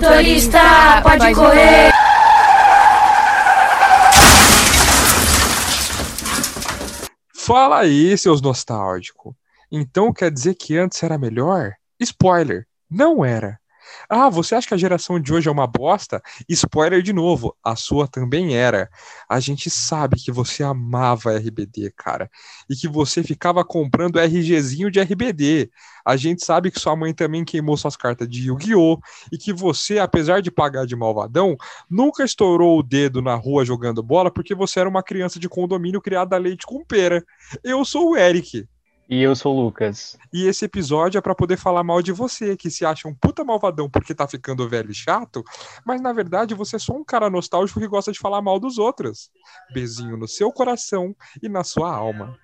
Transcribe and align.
Motorista, 0.00 0.60
pode 1.02 1.34
correr. 1.34 1.90
Fala 7.34 7.80
aí, 7.80 8.16
seus 8.16 8.40
nostálgicos. 8.40 9.34
Então 9.72 10.12
quer 10.12 10.30
dizer 10.30 10.54
que 10.54 10.78
antes 10.78 11.02
era 11.02 11.18
melhor? 11.18 11.72
Spoiler, 11.98 12.64
não 12.88 13.24
era. 13.24 13.58
Ah, 14.08 14.28
você 14.28 14.54
acha 14.54 14.68
que 14.68 14.74
a 14.74 14.78
geração 14.78 15.20
de 15.20 15.32
hoje 15.32 15.48
é 15.48 15.52
uma 15.52 15.66
bosta? 15.66 16.22
Spoiler 16.48 17.02
de 17.02 17.12
novo, 17.12 17.56
a 17.62 17.76
sua 17.76 18.06
também 18.08 18.54
era. 18.56 18.88
A 19.28 19.40
gente 19.40 19.70
sabe 19.70 20.16
que 20.16 20.32
você 20.32 20.62
amava 20.62 21.32
RBD, 21.32 21.92
cara, 21.96 22.30
e 22.68 22.74
que 22.74 22.88
você 22.88 23.22
ficava 23.22 23.64
comprando 23.64 24.18
RGzinho 24.18 24.90
de 24.90 25.00
RBD. 25.00 25.70
A 26.04 26.16
gente 26.16 26.44
sabe 26.44 26.70
que 26.70 26.80
sua 26.80 26.96
mãe 26.96 27.12
também 27.12 27.44
queimou 27.44 27.76
suas 27.76 27.96
cartas 27.96 28.28
de 28.28 28.48
Yu-Gi-Oh! 28.48 28.98
e 29.30 29.36
que 29.36 29.52
você, 29.52 29.98
apesar 29.98 30.40
de 30.40 30.50
pagar 30.50 30.86
de 30.86 30.96
malvadão, 30.96 31.56
nunca 31.90 32.24
estourou 32.24 32.78
o 32.78 32.82
dedo 32.82 33.20
na 33.20 33.34
rua 33.34 33.64
jogando 33.64 34.02
bola 34.02 34.30
porque 34.30 34.54
você 34.54 34.80
era 34.80 34.88
uma 34.88 35.02
criança 35.02 35.38
de 35.38 35.48
condomínio 35.48 36.00
criada 36.00 36.36
a 36.36 36.38
leite 36.38 36.66
com 36.66 36.84
pera. 36.84 37.22
Eu 37.62 37.84
sou 37.84 38.12
o 38.12 38.16
Eric. 38.16 38.66
E 39.08 39.22
eu 39.22 39.34
sou 39.34 39.56
o 39.56 39.62
Lucas. 39.62 40.18
E 40.30 40.46
esse 40.46 40.66
episódio 40.66 41.16
é 41.18 41.22
pra 41.22 41.34
poder 41.34 41.56
falar 41.56 41.82
mal 41.82 42.02
de 42.02 42.12
você, 42.12 42.54
que 42.54 42.70
se 42.70 42.84
acha 42.84 43.08
um 43.08 43.14
puta 43.14 43.42
malvadão 43.42 43.88
porque 43.88 44.14
tá 44.14 44.28
ficando 44.28 44.68
velho 44.68 44.90
e 44.90 44.94
chato, 44.94 45.42
mas 45.82 45.98
na 46.02 46.12
verdade 46.12 46.54
você 46.54 46.76
é 46.76 46.78
só 46.78 46.92
um 46.92 47.02
cara 47.02 47.30
nostálgico 47.30 47.80
que 47.80 47.88
gosta 47.88 48.12
de 48.12 48.18
falar 48.18 48.42
mal 48.42 48.60
dos 48.60 48.76
outros. 48.76 49.30
Beijinho 49.72 50.18
no 50.18 50.28
seu 50.28 50.52
coração 50.52 51.16
e 51.42 51.48
na 51.48 51.64
sua 51.64 51.90
alma. 51.90 52.38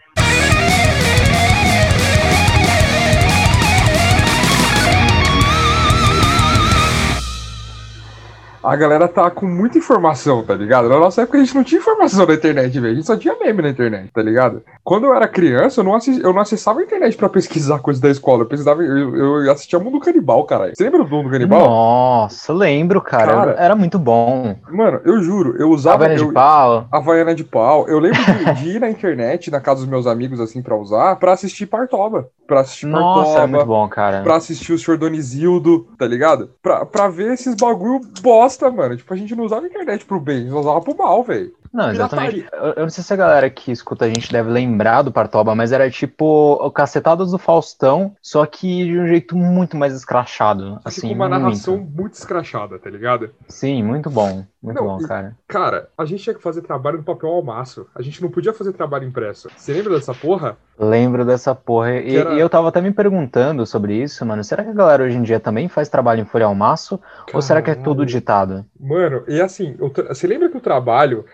A 8.64 8.76
galera 8.76 9.06
tá 9.08 9.30
com 9.30 9.46
muita 9.46 9.78
informação, 9.78 10.42
tá 10.42 10.54
ligado? 10.54 10.88
Na 10.88 10.98
nossa 10.98 11.22
época 11.22 11.38
a 11.38 11.40
gente 11.44 11.54
não 11.54 11.62
tinha 11.64 11.80
informação 11.80 12.26
na 12.26 12.34
internet, 12.34 12.72
velho. 12.80 12.92
A 12.92 12.96
gente 12.96 13.06
só 13.06 13.16
tinha 13.16 13.36
meme 13.38 13.62
na 13.62 13.68
internet, 13.68 14.10
tá 14.12 14.22
ligado? 14.22 14.62
Quando 14.82 15.04
eu 15.06 15.14
era 15.14 15.28
criança, 15.28 15.80
eu 15.80 15.84
não, 15.84 15.94
assis- 15.94 16.18
eu 16.22 16.32
não 16.32 16.40
acessava 16.40 16.80
a 16.80 16.82
internet 16.82 17.16
pra 17.16 17.28
pesquisar 17.28 17.78
coisas 17.80 18.00
da 18.00 18.08
escola. 18.10 18.42
Eu 18.42 18.46
pesquisava, 18.46 18.82
eu, 18.82 19.44
eu 19.44 19.52
assistia 19.52 19.78
Mundo 19.78 20.00
Canibal, 20.00 20.44
caralho. 20.44 20.72
Você 20.74 20.84
lembra 20.84 21.04
do 21.04 21.10
Mundo 21.10 21.30
Canibal? 21.30 21.60
Nossa, 21.68 22.52
lembro, 22.52 23.00
cara. 23.00 23.32
Cara. 23.34 23.50
Era 23.58 23.74
muito 23.76 23.98
bom. 23.98 24.56
Mano, 24.70 25.00
eu 25.04 25.22
juro, 25.22 25.56
eu 25.58 25.70
usava. 25.70 26.04
Havaiana 26.04 26.20
eu, 26.22 26.26
de 26.28 26.32
pau. 26.32 26.86
Havaiana 26.90 27.34
de 27.34 27.44
pau. 27.44 27.88
Eu 27.88 27.98
lembro 27.98 28.20
de, 28.22 28.54
de 28.62 28.68
ir 28.76 28.80
na 28.80 28.88
internet, 28.90 29.50
na 29.50 29.60
casa 29.60 29.80
dos 29.80 29.88
meus 29.88 30.06
amigos, 30.06 30.40
assim, 30.40 30.62
pra 30.62 30.76
usar, 30.76 31.16
pra 31.16 31.32
assistir 31.32 31.66
Partoba. 31.66 32.28
Pra 32.46 32.60
assistir 32.60 32.84
Nossa, 32.86 33.30
era 33.38 33.46
muito 33.46 33.52
Partoba. 33.60 33.64
bom, 33.64 33.88
cara. 33.88 34.22
Pra 34.22 34.36
assistir 34.36 34.72
o 34.74 34.78
Senhor 34.78 34.98
Donizildo, 34.98 35.86
tá 35.98 36.06
ligado? 36.06 36.50
Pra, 36.62 36.84
pra 36.84 37.08
ver 37.08 37.32
esses 37.32 37.54
bagulho 37.54 38.00
bosta, 38.22 38.53
mano. 38.70 38.96
Tipo, 38.96 39.12
a 39.12 39.16
gente 39.16 39.34
não 39.34 39.44
usava 39.44 39.66
a 39.66 39.68
internet 39.68 40.04
pro 40.04 40.20
bem, 40.20 40.44
nós 40.46 40.60
usava 40.60 40.80
pro 40.80 40.96
mal, 40.96 41.22
velho. 41.22 41.54
Não, 41.74 41.90
exatamente. 41.90 42.46
Eu, 42.52 42.66
eu 42.74 42.82
não 42.82 42.88
sei 42.88 43.02
se 43.02 43.12
a 43.12 43.16
galera 43.16 43.50
que 43.50 43.72
escuta 43.72 44.04
a 44.04 44.08
gente 44.08 44.30
deve 44.30 44.48
lembrar 44.48 45.02
do 45.02 45.10
Partoba, 45.10 45.56
mas 45.56 45.72
era 45.72 45.90
tipo 45.90 46.24
o 46.24 46.70
Cacetadas 46.70 47.32
do 47.32 47.38
Faustão, 47.38 48.14
só 48.22 48.46
que 48.46 48.84
de 48.84 48.96
um 48.96 49.08
jeito 49.08 49.36
muito 49.36 49.76
mais 49.76 49.92
escrachado. 49.92 50.80
Assim, 50.84 51.08
com 51.08 51.14
uma 51.14 51.28
muito. 51.28 51.42
narração 51.42 51.76
muito 51.78 52.14
escrachada, 52.14 52.78
tá 52.78 52.88
ligado? 52.88 53.30
Sim, 53.48 53.82
muito 53.82 54.08
bom. 54.08 54.44
Muito 54.62 54.78
Não, 54.82 54.86
bom, 54.86 55.00
e- 55.02 55.06
cara. 55.08 55.36
Cara, 55.46 55.88
a 55.98 56.04
gente 56.06 56.22
tinha 56.22 56.34
que 56.34 56.40
fazer 56.40 56.62
trabalho 56.62 56.98
no 56.98 57.04
papel 57.04 57.28
ao 57.28 57.42
maço. 57.42 57.86
A 57.94 58.00
gente 58.00 58.22
não 58.22 58.30
podia 58.30 58.52
fazer 58.54 58.72
trabalho 58.72 59.06
impresso. 59.06 59.48
Você 59.56 59.72
lembra 59.74 59.94
dessa 59.94 60.14
porra? 60.14 60.56
Lembro 60.78 61.24
dessa 61.24 61.54
porra. 61.54 61.96
E, 61.96 62.16
era- 62.16 62.32
e 62.34 62.40
eu 62.40 62.48
tava 62.48 62.68
até 62.68 62.80
me 62.80 62.90
perguntando 62.92 63.66
sobre 63.66 63.94
isso, 64.02 64.24
mano. 64.24 64.42
Será 64.42 64.64
que 64.64 64.70
a 64.70 64.74
galera 64.74 65.04
hoje 65.04 65.16
em 65.16 65.22
dia 65.22 65.38
também 65.38 65.68
faz 65.68 65.88
trabalho 65.88 66.22
em 66.22 66.24
folha 66.24 66.46
ao 66.46 66.54
maço? 66.54 66.98
Ou 67.34 67.42
será 67.42 67.60
que 67.60 67.70
é 67.70 67.74
tudo 67.74 67.96
Caralho. 67.98 68.06
ditado? 68.06 68.66
Mano, 68.80 69.22
e 69.28 69.40
assim, 69.40 69.74
tra- 69.92 70.14
você 70.14 70.26
lembra 70.26 70.48
que 70.48 70.56
o 70.56 70.60
trabalho, 70.60 71.24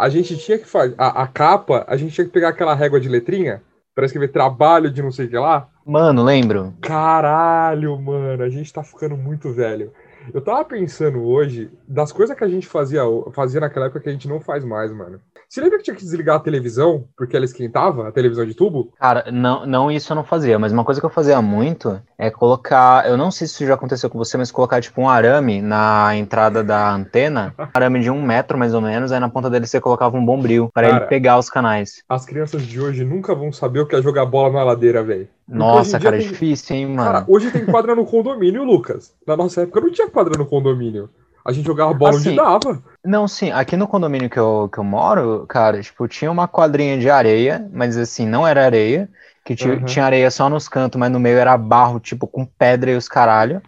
a 0.00 0.08
gente 0.08 0.36
tinha 0.38 0.58
que 0.58 0.66
fazer. 0.66 0.94
A, 0.96 1.22
a 1.22 1.26
capa, 1.26 1.84
a 1.86 1.96
gente 1.96 2.14
tinha 2.14 2.24
que 2.24 2.32
pegar 2.32 2.48
aquela 2.48 2.74
régua 2.74 2.98
de 2.98 3.08
letrinha 3.08 3.62
pra 3.94 4.06
escrever 4.06 4.28
trabalho 4.28 4.90
de 4.90 5.02
não 5.02 5.12
sei 5.12 5.26
o 5.26 5.28
que 5.28 5.36
lá? 5.36 5.68
Mano, 5.84 6.22
lembro. 6.22 6.72
Caralho, 6.80 8.00
mano, 8.00 8.42
a 8.42 8.48
gente 8.48 8.72
tá 8.72 8.82
ficando 8.82 9.16
muito 9.16 9.52
velho. 9.52 9.92
Eu 10.32 10.40
tava 10.40 10.64
pensando 10.64 11.22
hoje 11.22 11.70
das 11.88 12.12
coisas 12.12 12.36
que 12.36 12.44
a 12.44 12.48
gente 12.48 12.66
fazia, 12.66 13.02
fazia 13.32 13.60
naquela 13.60 13.86
época 13.86 14.00
que 14.00 14.08
a 14.08 14.12
gente 14.12 14.28
não 14.28 14.40
faz 14.40 14.64
mais, 14.64 14.92
mano. 14.92 15.20
Você 15.48 15.60
lembra 15.60 15.78
que 15.78 15.84
tinha 15.84 15.96
que 15.96 16.02
desligar 16.02 16.36
a 16.36 16.40
televisão 16.40 17.08
porque 17.16 17.34
ela 17.34 17.44
esquentava, 17.44 18.06
a 18.06 18.12
televisão 18.12 18.46
de 18.46 18.54
tubo? 18.54 18.92
Cara, 18.98 19.30
não, 19.32 19.66
não 19.66 19.90
isso 19.90 20.12
eu 20.12 20.14
não 20.14 20.22
fazia, 20.22 20.58
mas 20.58 20.72
uma 20.72 20.84
coisa 20.84 21.00
que 21.00 21.06
eu 21.06 21.10
fazia 21.10 21.42
muito 21.42 22.00
é 22.16 22.30
colocar, 22.30 23.08
eu 23.08 23.16
não 23.16 23.30
sei 23.30 23.46
se 23.46 23.54
isso 23.54 23.66
já 23.66 23.74
aconteceu 23.74 24.08
com 24.08 24.18
você, 24.18 24.36
mas 24.36 24.52
colocar 24.52 24.80
tipo 24.80 25.00
um 25.00 25.08
arame 25.08 25.60
na 25.60 26.14
entrada 26.16 26.62
da 26.62 26.92
antena, 26.92 27.52
um 27.58 27.66
arame 27.74 28.00
de 28.00 28.10
um 28.10 28.22
metro 28.22 28.56
mais 28.56 28.74
ou 28.74 28.80
menos, 28.80 29.10
aí 29.10 29.18
na 29.18 29.28
ponta 29.28 29.50
dele 29.50 29.66
você 29.66 29.80
colocava 29.80 30.16
um 30.16 30.24
bombril 30.24 30.70
para 30.72 30.88
ele 30.88 31.00
pegar 31.06 31.38
os 31.38 31.50
canais. 31.50 32.02
As 32.08 32.24
crianças 32.24 32.62
de 32.62 32.80
hoje 32.80 33.04
nunca 33.04 33.34
vão 33.34 33.52
saber 33.52 33.80
o 33.80 33.86
que 33.86 33.96
é 33.96 34.02
jogar 34.02 34.26
bola 34.26 34.52
na 34.52 34.62
ladeira, 34.62 35.02
velho. 35.02 35.28
Nossa, 35.50 35.98
cara, 35.98 36.16
é 36.16 36.18
tem- 36.18 36.30
difícil, 36.30 36.76
hein, 36.76 36.86
mano. 36.86 37.12
Cara, 37.12 37.24
hoje 37.28 37.50
tem 37.50 37.64
quadra 37.66 37.94
no 37.94 38.04
condomínio, 38.06 38.64
Lucas. 38.64 39.14
Na 39.26 39.36
nossa 39.36 39.62
época 39.62 39.80
não 39.80 39.90
tinha 39.90 40.08
quadra 40.08 40.36
no 40.38 40.46
condomínio. 40.46 41.10
A 41.44 41.52
gente 41.52 41.66
jogava 41.66 41.92
bola 41.94 42.16
onde 42.16 42.28
Assim, 42.28 42.36
dava. 42.36 42.82
Não, 43.04 43.26
sim, 43.26 43.50
aqui 43.50 43.76
no 43.76 43.88
condomínio 43.88 44.28
que 44.28 44.38
eu, 44.38 44.68
que 44.72 44.78
eu 44.78 44.84
moro, 44.84 45.46
cara, 45.48 45.80
tipo, 45.82 46.06
tinha 46.06 46.30
uma 46.30 46.46
quadrinha 46.46 46.98
de 46.98 47.08
areia, 47.08 47.66
mas 47.72 47.96
assim, 47.96 48.26
não 48.26 48.46
era 48.46 48.64
areia, 48.64 49.08
que 49.44 49.56
ti- 49.56 49.68
Uhum. 49.68 49.84
tinha 49.84 50.04
areia 50.04 50.30
só 50.30 50.48
nos 50.50 50.68
cantos, 50.68 50.98
mas 51.00 51.10
no 51.10 51.18
meio 51.18 51.38
era 51.38 51.56
barro, 51.56 51.98
tipo, 51.98 52.26
com 52.26 52.44
pedra 52.44 52.90
e 52.90 52.96
os 52.96 53.08
caralho. 53.08 53.62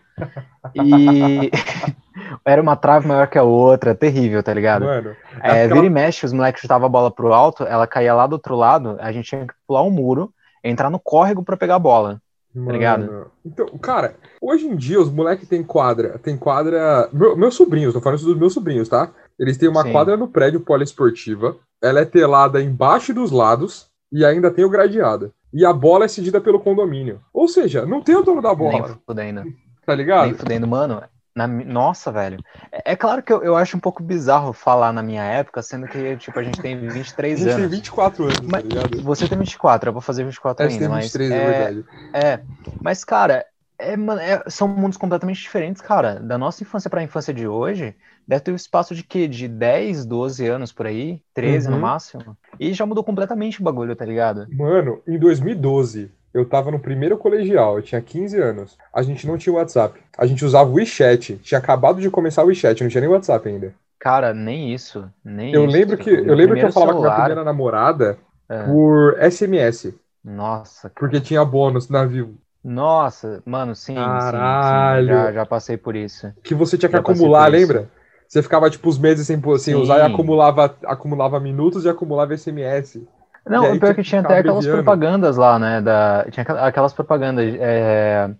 E 0.75 1.51
era 2.45 2.61
uma 2.63 2.77
trave 2.77 3.07
maior 3.09 3.27
que 3.29 3.39
a 3.39 3.43
outra, 3.43 3.95
terrível, 3.95 4.43
tá 4.43 4.53
ligado? 4.55 4.85
Mano, 4.85 5.17
É, 5.43 5.65
aquela- 5.65 5.75
vira 5.75 5.87
e 5.87 5.91
mexe, 5.91 6.27
os 6.27 6.33
moleques 6.33 6.61
chutavam 6.63 6.87
a 6.87 6.91
bola 6.91 7.11
pro 7.11 7.33
alto, 7.33 7.65
ela 7.65 7.87
caía 7.87 8.15
lá 8.15 8.27
do 8.27 8.35
outro 8.35 8.55
lado, 8.55 8.97
a 9.01 9.11
gente 9.13 9.29
tinha 9.29 9.47
que 9.47 9.55
pular 9.67 9.83
um 9.83 9.91
muro, 9.91 10.33
entrar 10.63 10.91
no 10.91 10.99
córrego 10.99 11.43
pra 11.43 11.57
pegar 11.57 11.77
a 11.77 11.79
bola. 11.79 12.21
mano. 12.55 12.71
ligado? 12.73 13.31
Então, 13.45 13.67
cara, 13.79 14.15
hoje 14.41 14.67
em 14.67 14.77
dia 14.77 15.01
os 15.01 15.11
moleques 15.11 15.49
têm 15.49 15.63
quadra. 15.63 16.19
Tem 16.19 16.37
quadra. 16.37 17.09
Meu- 17.13 17.37
meus 17.37 17.55
sobrinhos, 17.55 17.95
tô 17.95 18.01
falando 18.01 18.19
isso 18.19 18.29
dos 18.29 18.37
meus 18.39 18.53
sobrinhos, 18.53 18.89
tá? 18.89 19.11
Eles 19.39 19.57
têm 19.57 19.69
uma 19.69 19.83
Sim. 19.85 19.93
quadra 19.93 20.17
no 20.17 20.29
prédio 20.29 20.61
poliesportiva. 20.61 21.57
Ela 21.83 22.01
é 22.01 22.05
telada 22.05 22.61
embaixo 22.63 23.13
dos 23.15 23.31
lados. 23.31 23.91
E 24.15 24.27
ainda 24.27 24.51
tem 24.51 24.63
o 24.63 24.69
gradeado. 24.69 25.33
E 25.55 25.65
a 25.65 25.73
bola 25.73 26.05
é 26.05 26.09
cedida 26.09 26.39
pelo 26.39 26.61
condomínio. 26.61 27.21
Ou 27.33 27.49
seja, 27.49 27.87
não 27.87 28.03
tem 28.03 28.15
o 28.15 28.23
dono 28.23 28.43
da 28.43 28.51
Nem 28.51 28.59
bola, 28.59 28.99
fudendo. 29.07 29.43
tá 29.87 29.95
ligado? 29.95 30.27
Nem 30.27 30.35
fudendo, 30.35 30.69
mano. 30.69 31.03
Na 31.35 31.47
nossa, 31.47 32.11
velho. 32.13 32.43
É, 32.73 32.93
é 32.93 32.97
claro 32.97 33.23
que 33.23 33.33
eu, 33.33 33.43
eu 33.43 33.57
acho 33.57 33.77
um 33.77 33.81
pouco 33.81 34.03
bizarro 34.03 34.53
falar 34.53 34.93
na 34.93 35.03
minha 35.03 35.23
época, 35.25 35.63
sendo 35.63 35.89
que, 35.89 36.17
tipo, 36.17 36.39
a 36.39 36.43
gente 36.43 36.61
tem 36.61 36.79
A 37.35 37.37
23 37.37 37.47
gente 37.47 37.55
tem 37.55 37.67
anos. 37.67 37.69
24 37.69 38.25
anos, 38.25 38.53
Mas 38.53 38.63
tá 38.63 38.63
ligado? 38.63 39.05
Você 39.05 39.29
tem 39.29 39.39
24, 39.39 39.89
eu 39.91 39.93
vou 39.93 40.03
fazer 40.03 40.25
24 40.25 40.65
É, 40.65 40.71
você 40.71 40.87
ainda, 40.87 40.89
mas 40.89 41.19
23, 41.19 41.35
é, 41.35 41.41
é, 41.41 41.43
verdade. 41.43 41.87
é, 42.15 42.45
mas 42.81 43.05
cara, 43.05 43.47
é, 43.79 43.95
é- 43.95 44.51
são 44.51 44.69
mundos 44.69 44.97
completamente 44.99 45.41
diferentes, 45.43 45.83
cara. 45.83 46.21
Da 46.21 46.39
nossa 46.39 46.63
infância 46.63 46.91
pra 46.91 47.03
infância 47.03 47.33
de 47.35 47.47
hoje, 47.49 47.97
deve 48.27 48.43
ter 48.43 48.53
um 48.53 48.57
espaço 48.57 48.95
de 48.95 49.03
quê? 49.05 49.29
De 49.29 49.49
10, 49.49 50.05
12 50.07 50.47
anos 50.47 50.73
por 50.73 50.87
aí, 50.87 51.23
13 51.35 51.71
no 51.71 51.79
Uhum. 51.79 51.81
máximo. 51.81 52.37
E 52.59 52.73
já 52.75 52.87
mudou 52.87 53.05
completamente 53.05 53.61
o 53.61 53.65
bagulho, 53.65 53.97
tá 53.97 54.05
ligado? 54.05 54.51
Mano, 54.51 55.03
em 55.07 55.19
2012, 55.19 56.13
eu 56.35 56.45
tava 56.45 56.71
no 56.71 56.79
primeiro 56.79 57.17
colegial, 57.19 57.77
eu 57.77 57.83
tinha 57.83 58.01
15 58.01 58.39
anos. 58.41 58.77
A 58.93 59.03
gente 59.03 59.27
não 59.27 59.37
tinha 59.37 59.55
WhatsApp. 59.55 60.01
A 60.17 60.27
gente 60.27 60.45
usava 60.45 60.71
o 60.71 60.75
WeChat. 60.75 61.37
Tinha 61.43 61.59
acabado 61.59 62.01
de 62.01 62.09
começar 62.11 62.43
o 62.43 62.47
WeChat, 62.47 62.83
não 62.83 62.91
tinha 62.91 63.01
nem 63.01 63.11
WhatsApp 63.11 63.49
ainda. 63.49 63.75
Cara, 63.99 64.35
nem 64.35 64.73
isso, 64.75 65.09
nem 65.25 65.53
Eu 65.53 65.65
isso. 65.67 65.73
lembro 65.77 65.97
que 65.97 66.11
eu 66.11 66.35
lembro 66.35 66.57
que 66.57 66.65
eu 66.65 66.73
falava 66.73 66.93
com 66.93 66.99
a 66.99 67.01
minha 67.03 67.11
celular- 67.11 67.25
primeira 67.27 67.45
namorada 67.45 68.19
É. 68.49 68.65
por 68.65 69.17
SMS, 69.21 69.95
Nossa, 70.25 70.89
cara. 70.91 70.95
porque 70.99 71.21
tinha 71.21 71.45
bônus 71.45 71.89
na 71.89 72.05
Vivo, 72.05 72.35
Nossa, 72.65 73.43
mano, 73.45 73.75
sim, 73.75 73.95
sim, 73.95 74.01
sim, 74.01 74.05
Caralho. 74.05 75.07
já, 75.07 75.33
já 75.33 75.47
passei 75.47 75.77
por 75.77 75.95
isso. 75.97 76.33
que 76.43 76.55
você 76.55 76.77
tinha 76.79 76.89
que 76.89 76.97
Já 76.97 77.01
acumular, 77.01 77.47
lembra? 77.51 77.89
Você 78.29 78.43
ficava 78.43 78.71
tipo 78.71 78.89
os 78.89 78.99
meses 78.99 79.27
sem, 79.27 79.41
sem 79.59 79.75
Sim. 79.75 79.75
usar 79.75 79.99
e 79.99 80.03
acumulava, 80.03 80.75
acumulava 80.87 81.39
minutos 81.39 81.85
e 81.85 81.89
acumulava 81.89 82.33
SMS. 82.35 83.03
Não, 83.47 83.75
E 83.75 83.77
o 83.77 83.81
pior 83.81 83.91
é 83.91 83.95
que 83.95 84.03
tinha 84.03 84.21
até 84.21 84.39
aquelas 84.39 84.67
propagandas 84.67 85.37
lá, 85.37 85.59
né? 85.59 85.81
Da, 85.81 86.25
tinha 86.31 86.43
aquela- 86.43 86.67
aquelas 86.67 86.93
propagandas. 86.93 87.55
É, 87.59 88.31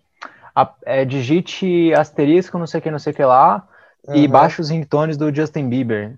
a- 0.55 0.75
é, 0.85 1.05
digite 1.05 1.93
asterisco, 1.95 2.59
não 2.59 2.67
sei 2.67 2.79
o 2.81 2.83
que, 2.83 2.91
não 2.91 2.99
sei 2.99 3.13
o 3.13 3.17
que 3.17 3.25
lá, 3.25 3.67
e 4.15 4.21
Aham. 4.25 4.29
baixa 4.31 4.63
os 4.63 4.71
ringtones 4.71 5.17
do 5.17 5.35
Justin 5.35 5.69
Bieber. 5.69 6.15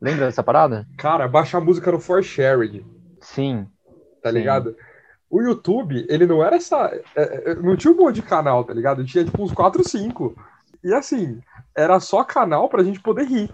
Lembra 0.00 0.26
dessa 0.26 0.42
parada? 0.42 0.86
Cara, 0.96 1.26
baixa 1.28 1.58
a 1.58 1.60
música 1.60 1.90
no 1.92 1.98
For 1.98 2.22
Sharing. 2.22 2.84
Sim. 3.20 3.66
tá 4.22 4.30
Sim. 4.30 4.36
ligado? 4.38 4.76
O 5.30 5.42
YouTube, 5.42 6.06
ele 6.08 6.26
não 6.26 6.42
era 6.42 6.56
essa. 6.56 6.90
é, 7.16 7.50
é, 7.50 7.54
Não 7.56 7.76
tinha 7.76 7.92
um 7.92 7.96
monte 7.96 8.16
de 8.16 8.22
canal, 8.22 8.64
tá 8.64 8.72
ligado? 8.72 9.04
Tinha 9.04 9.24
tipo 9.24 9.42
uns 9.42 9.52
4, 9.52 9.86
5. 9.86 10.34
E 10.82 10.94
assim, 10.94 11.40
era 11.76 12.00
só 12.00 12.24
canal 12.24 12.68
pra 12.68 12.82
gente 12.82 13.00
poder 13.00 13.24
rir. 13.26 13.50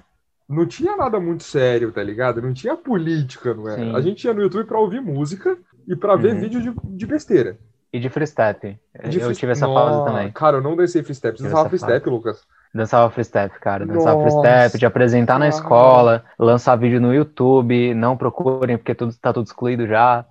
Não 0.48 0.66
tinha 0.66 0.96
nada 0.96 1.18
muito 1.18 1.42
sério, 1.42 1.90
tá 1.90 2.02
ligado? 2.02 2.42
Não 2.42 2.52
tinha 2.52 2.76
política, 2.76 3.54
não 3.54 3.68
era? 3.68 3.78
Sim. 3.80 3.94
A 3.96 4.00
gente 4.00 4.24
ia 4.24 4.34
no 4.34 4.42
YouTube 4.42 4.66
pra 4.66 4.78
ouvir 4.78 5.00
música 5.00 5.56
e 5.88 5.96
pra 5.96 6.16
ver 6.16 6.34
Uhum. 6.34 6.40
vídeo 6.40 6.60
de, 6.62 6.74
de 6.96 7.06
besteira. 7.06 7.56
E 7.92 7.98
de 8.00 8.08
free 8.08 8.26
step. 8.26 8.78
De 9.08 9.18
eu 9.20 9.26
free- 9.26 9.36
tive 9.36 9.52
essa 9.52 9.66
Nossa, 9.66 9.90
fase 9.92 10.04
também. 10.04 10.32
Cara, 10.32 10.56
eu 10.56 10.62
não 10.62 10.76
dancei 10.76 11.02
free 11.02 11.14
step. 11.14 11.38
Você 11.38 11.44
dançava 11.44 11.60
essa 11.62 11.68
free 11.70 11.78
step, 11.78 12.10
Lucas? 12.10 12.42
Dançava 12.74 13.08
free 13.10 13.24
step, 13.24 13.60
cara. 13.60 13.86
Dançava 13.86 14.20
free 14.20 14.32
step, 14.32 14.78
de 14.78 14.84
apresentar 14.86 15.38
na 15.38 15.48
escola, 15.48 16.24
lançar 16.38 16.74
vídeo 16.76 17.00
no 17.00 17.14
YouTube. 17.14 17.94
Não 17.94 18.16
procurem, 18.16 18.76
porque 18.76 18.94
tudo 18.96 19.14
tá 19.20 19.32
tudo 19.32 19.46
excluído 19.46 19.86
já. 19.86 20.24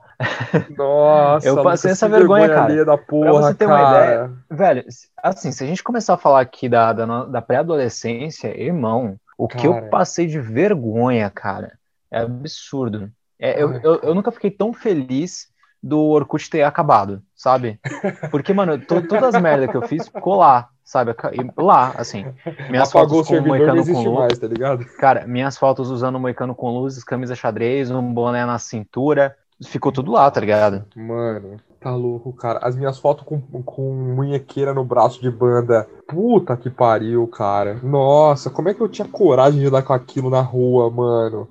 Nossa, 0.78 1.48
eu 1.48 1.64
passei 1.64 1.92
essa 1.92 2.08
vergonha, 2.08 2.48
cara. 2.50 2.86
Da 2.86 2.98
porra, 2.98 3.32
pra 3.32 3.42
você 3.42 3.54
ter 3.54 3.66
cara. 3.68 3.82
uma 3.82 3.98
ideia, 3.98 4.32
velho, 4.50 4.86
assim, 5.22 5.52
se 5.52 5.64
a 5.64 5.68
gente 5.68 5.84
começar 5.84 6.14
a 6.14 6.18
falar 6.18 6.42
aqui 6.42 6.68
da, 6.70 6.94
da, 6.94 7.26
da 7.26 7.42
pré-adolescência, 7.42 8.48
irmão, 8.62 9.18
o 9.38 9.48
cara. 9.48 9.62
que 9.62 9.68
eu 9.68 9.90
passei 9.90 10.28
de 10.28 10.40
vergonha, 10.40 11.30
cara, 11.30 11.78
é 12.12 12.20
absurdo. 12.20 13.12
É, 13.40 13.62
eu, 13.62 13.74
eu, 13.74 13.96
eu, 14.02 14.16
nunca 14.16 14.32
fiquei 14.32 14.52
tão 14.52 14.72
feliz 14.72 15.48
do 15.82 16.00
Orkut 16.00 16.50
ter 16.50 16.64
acabado, 16.64 17.22
sabe? 17.36 17.80
Porque, 18.32 18.54
mano, 18.54 18.78
to, 18.80 19.06
todas 19.06 19.36
as 19.36 19.42
merdas 19.42 19.70
que 19.70 19.76
eu 19.76 19.86
fiz 19.88 20.08
ficou 20.08 20.36
lá, 20.36 20.70
sabe? 20.84 21.14
Lá, 21.58 21.94
assim. 21.98 22.26
Minhas 22.70 22.90
Apagou 22.90 23.24
fotos 23.24 23.28
com 23.28 23.44
o 23.44 23.48
moicano 23.48 23.86
com 23.86 24.02
luz. 24.02 24.20
Mais, 24.20 24.40
tá 24.40 24.48
ligado? 24.48 24.86
Cara, 24.98 25.28
minhas 25.28 25.58
fotos 25.58 25.90
usando 25.90 26.20
moicano 26.20 26.56
com 26.56 26.70
luzes, 26.70 27.04
camisa 27.04 27.36
xadrez, 27.36 27.92
um 27.92 28.14
boné 28.14 28.46
na 28.46 28.58
cintura, 28.60 29.36
ficou 29.66 29.92
tudo 29.92 30.12
lá, 30.12 30.30
tá 30.32 30.40
ligado? 30.40 30.86
Mano, 30.96 31.58
tá 31.84 31.96
louco, 31.96 32.32
cara. 32.34 32.60
As 32.64 32.76
minhas 32.76 32.98
fotos 32.98 33.26
com, 33.26 33.40
com 33.64 33.94
munhequeira 33.94 34.74
no 34.74 34.86
braço 34.86 35.22
de 35.22 35.30
banda. 35.30 35.88
Puta 36.08 36.56
que 36.56 36.70
pariu, 36.70 37.28
cara. 37.28 37.80
Nossa, 37.84 38.50
como 38.50 38.70
é 38.70 38.74
que 38.74 38.82
eu 38.82 38.88
tinha 38.88 39.08
coragem 39.08 39.60
de 39.60 39.68
andar 39.68 39.84
com 39.84 39.94
aquilo 39.94 40.30
na 40.30 40.42
rua, 40.42 40.90
mano? 40.90 41.50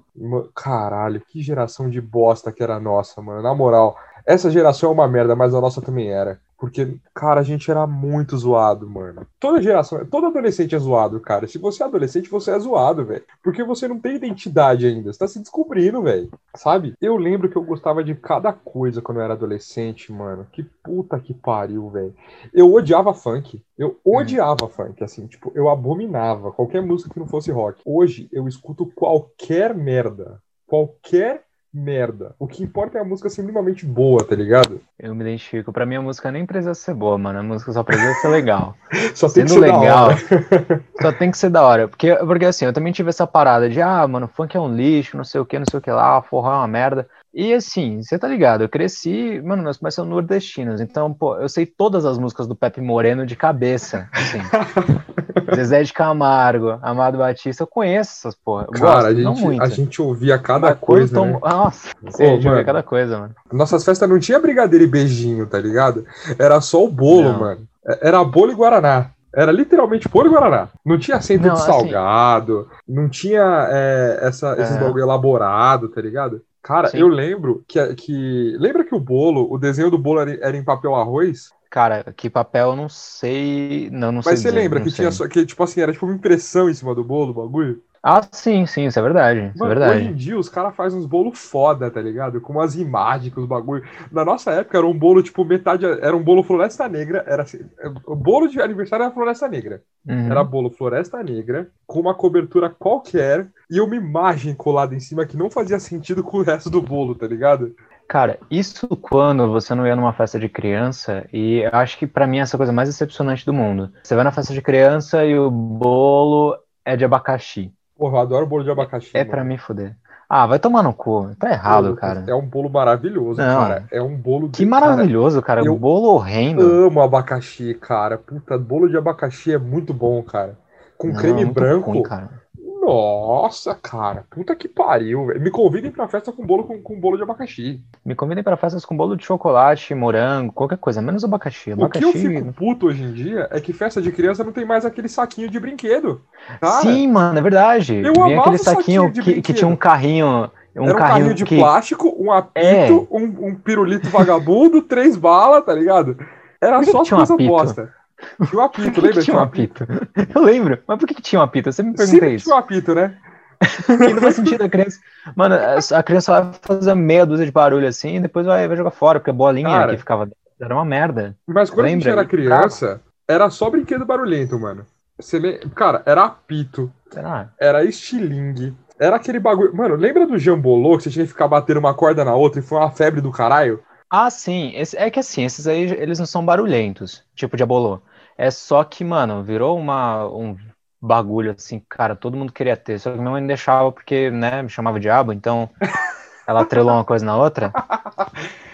Caralho, 0.55 1.21
que 1.21 1.43
geração 1.43 1.89
de 1.89 2.01
bosta 2.01 2.51
que 2.51 2.63
era 2.63 2.81
nossa, 2.81 3.21
mano. 3.21 3.43
Na 3.43 3.55
moral. 3.55 3.97
Essa 4.27 4.51
geração 4.51 4.91
é 4.91 4.93
uma 4.93 5.09
merda, 5.09 5.37
mas 5.37 5.55
a 5.55 5.61
nossa 5.61 5.83
também 5.83 6.11
era. 6.11 6.41
Porque, 6.63 6.97
cara, 7.13 7.41
a 7.41 7.43
gente 7.43 7.69
era 7.69 7.89
muito 7.89 8.39
zoado, 8.39 8.89
mano. 8.89 9.27
Toda 9.41 9.61
geração, 9.61 10.07
todo 10.07 10.29
adolescente 10.29 10.77
é 10.77 10.79
zoado, 10.79 11.19
cara. 11.19 11.49
Se 11.49 11.59
você 11.59 11.83
é 11.83 11.87
adolescente, 11.87 12.31
você 12.31 12.53
é 12.53 12.59
zoado, 12.61 13.05
velho. 13.05 13.25
Porque 13.43 13.65
você 13.65 13.89
não 13.89 13.99
tem 13.99 14.15
identidade 14.15 14.87
ainda. 14.87 15.13
Você 15.13 15.19
tá 15.19 15.27
se 15.27 15.41
descobrindo, 15.41 16.01
velho. 16.03 16.31
Sabe? 16.55 16.95
Eu 17.01 17.17
lembro 17.17 17.49
que 17.49 17.57
eu 17.57 17.65
gostava 17.65 18.05
de 18.05 18.15
cada 18.15 18.53
coisa 18.53 19.03
quando 19.03 19.19
eu 19.19 19.25
era 19.25 19.33
adolescente, 19.33 20.13
mano. 20.13 20.47
Que 20.53 20.63
puta 20.63 21.19
que 21.19 21.35
pariu, 21.35 21.91
velho. 21.91 22.15
Eu 22.55 22.73
odiava 22.73 23.13
funk. 23.13 23.61
Eu 23.77 23.99
odiava 24.05 24.67
hum. 24.67 24.69
funk, 24.69 25.03
assim. 25.03 25.27
Tipo, 25.27 25.51
eu 25.57 25.69
abominava 25.69 26.53
qualquer 26.53 26.81
música 26.81 27.13
que 27.13 27.19
não 27.19 27.27
fosse 27.27 27.51
rock. 27.51 27.83
Hoje, 27.85 28.29
eu 28.31 28.47
escuto 28.47 28.87
qualquer 28.95 29.75
merda. 29.75 30.41
Qualquer 30.65 31.43
merda. 31.73 32.35
O 32.39 32.47
que 32.47 32.63
importa 32.63 32.99
é 32.99 33.01
a 33.01 33.05
música 33.05 33.31
ser 33.31 33.43
minimamente 33.43 33.87
boa, 33.87 34.23
tá 34.23 34.37
ligado? 34.37 34.81
Eu 34.99 35.15
me 35.15 35.23
identifico. 35.23 35.73
Pra 35.73 35.87
mim, 35.87 35.97
a 35.97 36.03
música 36.03 36.31
nem 36.31 36.45
precisa 36.45 36.75
ser 36.75 36.95
boa, 36.95 37.17
mano. 37.17 37.39
A 37.39 37.43
música 37.43 37.73
só 37.73 37.83
precisa 37.83 38.13
ser 38.15 38.29
legal. 38.29 38.77
só 39.15 39.29
tem 39.29 39.47
Sendo 39.47 39.49
que 39.49 39.55
ser 39.55 39.61
legal, 39.61 40.11
só 41.01 41.13
tem 41.13 41.31
que 41.31 41.39
ser 41.39 41.51
da 41.51 41.63
hora. 41.63 41.89
Porque, 41.89 42.15
porque 42.17 42.45
assim, 42.45 42.67
eu 42.67 42.73
também 42.73 42.93
tive 42.93 43.09
essa 43.09 43.27
parada 43.27 43.71
de, 43.71 43.81
ah, 43.81 44.07
mano, 44.07 44.29
funk 44.29 44.57
é 44.57 44.61
um 44.61 44.75
lixo, 44.75 45.17
não 45.17 45.25
sei 45.25 45.41
o 45.41 45.47
que, 45.47 45.59
não 45.59 45.67
sei 45.71 45.79
o 45.79 45.83
que 45.83 45.91
lá, 45.91 46.21
forró 46.21 46.53
é 46.53 46.57
uma 46.57 46.69
merda. 46.69 47.09
E 47.35 47.55
assim, 47.55 48.03
você 48.03 48.19
tá 48.19 48.29
ligado, 48.29 48.63
eu 48.63 48.69
cresci, 48.69 49.41
mano, 49.41 49.63
meus 49.63 49.79
pais 49.79 49.95
são 49.95 50.05
nordestinos, 50.05 50.83
então, 50.83 51.15
pô, 51.15 51.39
eu 51.39 51.49
sei 51.49 51.65
todas 51.65 52.05
as 52.05 52.19
músicas 52.19 52.47
do 52.47 52.55
Pepe 52.55 52.83
Moreno 52.83 53.25
de 53.25 53.35
cabeça, 53.35 54.07
assim. 54.13 54.39
Zezé 55.55 55.83
de 55.83 55.93
Camargo, 55.93 56.79
Amado 56.83 57.19
Batista, 57.19 57.63
eu 57.63 57.67
conheço 57.67 58.13
essas 58.13 58.35
porra. 58.35 58.65
Eu 58.65 58.81
Cara, 58.81 59.13
gosto, 59.13 59.49
a, 59.49 59.51
gente, 59.51 59.63
a 59.63 59.69
gente 59.69 60.03
ouvia 60.03 60.39
cada 60.39 60.71
Mas 60.71 60.79
coisa. 60.79 61.15
Tom... 61.15 61.27
Né? 61.27 61.39
Nossa, 61.43 61.89
sim, 62.11 62.25
a 62.25 62.29
gente 62.35 62.49
ouvia 62.49 62.65
cada 62.65 62.83
coisa, 62.83 63.19
mano. 63.19 63.35
Nossas 63.53 63.85
festas 63.85 64.09
não 64.09 64.19
tinha 64.19 64.39
brigadeiro 64.39 64.85
e 64.85 64.89
beijinho, 64.89 65.47
tá 65.47 65.59
ligado? 65.59 66.07
Era 66.39 66.61
só 66.61 66.85
o 66.85 66.89
bolo, 66.89 67.33
não. 67.33 67.41
mano. 67.41 67.69
É, 67.87 68.09
era 68.09 68.23
bolo 68.25 68.53
e 68.53 68.55
Guaraná. 68.55 69.11
Era 69.35 69.51
literalmente 69.51 70.09
bolo 70.09 70.29
e 70.29 70.31
Guaraná. 70.31 70.69
Não 70.85 70.99
tinha 70.99 71.17
não, 71.17 71.39
de 71.39 71.49
assim 71.49 71.65
salgado, 71.65 72.69
assim... 72.71 72.81
não 72.87 73.09
tinha 73.09 73.69
é, 73.71 74.19
essa, 74.23 74.55
esses 74.61 74.77
é. 74.77 74.81
bagulho 74.81 75.05
elaborado, 75.05 75.89
tá 75.89 76.01
ligado? 76.01 76.43
Cara, 76.63 76.89
Sim. 76.89 76.99
eu 76.99 77.09
lembro 77.09 77.65
que, 77.67 77.95
que. 77.95 78.57
Lembra 78.59 78.85
que 78.85 78.95
o 78.95 79.01
bolo, 79.01 79.53
o 79.53 79.59
desenho 79.59 79.91
do 79.91 79.99
bolo 79.99 80.21
era, 80.21 80.39
era 80.41 80.57
em 80.57 80.63
papel 80.63 80.95
arroz? 80.95 81.51
Cara, 81.73 82.05
que 82.15 82.29
papel 82.29 82.69
eu 82.69 82.77
não 82.77 82.87
sei. 82.87 83.89
Não, 83.91 84.13
não 84.13 84.17
Mas 84.17 84.27
sei. 84.27 84.37
Você 84.37 84.49
dizer, 84.49 84.61
lembra 84.61 84.79
que 84.83 84.91
sei. 84.91 84.97
tinha 84.97 85.11
só. 85.11 85.27
Que, 85.27 85.47
tipo 85.47 85.63
assim, 85.63 85.81
era 85.81 85.91
tipo 85.91 86.05
uma 86.05 86.15
impressão 86.15 86.69
em 86.69 86.75
cima 86.75 86.95
do 86.95 87.03
bolo, 87.03 87.31
o 87.31 87.35
bagulho? 87.35 87.83
Ah, 88.03 88.21
sim, 88.31 88.67
sim, 88.67 88.85
isso 88.87 88.99
é 88.99 89.03
verdade. 89.03 89.53
Isso 89.55 89.65
é 89.65 89.69
verdade. 89.69 89.97
Hoje 89.97 90.09
em 90.09 90.15
dia 90.15 90.39
os 90.39 90.51
caras 90.51 90.77
fazem 90.77 90.99
uns 90.99 91.07
bolos 91.07 91.39
foda, 91.39 91.91
tá 91.91 91.99
ligado? 92.03 92.43
Com 92.43 92.53
umas 92.53 92.77
imagens, 92.77 93.33
com 93.33 93.41
os 93.41 93.47
bagulho. 93.47 93.83
Na 94.11 94.23
nossa 94.23 94.51
época 94.51 94.77
era 94.77 94.87
um 94.87 94.93
bolo, 94.93 95.23
tipo, 95.23 95.47
metade. 95.47 95.87
Era 95.87 96.15
um 96.15 96.23
bolo 96.23 96.43
Floresta 96.43 96.87
Negra. 96.89 97.25
Era 97.27 97.45
assim, 97.45 97.61
o 98.07 98.15
bolo 98.15 98.49
de 98.49 98.61
aniversário 98.61 99.05
era 99.05 99.15
Floresta 99.15 99.49
Negra. 99.49 99.83
Uhum. 100.07 100.31
Era 100.31 100.45
bolo 100.45 100.69
Floresta 100.69 101.23
Negra, 101.23 101.71
com 101.87 102.01
uma 102.01 102.15
cobertura 102.15 102.69
qualquer 102.69 103.49
e 103.71 103.81
uma 103.81 103.97
imagem 103.97 104.55
colada 104.55 104.95
em 104.95 105.01
cima 105.01 105.25
que 105.25 105.39
não 105.39 105.49
fazia 105.49 105.81
sentido 105.81 106.23
com 106.23 106.39
o 106.39 106.43
resto 106.43 106.69
do 106.69 106.83
bolo, 106.83 107.15
tá 107.15 107.27
ligado? 107.27 107.75
Cara, 108.13 108.39
isso 108.51 108.87
quando 108.89 109.51
você 109.51 109.75
não 109.75 109.87
ia 109.87 109.97
numa 109.97 110.13
festa 110.13 110.39
de 110.39 110.47
criança, 110.47 111.25
e 111.33 111.61
eu 111.61 111.71
acho 111.73 111.97
que 111.97 112.07
para 112.07 112.27
mim 112.27 112.41
é 112.41 112.43
essa 112.43 112.59
coisa 112.59 112.71
mais 112.71 112.87
decepcionante 112.87 113.47
do 113.47 113.55
mundo. 113.55 113.91
Você 114.03 114.15
vai 114.15 114.23
na 114.23 114.31
festa 114.31 114.53
de 114.53 114.61
criança 114.61 115.25
e 115.25 115.39
o 115.39 115.51
bolo 115.51 116.55
é 116.85 116.95
de 116.95 117.07
abacaxi. 117.07 117.73
Porra, 117.97 118.19
eu 118.19 118.21
adoro 118.21 118.47
bolo 118.47 118.65
de 118.65 118.71
abacaxi. 118.71 119.13
É 119.15 119.25
para 119.25 119.43
mim 119.43 119.57
fuder. 119.57 119.97
Ah, 120.29 120.47
vai 120.47 120.59
tomar 120.59 120.83
no 120.83 120.93
cu. 120.93 121.35
Tá 121.39 121.53
errado, 121.53 121.95
Pô, 121.95 121.97
cara. 121.97 122.23
É 122.27 122.35
um 122.35 122.45
bolo 122.45 122.69
maravilhoso, 122.69 123.41
não. 123.41 123.61
cara. 123.61 123.87
É 123.91 124.03
um 124.03 124.15
bolo 124.15 124.47
de... 124.47 124.59
Que 124.59 124.67
maravilhoso, 124.67 125.41
cara. 125.41 125.63
Um 125.63 125.75
bolo 125.75 126.09
horrendo. 126.09 126.61
amo 126.61 127.01
abacaxi, 127.01 127.73
cara. 127.73 128.19
Puta, 128.19 128.59
bolo 128.59 128.91
de 128.91 128.97
abacaxi 128.99 129.55
é 129.55 129.59
muito 129.59 129.95
bom, 129.95 130.23
cara. 130.23 130.59
Com 130.99 131.09
não, 131.09 131.17
creme 131.17 131.47
branco. 131.47 131.93
Ruim, 131.93 132.03
cara. 132.03 132.42
Nossa, 132.83 133.77
cara, 133.77 134.25
puta 134.29 134.57
que 134.57 134.67
pariu, 134.67 135.27
velho. 135.27 135.41
Me 135.41 135.53
convidem 135.53 135.93
pra 135.93 136.09
festa 136.09 136.33
com 136.33 136.45
bolo 136.45 136.65
com, 136.65 136.83
com 136.83 136.99
bolo 136.99 137.17
de 137.17 137.23
abacaxi. 137.23 137.81
Me 138.05 138.13
convidem 138.17 138.43
pra 138.43 138.57
festas 138.57 138.85
com 138.85 138.97
bolo 138.97 139.17
de 139.17 139.25
chocolate, 139.25 139.95
morango, 139.95 140.53
qualquer 140.53 140.79
coisa, 140.79 141.01
menos 141.01 141.23
abacaxi. 141.23 141.71
abacaxi. 141.71 142.05
O 142.05 142.11
que 142.11 142.19
eu 142.19 142.21
fico 142.21 142.53
puto 142.53 142.87
hoje 142.89 143.05
em 143.05 143.13
dia 143.13 143.47
é 143.53 143.61
que 143.61 143.73
festa 143.73 144.03
de 144.03 144.11
criança 144.11 144.43
não 144.43 144.51
tem 144.51 144.65
mais 144.65 144.85
aquele 144.85 145.09
saquinho 145.09 145.49
de 145.49 145.61
brinquedo. 145.61 146.23
Cara, 146.61 146.83
Sim, 146.83 147.07
mano, 147.07 147.39
é 147.39 147.43
verdade. 147.43 148.03
Eu 148.05 148.15
Vinha 148.15 148.41
aquele 148.41 148.59
saquinho, 148.59 149.03
saquinho 149.05 149.25
que, 149.25 149.41
que, 149.41 149.55
tinha 149.55 149.69
um 149.69 149.77
carrinho. 149.77 150.51
Um 150.75 150.85
Era 150.85 150.95
um 150.95 150.97
carrinho, 150.97 150.99
carrinho 150.99 151.35
de 151.35 151.45
que... 151.45 151.57
plástico, 151.59 152.17
um 152.19 152.33
apito, 152.33 152.59
é. 152.61 152.91
um, 152.91 153.47
um 153.47 153.55
pirulito 153.55 154.09
vagabundo, 154.09 154.83
três 154.83 155.17
balas, 155.17 155.65
tá 155.65 155.73
ligado? 155.73 156.17
Era 156.61 156.83
só 156.83 157.03
as 157.03 157.09
coisas 157.09 157.37
bosta. 157.47 158.02
Tinha 158.49 158.61
um 158.61 158.65
apito, 158.65 159.01
lembra? 159.01 159.13
Que 159.13 159.25
tinha 159.25 159.37
um 159.37 159.41
apito? 159.41 159.87
Eu 160.35 160.43
lembro. 160.43 160.79
Mas 160.87 160.99
por 160.99 161.07
que, 161.07 161.15
que 161.15 161.23
tinha 161.23 161.41
um 161.41 161.43
apito? 161.43 161.73
Você 161.73 161.83
me 161.83 161.95
pergunta 161.95 162.27
isso. 162.29 162.45
tinha 162.45 162.57
um 162.57 162.59
apito, 162.59 162.95
né? 162.95 163.17
não 164.15 164.21
faz 164.21 164.37
sentido 164.37 164.63
a 164.63 164.69
criança. 164.69 164.99
Mano, 165.37 165.55
a 165.95 166.03
criança 166.03 166.41
vai 166.41 166.53
fazer 166.61 166.95
meia 166.95 167.25
dúzia 167.25 167.47
de 167.47 167.53
barulho 167.53 167.87
assim 167.87 168.17
e 168.17 168.21
depois 168.21 168.47
vai, 168.47 168.67
vai 168.67 168.77
jogar 168.77 168.91
fora, 168.91 169.21
porque 169.21 169.31
a 169.31 169.35
bolinha 169.35 169.69
Cara, 169.69 169.93
que 169.93 169.99
ficava. 169.99 170.29
Era 170.61 170.75
uma 170.75 170.85
merda. 170.85 171.37
Mas 171.47 171.71
quando 171.71 171.87
Lembra? 171.87 171.99
a 171.99 172.01
gente 172.01 172.09
era 172.09 172.25
criança, 172.25 173.01
era 173.27 173.51
só 173.51 173.71
brinquedo 173.71 174.05
barulhento, 174.05 174.59
mano. 174.59 174.87
Você 175.19 175.39
me... 175.39 175.59
Cara, 175.75 176.03
era 176.07 176.25
apito. 176.25 176.93
Será? 177.11 177.51
Era 177.61 177.85
estilingue. 177.85 178.75
Era 178.99 179.17
aquele 179.17 179.41
bagulho. 179.41 179.75
Mano, 179.75 179.97
lembra 179.97 180.27
do 180.27 180.39
jambolô 180.39 180.97
que 180.97 181.05
você 181.05 181.11
tinha 181.11 181.25
que 181.25 181.33
ficar 181.33 181.49
batendo 181.49 181.79
uma 181.79 181.95
corda 181.95 182.25
na 182.25 182.35
outra 182.35 182.61
e 182.61 182.63
foi 182.63 182.79
uma 182.79 182.91
febre 182.91 183.21
do 183.21 183.33
caralho? 183.33 183.83
Ah, 184.09 184.31
sim. 184.31 184.73
Esse, 184.75 184.97
é 184.97 185.11
que 185.11 185.19
assim, 185.19 185.45
esses 185.45 185.67
aí 185.67 185.83
eles 185.83 186.19
não 186.19 186.27
são 186.27 186.45
barulhentos, 186.45 187.25
tipo 187.35 187.57
de 187.57 187.63
abolô. 187.63 188.01
É 188.37 188.51
só 188.51 188.83
que, 188.85 189.05
mano, 189.05 189.43
virou 189.43 189.79
uma, 189.79 190.27
um 190.27 190.57
bagulho 191.01 191.53
assim, 191.53 191.83
cara, 191.89 192.15
todo 192.15 192.37
mundo 192.37 192.53
queria 192.53 192.77
ter. 192.77 192.99
Só 192.99 193.11
que 193.11 193.19
minha 193.19 193.31
mãe 193.31 193.41
não 193.41 193.49
deixava 193.49 193.91
porque, 193.91 194.31
né, 194.31 194.63
me 194.63 194.69
chamava 194.69 195.01
diabo, 195.01 195.33
então 195.33 195.69
ela 196.47 196.63
atrelou 196.63 196.95
uma 196.95 197.05
coisa 197.05 197.25
na 197.25 197.37
outra. 197.37 197.73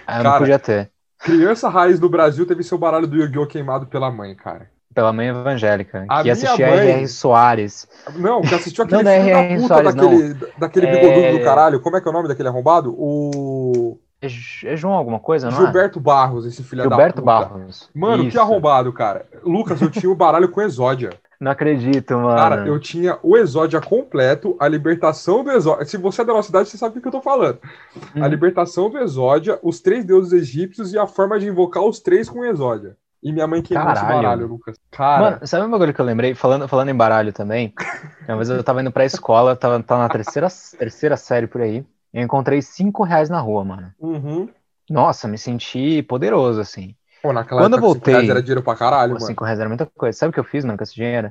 Aí 0.07 0.19
eu 0.19 0.23
cara, 0.23 0.31
não 0.31 0.39
podia 0.39 0.59
ter. 0.59 0.91
Criança 1.19 1.69
raiz 1.69 1.99
do 1.99 2.09
Brasil 2.09 2.47
teve 2.47 2.63
seu 2.63 2.79
baralho 2.79 3.07
do 3.07 3.17
Yu-Gi-Oh! 3.17 3.47
queimado 3.47 3.87
pela 3.87 4.11
mãe, 4.11 4.35
cara. 4.35 4.71
Pela 4.95 5.13
mãe 5.13 5.29
evangélica, 5.29 6.07
a 6.09 6.23
que 6.23 6.31
assistia 6.31 6.67
mãe... 6.67 6.79
a 6.79 6.85
R.R. 6.85 7.09
Soares. 7.09 7.87
Não, 8.17 8.41
que 8.41 8.55
assistiu 8.55 8.85
aquele 8.85 9.03
não, 9.03 9.13
filho 9.13 9.35
da 9.35 9.43
puta 9.43 9.69
Soares, 9.69 9.95
daquele, 9.95 10.53
daquele 10.59 10.87
bigodudo 10.87 11.27
é... 11.27 11.39
do 11.39 11.45
caralho. 11.45 11.81
Como 11.81 11.97
é 11.97 12.01
que 12.01 12.09
é 12.09 12.11
o 12.11 12.15
nome 12.15 12.29
daquele 12.29 12.49
arrombado? 12.49 12.95
O... 12.99 13.99
É, 14.21 14.27
é 14.65 14.77
João 14.77 14.95
alguma 14.95 15.21
coisa, 15.21 15.51
não 15.51 15.57
é? 15.57 15.61
Gilberto 15.61 15.99
é? 15.99 16.03
Barros, 16.03 16.45
esse 16.45 16.63
filho 16.63 16.83
Gilberto 16.83 17.23
da 17.23 17.39
puta. 17.39 17.49
Barros. 17.55 17.89
Mano, 17.95 18.25
Isso. 18.25 18.33
que 18.33 18.39
arrombado, 18.39 18.93
cara. 18.93 19.27
Lucas, 19.45 19.81
eu 19.81 19.91
tinha 19.91 20.11
o 20.11 20.17
baralho 20.17 20.49
com 20.49 20.61
Exódia. 20.61 21.11
Não 21.41 21.53
acredito, 21.53 22.15
mano. 22.15 22.37
Cara, 22.37 22.67
eu 22.67 22.81
tinha 22.81 23.17
o 23.23 23.37
Exódia 23.37 23.81
completo, 23.81 24.57
a 24.59 24.67
libertação 24.67 25.45
do 25.45 25.53
Exódia. 25.53 25.87
Se 25.87 25.97
você 25.97 26.23
é 26.23 26.25
da 26.25 26.33
nossa 26.33 26.47
cidade, 26.47 26.69
você 26.69 26.77
sabe 26.77 26.99
o 26.99 27.01
que 27.01 27.07
eu 27.07 27.13
tô 27.13 27.23
falando. 27.23 27.59
Hum. 28.17 28.25
A 28.25 28.27
libertação 28.27 28.91
do 28.91 28.99
Exódia, 28.99 29.57
os 29.63 29.81
três 29.81 30.05
deuses 30.05 30.33
egípcios 30.33 30.93
e 30.93 30.99
a 30.99 31.07
forma 31.07 31.39
de 31.39 31.47
invocar 31.47 31.85
os 31.85 32.01
três 32.01 32.29
com 32.29 32.45
Exódia. 32.45 32.97
E 33.23 33.33
minha 33.33 33.47
mãe 33.47 33.63
queimou 33.63 33.93
esse 33.93 34.05
baralho, 34.05 34.47
Lucas. 34.47 34.77
Cara. 34.91 35.23
Mano, 35.23 35.47
sabe 35.47 35.65
uma 35.65 35.73
bagulho 35.73 35.95
que 35.95 36.01
eu 36.01 36.05
lembrei? 36.05 36.35
Falando, 36.35 36.69
falando 36.69 36.89
em 36.89 36.95
baralho 36.95 37.33
também. 37.33 37.73
Uma 38.29 38.37
vez 38.37 38.51
eu 38.51 38.63
tava 38.63 38.81
indo 38.81 38.93
pra 38.93 39.05
escola, 39.05 39.57
tava, 39.57 39.83
tava 39.83 40.03
na 40.03 40.09
terceira, 40.09 40.49
terceira 40.79 41.17
série 41.17 41.47
por 41.47 41.63
aí. 41.63 41.85
Eu 42.19 42.25
encontrei 42.25 42.61
cinco 42.61 43.05
reais 43.05 43.31
na 43.31 43.41
rua, 43.41 43.65
mano. 43.65 43.93
Uhum. 44.01 44.49
Nossa, 44.91 45.29
me 45.29 45.39
senti 45.39 46.03
poderoso, 46.03 46.61
assim. 46.61 46.97
Pô, 47.23 47.33
naquela 47.33 47.61
Quando 47.61 47.77
eu 47.77 47.81
voltei. 47.81 48.01
5 48.01 48.11
reais 48.11 48.29
era 48.29 48.43
dinheiro 48.43 48.63
pra 48.63 48.75
caralho, 48.75 49.13
pô, 49.13 49.21
mano. 49.21 49.27
5 49.27 49.45
reais 49.45 49.61
era 49.61 49.69
muita 49.69 49.87
coisa. 49.87 50.19
Sabe 50.19 50.31
o 50.31 50.33
que 50.33 50.41
eu 50.41 50.45
fiz, 50.45 50.65
mano, 50.65 50.77
com 50.77 50.83
esse 50.83 50.97
dinheiro? 50.97 51.31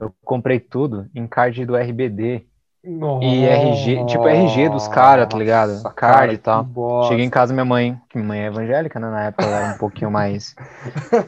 Eu 0.00 0.14
comprei 0.24 0.60
tudo 0.60 1.08
em 1.12 1.26
card 1.26 1.66
do 1.66 1.76
RBD. 1.76 2.46
Nossa, 2.84 3.26
E 3.26 3.44
RG, 3.44 4.06
tipo 4.06 4.28
RG 4.28 4.68
dos 4.68 4.86
caras, 4.86 5.26
tá 5.26 5.36
ligado? 5.36 5.70
Nossa, 5.70 5.90
Card 5.90 6.16
cara, 6.18 6.32
e 6.32 6.38
tal. 6.38 6.68
Cheguei 7.08 7.24
em 7.24 7.30
casa, 7.30 7.52
minha 7.52 7.64
mãe, 7.64 8.00
que 8.08 8.16
minha 8.16 8.28
mãe 8.28 8.40
é 8.42 8.46
evangélica, 8.46 9.00
né? 9.00 9.10
Na 9.10 9.24
época 9.24 9.44
ela 9.44 9.56
era 9.56 9.74
um 9.74 9.78
pouquinho 9.78 10.10
mais. 10.12 10.54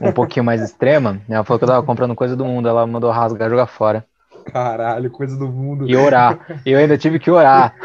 um 0.00 0.12
pouquinho 0.12 0.44
mais 0.44 0.62
extrema. 0.62 1.20
Ela 1.28 1.42
falou 1.42 1.58
que 1.58 1.64
eu 1.64 1.68
tava 1.68 1.84
comprando 1.84 2.14
coisa 2.14 2.36
do 2.36 2.44
mundo. 2.44 2.68
Ela 2.68 2.86
mandou 2.86 3.10
rasgar 3.10 3.48
e 3.48 3.50
jogar 3.50 3.66
fora. 3.66 4.06
Caralho, 4.52 5.10
coisa 5.10 5.36
do 5.36 5.46
mundo. 5.48 5.88
E 5.88 5.96
orar. 5.96 6.38
Eu 6.66 6.78
ainda 6.78 6.98
tive 6.98 7.18
que 7.18 7.30
orar. 7.30 7.74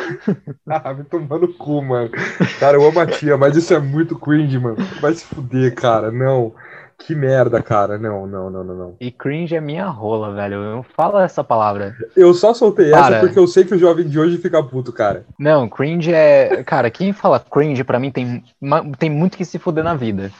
Ah, 0.67 0.93
me 0.93 1.03
tomando 1.03 1.47
cu, 1.53 1.81
mano. 1.81 2.09
Cara, 2.59 2.75
eu 2.77 2.85
amo 2.87 2.99
a 2.99 3.05
tia, 3.05 3.37
mas 3.37 3.55
isso 3.55 3.73
é 3.73 3.79
muito 3.79 4.17
cringe, 4.17 4.57
mano. 4.57 4.77
Vai 4.99 5.13
se 5.13 5.23
fuder, 5.23 5.73
cara. 5.75 6.11
Não. 6.11 6.53
Que 6.97 7.13
merda, 7.13 7.61
cara. 7.61 7.97
Não, 7.97 8.25
não, 8.25 8.49
não, 8.49 8.63
não, 8.63 8.75
não. 8.75 8.95
E 8.99 9.11
cringe 9.11 9.55
é 9.55 9.61
minha 9.61 9.85
rola, 9.85 10.33
velho. 10.33 10.55
Eu 10.55 10.75
não 10.77 10.83
falo 10.83 11.19
essa 11.19 11.43
palavra. 11.43 11.95
Eu 12.15 12.33
só 12.33 12.53
soltei 12.53 12.89
Cara. 12.89 13.17
essa 13.17 13.25
porque 13.25 13.37
eu 13.37 13.47
sei 13.47 13.65
que 13.65 13.75
o 13.75 13.77
jovem 13.77 14.07
de 14.07 14.19
hoje 14.19 14.37
fica 14.37 14.63
puto, 14.63 14.91
cara. 14.91 15.25
Não, 15.37 15.67
cringe 15.67 16.13
é. 16.13 16.63
Cara, 16.63 16.89
quem 16.89 17.13
fala 17.13 17.39
cringe 17.39 17.83
pra 17.83 17.99
mim 17.99 18.11
tem, 18.11 18.43
tem 18.97 19.09
muito 19.09 19.37
que 19.37 19.45
se 19.45 19.59
fuder 19.59 19.83
na 19.83 19.93
vida. 19.93 20.31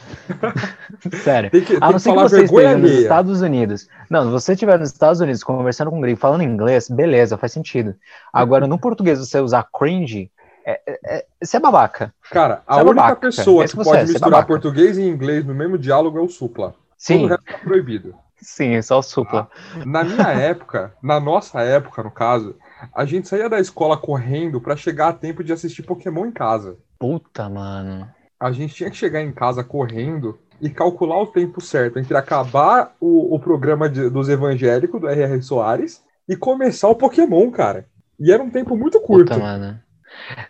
Sério. 1.22 1.50
Tem 1.50 1.60
que, 1.60 1.74
tem 1.74 1.78
A 1.80 1.86
não 1.86 1.94
que 1.94 2.00
ser 2.00 2.10
que 2.10 2.14
falar 2.16 2.28
você 2.28 2.44
esteja 2.44 2.78
nos. 2.78 2.90
Estados 2.90 3.42
Unidos. 3.42 3.88
Não, 4.10 4.24
se 4.24 4.30
você 4.30 4.52
estiver 4.52 4.78
nos 4.78 4.90
Estados 4.90 5.20
Unidos 5.20 5.44
conversando 5.44 5.90
com 5.90 5.98
um 5.98 6.00
gringo 6.00 6.18
falando 6.18 6.42
inglês, 6.42 6.88
beleza, 6.88 7.36
faz 7.36 7.52
sentido. 7.52 7.94
Agora, 8.32 8.66
no 8.66 8.78
português, 8.78 9.18
você 9.18 9.40
usar 9.40 9.66
cringe, 9.72 10.30
é, 10.66 10.82
é, 10.86 11.18
é, 11.18 11.26
você 11.42 11.56
é 11.58 11.60
babaca. 11.60 12.14
Cara, 12.30 12.62
a 12.66 12.76
é 12.76 12.82
única 12.82 13.16
babaca, 13.16 13.16
pessoa 13.16 13.64
que 13.66 13.76
você 13.76 13.76
pode 13.76 14.04
é, 14.04 14.04
é 14.04 14.06
misturar 14.06 14.46
português 14.46 14.98
e 14.98 15.02
inglês 15.02 15.44
no 15.44 15.54
mesmo 15.54 15.78
diálogo 15.78 16.18
é 16.18 16.22
o 16.22 16.28
Supla. 16.28 16.74
Todo 17.06 17.24
o 17.24 17.26
Sim, 17.26 17.28
resto 17.28 17.44
tá 17.48 17.58
proibido. 17.58 18.14
sim, 18.40 18.74
é 18.74 18.82
só 18.82 18.98
o 18.98 19.02
supla. 19.02 19.50
Na 19.82 20.04
minha 20.04 20.28
época, 20.32 20.96
na 21.02 21.20
nossa 21.20 21.60
época, 21.62 22.02
no 22.02 22.10
caso, 22.10 22.56
a 22.94 23.04
gente 23.04 23.28
saía 23.28 23.48
da 23.48 23.60
escola 23.60 23.96
correndo 23.98 24.60
pra 24.60 24.76
chegar 24.76 25.08
a 25.08 25.12
tempo 25.12 25.42
de 25.44 25.52
assistir 25.52 25.82
Pokémon 25.82 26.26
em 26.26 26.32
casa. 26.32 26.78
Puta, 26.98 27.48
mano. 27.48 28.14
A 28.40 28.52
gente 28.52 28.74
tinha 28.74 28.90
que 28.90 28.96
chegar 28.96 29.22
em 29.22 29.32
casa 29.32 29.62
correndo 29.64 30.38
e 30.60 30.70
calcular 30.70 31.20
o 31.20 31.26
tempo 31.26 31.60
certo 31.60 31.98
entre 31.98 32.16
acabar 32.16 32.94
o, 33.00 33.34
o 33.34 33.38
programa 33.40 33.88
de- 33.88 34.08
dos 34.10 34.28
evangélicos 34.28 35.00
do 35.00 35.08
R.R. 35.08 35.42
Soares 35.42 36.02
e 36.28 36.36
começar 36.36 36.88
o 36.88 36.94
Pokémon, 36.96 37.50
cara. 37.50 37.86
E 38.18 38.32
era 38.32 38.42
um 38.42 38.50
tempo 38.50 38.76
muito 38.76 39.00
curto. 39.00 39.30
Puta, 39.30 39.38
mano. 39.38 39.82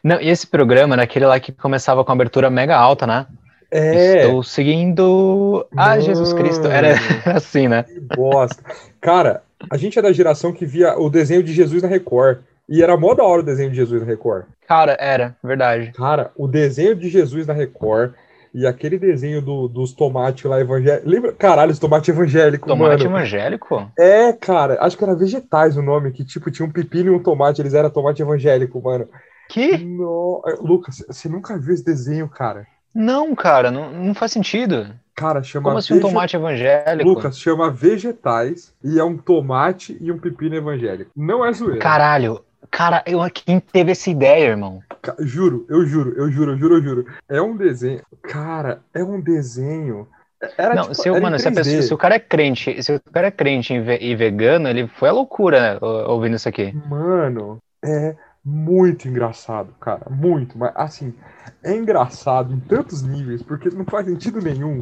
Não, 0.02 0.20
e 0.20 0.28
esse 0.28 0.46
programa 0.46 0.94
era 0.94 1.02
aquele 1.02 1.26
lá 1.26 1.38
que 1.40 1.52
começava 1.52 2.04
com 2.04 2.12
abertura 2.12 2.48
mega 2.50 2.76
alta, 2.76 3.06
né? 3.06 3.26
é, 3.70 4.22
Estou 4.24 4.42
seguindo 4.42 5.66
a 5.76 5.98
Jesus 5.98 6.32
Cristo. 6.32 6.66
Era 6.68 6.94
assim, 7.34 7.68
né? 7.68 7.82
que 7.84 8.00
bosta. 8.16 8.62
Cara, 9.00 9.42
a 9.70 9.76
gente 9.76 9.98
é 9.98 10.02
da 10.02 10.12
geração 10.12 10.52
que 10.52 10.64
via 10.66 10.98
o 10.98 11.10
desenho 11.10 11.42
de 11.42 11.52
Jesus 11.52 11.82
na 11.82 11.88
Record. 11.88 12.38
E 12.68 12.82
era 12.82 12.96
mó 12.96 13.14
da 13.14 13.22
hora 13.22 13.42
o 13.42 13.44
desenho 13.44 13.70
de 13.70 13.76
Jesus 13.76 14.00
na 14.02 14.06
Record. 14.06 14.44
Cara, 14.66 14.96
era, 14.98 15.36
verdade. 15.42 15.92
Cara, 15.92 16.32
o 16.36 16.48
desenho 16.48 16.96
de 16.96 17.08
Jesus 17.08 17.46
na 17.46 17.52
Record 17.54 18.12
e 18.52 18.66
aquele 18.66 18.98
desenho 18.98 19.40
do- 19.40 19.68
dos 19.68 19.92
tomates 19.92 20.44
lá 20.44 20.58
evangélicos. 20.60 21.08
Lembra? 21.08 21.32
Caralho, 21.32 21.70
os 21.70 21.78
tomates 21.78 22.08
evangélicos, 22.08 22.66
Tomate 22.66 23.04
mano. 23.04 23.16
evangélico? 23.18 23.88
É, 23.96 24.32
cara, 24.32 24.78
acho 24.80 24.96
que 24.98 25.04
era 25.04 25.14
vegetais 25.14 25.76
o 25.76 25.82
nome, 25.82 26.10
que 26.10 26.24
tipo 26.24 26.50
tinha 26.50 26.66
um 26.66 26.72
pepino 26.72 27.12
e 27.12 27.14
um 27.16 27.22
tomate, 27.22 27.60
eles 27.62 27.74
eram 27.74 27.90
tomate 27.90 28.22
evangélico, 28.22 28.82
mano. 28.82 29.06
Que? 29.48 29.76
No... 29.78 30.42
Lucas, 30.60 31.04
você 31.06 31.28
nunca 31.28 31.58
viu 31.58 31.74
esse 31.74 31.84
desenho, 31.84 32.28
cara? 32.28 32.66
Não, 32.94 33.34
cara, 33.34 33.70
não, 33.70 33.92
não 33.92 34.14
faz 34.14 34.32
sentido. 34.32 34.88
Cara, 35.14 35.42
chama 35.42 35.64
Como 35.64 35.78
assim 35.78 35.94
um 35.94 36.00
tomate 36.00 36.36
evangélico? 36.36 37.08
Lucas, 37.08 37.38
chama 37.38 37.70
vegetais 37.70 38.74
e 38.82 38.98
é 38.98 39.04
um 39.04 39.16
tomate 39.16 39.96
e 40.00 40.10
um 40.12 40.18
pepino 40.18 40.54
evangélico. 40.56 41.10
Não 41.16 41.44
é 41.44 41.52
zoeira. 41.52 41.78
Caralho, 41.78 42.42
cara, 42.70 43.02
eu, 43.06 43.20
quem 43.32 43.60
teve 43.60 43.92
essa 43.92 44.10
ideia, 44.10 44.48
irmão? 44.48 44.82
Juro, 45.20 45.66
eu 45.68 45.86
juro, 45.86 46.14
eu 46.16 46.30
juro, 46.30 46.52
eu 46.52 46.58
juro, 46.58 46.74
eu 46.76 46.82
juro. 46.82 47.06
É 47.28 47.40
um 47.40 47.56
desenho. 47.56 48.02
Cara, 48.22 48.80
é 48.92 49.02
um 49.04 49.20
desenho. 49.20 50.08
Era, 50.58 50.74
não, 50.74 50.82
tipo, 50.82 50.94
se, 50.94 51.08
em 51.08 51.20
mano, 51.20 51.38
se, 51.38 51.48
a 51.48 51.50
3D. 51.50 51.54
pessoa- 51.54 51.82
se 51.82 51.94
o 51.94 51.98
cara 51.98 52.14
é 52.16 52.18
crente, 52.18 52.82
se 52.82 52.94
o 52.94 53.00
cara 53.12 53.28
é 53.28 53.30
crente 53.30 53.72
e 53.72 53.80
ve- 53.80 54.14
vegano, 54.16 54.68
ele 54.68 54.86
foi 54.86 55.08
a 55.08 55.12
loucura, 55.12 55.60
né, 55.74 55.78
ou- 55.80 56.10
ouvindo 56.10 56.36
isso 56.36 56.48
aqui. 56.48 56.74
Mano, 56.88 57.58
é 57.82 58.14
muito 58.46 59.08
engraçado, 59.08 59.72
cara. 59.80 60.08
Muito, 60.08 60.56
mas 60.56 60.72
assim, 60.76 61.12
é 61.64 61.74
engraçado 61.74 62.54
em 62.54 62.60
tantos 62.60 63.02
níveis, 63.02 63.42
porque 63.42 63.68
não 63.70 63.84
faz 63.84 64.06
sentido 64.06 64.40
nenhum. 64.40 64.78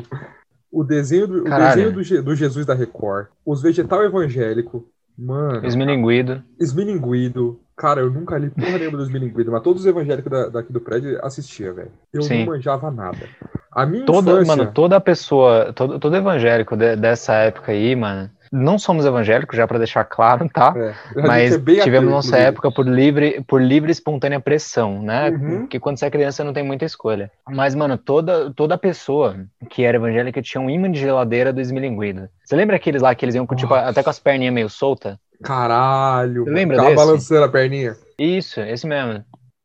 O 0.70 0.84
desenho 0.84 1.26
do, 1.26 1.40
o 1.42 1.44
desenho 1.44 1.92
do, 1.92 2.22
do 2.22 2.34
Jesus 2.36 2.66
da 2.66 2.74
Record, 2.74 3.28
os 3.46 3.62
vegetal 3.62 4.02
evangélico, 4.04 4.86
mano, 5.16 5.64
Esmilinguido. 5.66 6.42
Esmilinguido. 6.60 7.58
Cara, 7.76 8.00
eu 8.02 8.10
nunca 8.10 8.36
li 8.38 8.50
porra 8.50 8.78
nenhuma 8.78 8.98
dos 8.98 9.06
Esmilinguido, 9.08 9.50
mas 9.50 9.62
todos 9.62 9.80
os 9.82 9.86
evangélicos 9.86 10.30
da- 10.30 10.48
daqui 10.48 10.72
do 10.72 10.80
prédio 10.80 11.18
assistia, 11.24 11.72
velho. 11.72 11.90
Eu 12.12 12.22
Sim. 12.22 12.40
não 12.40 12.46
manjava 12.52 12.90
nada. 12.90 13.28
A 13.72 13.86
minha 13.86 14.04
Toda, 14.04 14.30
infância... 14.30 14.56
mano, 14.56 14.72
toda 14.72 15.00
pessoa, 15.00 15.72
todo, 15.72 15.98
todo 15.98 16.14
evangélico 16.16 16.76
de- 16.76 16.96
dessa 16.96 17.34
época 17.34 17.72
aí, 17.72 17.96
mano, 17.96 18.30
não 18.54 18.78
somos 18.78 19.04
evangélicos, 19.04 19.56
já 19.56 19.66
pra 19.66 19.78
deixar 19.78 20.04
claro, 20.04 20.48
tá? 20.48 20.72
É, 20.76 20.92
gente 20.92 21.26
Mas 21.26 21.54
é 21.54 21.82
tivemos 21.82 22.10
nossa 22.10 22.36
época 22.36 22.70
por 22.70 22.86
livre, 22.86 23.42
por 23.48 23.60
livre 23.60 23.90
e 23.90 23.92
espontânea 23.92 24.38
pressão, 24.38 25.02
né? 25.02 25.30
Uhum. 25.30 25.60
Porque 25.60 25.80
quando 25.80 25.98
você 25.98 26.06
é 26.06 26.10
criança 26.10 26.44
não 26.44 26.52
tem 26.52 26.62
muita 26.62 26.84
escolha. 26.84 27.30
Mas, 27.48 27.74
mano, 27.74 27.98
toda, 27.98 28.52
toda 28.52 28.78
pessoa 28.78 29.36
que 29.68 29.82
era 29.82 29.96
evangélica 29.96 30.40
tinha 30.40 30.60
um 30.60 30.70
imã 30.70 30.90
de 30.90 31.00
geladeira 31.00 31.52
do 31.52 31.60
esmilinguido. 31.60 32.28
Você 32.44 32.54
lembra 32.54 32.76
aqueles 32.76 33.02
lá 33.02 33.14
que 33.14 33.24
eles 33.24 33.34
iam 33.34 33.46
com, 33.46 33.56
tipo, 33.56 33.74
até 33.74 34.02
com 34.02 34.10
as 34.10 34.20
perninhas 34.20 34.54
meio 34.54 34.70
soltas? 34.70 35.16
Caralho, 35.42 36.44
Você 36.44 36.50
lembra 36.50 36.76
ficava 36.76 36.94
desse? 36.94 37.06
balançando 37.06 37.44
a 37.44 37.48
perninha. 37.48 37.96
Isso, 38.18 38.60
esse 38.60 38.86
mesmo. 38.86 39.24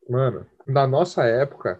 Mano, 0.09 0.45
na 0.67 0.87
nossa 0.87 1.23
época, 1.25 1.79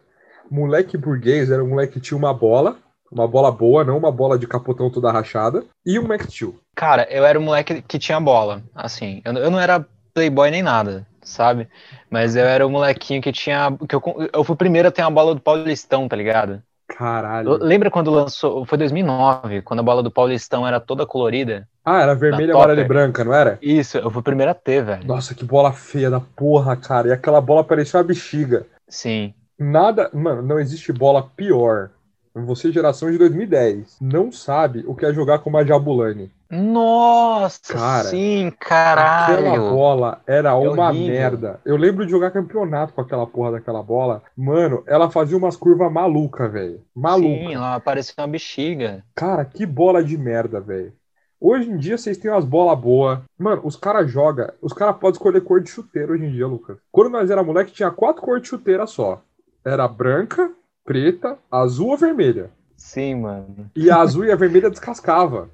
moleque 0.50 0.96
burguês 0.98 1.50
era 1.50 1.64
um 1.64 1.70
moleque 1.70 1.94
que 1.94 2.00
tinha 2.00 2.18
uma 2.18 2.34
bola, 2.34 2.78
uma 3.12 3.28
bola 3.28 3.52
boa, 3.52 3.84
não 3.84 3.98
uma 3.98 4.12
bola 4.12 4.38
de 4.38 4.48
capotão 4.48 4.90
toda 4.90 5.12
rachada, 5.12 5.64
e 5.86 5.98
um 6.00 6.08
Mac 6.08 6.24
Steel. 6.24 6.56
Cara, 6.76 7.08
eu 7.10 7.26
era 7.26 7.40
um 7.40 7.44
moleque 7.44 7.82
que 7.82 8.00
tinha 8.00 8.20
bola, 8.20 8.62
assim. 8.74 9.22
Eu, 9.26 9.34
eu 9.34 9.52
não 9.52 9.60
era 9.60 9.86
playboy 10.14 10.52
nem 10.52 10.62
nada, 10.62 11.06
sabe? 11.22 11.68
Mas 12.10 12.36
eu 12.36 12.46
era 12.46 12.66
um 12.66 12.70
molequinho 12.70 13.22
que 13.22 13.32
tinha. 13.32 13.76
Que 13.88 13.96
eu, 13.96 14.02
eu 14.34 14.44
fui 14.44 14.54
o 14.54 14.58
primeiro 14.58 14.88
a 14.88 14.92
ter 14.92 15.02
uma 15.02 15.12
bola 15.12 15.36
do 15.36 15.42
Paulistão, 15.42 16.08
tá 16.08 16.16
ligado? 16.16 16.62
Caralho. 16.88 17.58
Lembra 17.64 17.92
quando 17.92 18.10
lançou? 18.10 18.66
Foi 18.66 18.78
2009, 18.78 19.62
quando 19.62 19.80
a 19.80 19.84
bola 19.84 20.02
do 20.02 20.12
Paulistão 20.12 20.68
era 20.68 20.80
toda 20.80 21.06
colorida? 21.06 21.68
Ah, 21.86 22.02
era 22.02 22.16
vermelha, 22.16 22.54
amarela 22.54 22.82
e 22.82 22.84
branca, 22.84 23.24
não 23.24 23.34
era? 23.34 23.58
Isso, 23.62 23.98
eu 23.98 24.10
fui 24.10 24.20
o 24.20 24.24
primeiro 24.24 24.52
a 24.52 24.56
ter, 24.56 24.84
velho. 24.84 25.08
Nossa, 25.08 25.36
que 25.36 25.46
bola 25.46 25.72
feia 25.72 26.10
da 26.10 26.20
porra, 26.20 26.76
cara. 26.76 27.08
E 27.08 27.12
aquela 27.12 27.40
bola 27.40 27.64
parecia 27.64 28.00
uma 28.00 28.04
bexiga. 28.04 28.66
Sim. 28.88 29.34
Nada. 29.58 30.10
Mano, 30.14 30.42
não 30.42 30.60
existe 30.60 30.92
bola 30.92 31.24
pior. 31.36 31.92
Você, 32.36 32.72
geração 32.72 33.12
de 33.12 33.18
2010, 33.18 33.98
não 34.00 34.32
sabe 34.32 34.84
o 34.88 34.96
que 34.96 35.06
é 35.06 35.14
jogar 35.14 35.40
com 35.40 35.50
uma 35.50 35.66
Jabulani. 35.66 36.32
Nossa, 36.52 37.74
Cara, 37.74 38.04
sim, 38.06 38.48
Aquela 38.48 38.96
caralho. 38.96 39.70
bola 39.72 40.22
era 40.26 40.56
uma 40.56 40.90
horrível. 40.90 41.08
merda. 41.08 41.60
Eu 41.66 41.76
lembro 41.78 42.06
de 42.06 42.12
jogar 42.12 42.32
campeonato 42.32 42.94
com 42.94 43.02
aquela 43.02 43.26
porra 43.28 43.54
daquela 43.54 43.84
bola. 43.84 44.22
Mano, 44.36 44.84
ela 44.88 45.10
fazia 45.12 45.38
umas 45.38 45.56
curvas 45.56 45.92
malucas, 45.92 46.52
velho. 46.52 46.82
Maluca. 46.96 47.28
Sim, 47.28 47.54
ela 47.54 47.80
parecia 47.80 48.14
uma 48.18 48.28
bexiga. 48.28 49.04
Cara, 49.16 49.44
que 49.46 49.66
bola 49.66 50.04
de 50.04 50.18
merda, 50.18 50.60
velho. 50.60 50.94
Hoje 51.42 51.70
em 51.70 51.78
dia 51.78 51.98
vocês 51.98 52.18
têm 52.18 52.30
umas 52.32 52.46
bolas 52.46 52.78
boas. 52.80 53.20
Mano, 53.38 53.62
os 53.64 53.76
caras 53.76 54.10
jogam. 54.10 54.50
Os 54.62 54.74
caras 54.74 54.96
podem 54.98 55.14
escolher 55.14 55.42
cor 55.42 55.62
de 55.62 55.70
chuteira 55.70 56.12
hoje 56.12 56.26
em 56.26 56.32
dia, 56.32 56.46
Lucas. 56.48 56.78
Quando 56.92 57.12
nós 57.12 57.30
era 57.30 57.44
moleque, 57.44 57.72
tinha 57.72 57.92
quatro 57.92 58.22
cores 58.22 58.42
de 58.44 58.50
chuteira 58.50 58.86
só. 58.86 59.22
Era 59.64 59.88
branca, 59.88 60.52
preta, 60.90 61.38
azul 61.52 61.90
ou 61.90 61.98
vermelha. 61.98 62.50
Sim, 62.78 63.16
mano. 63.22 63.70
E 63.76 63.90
a 63.90 63.98
azul 64.02 64.26
e 64.26 64.32
a 64.32 64.36
vermelha 64.36 64.70
descascava. 64.70 65.50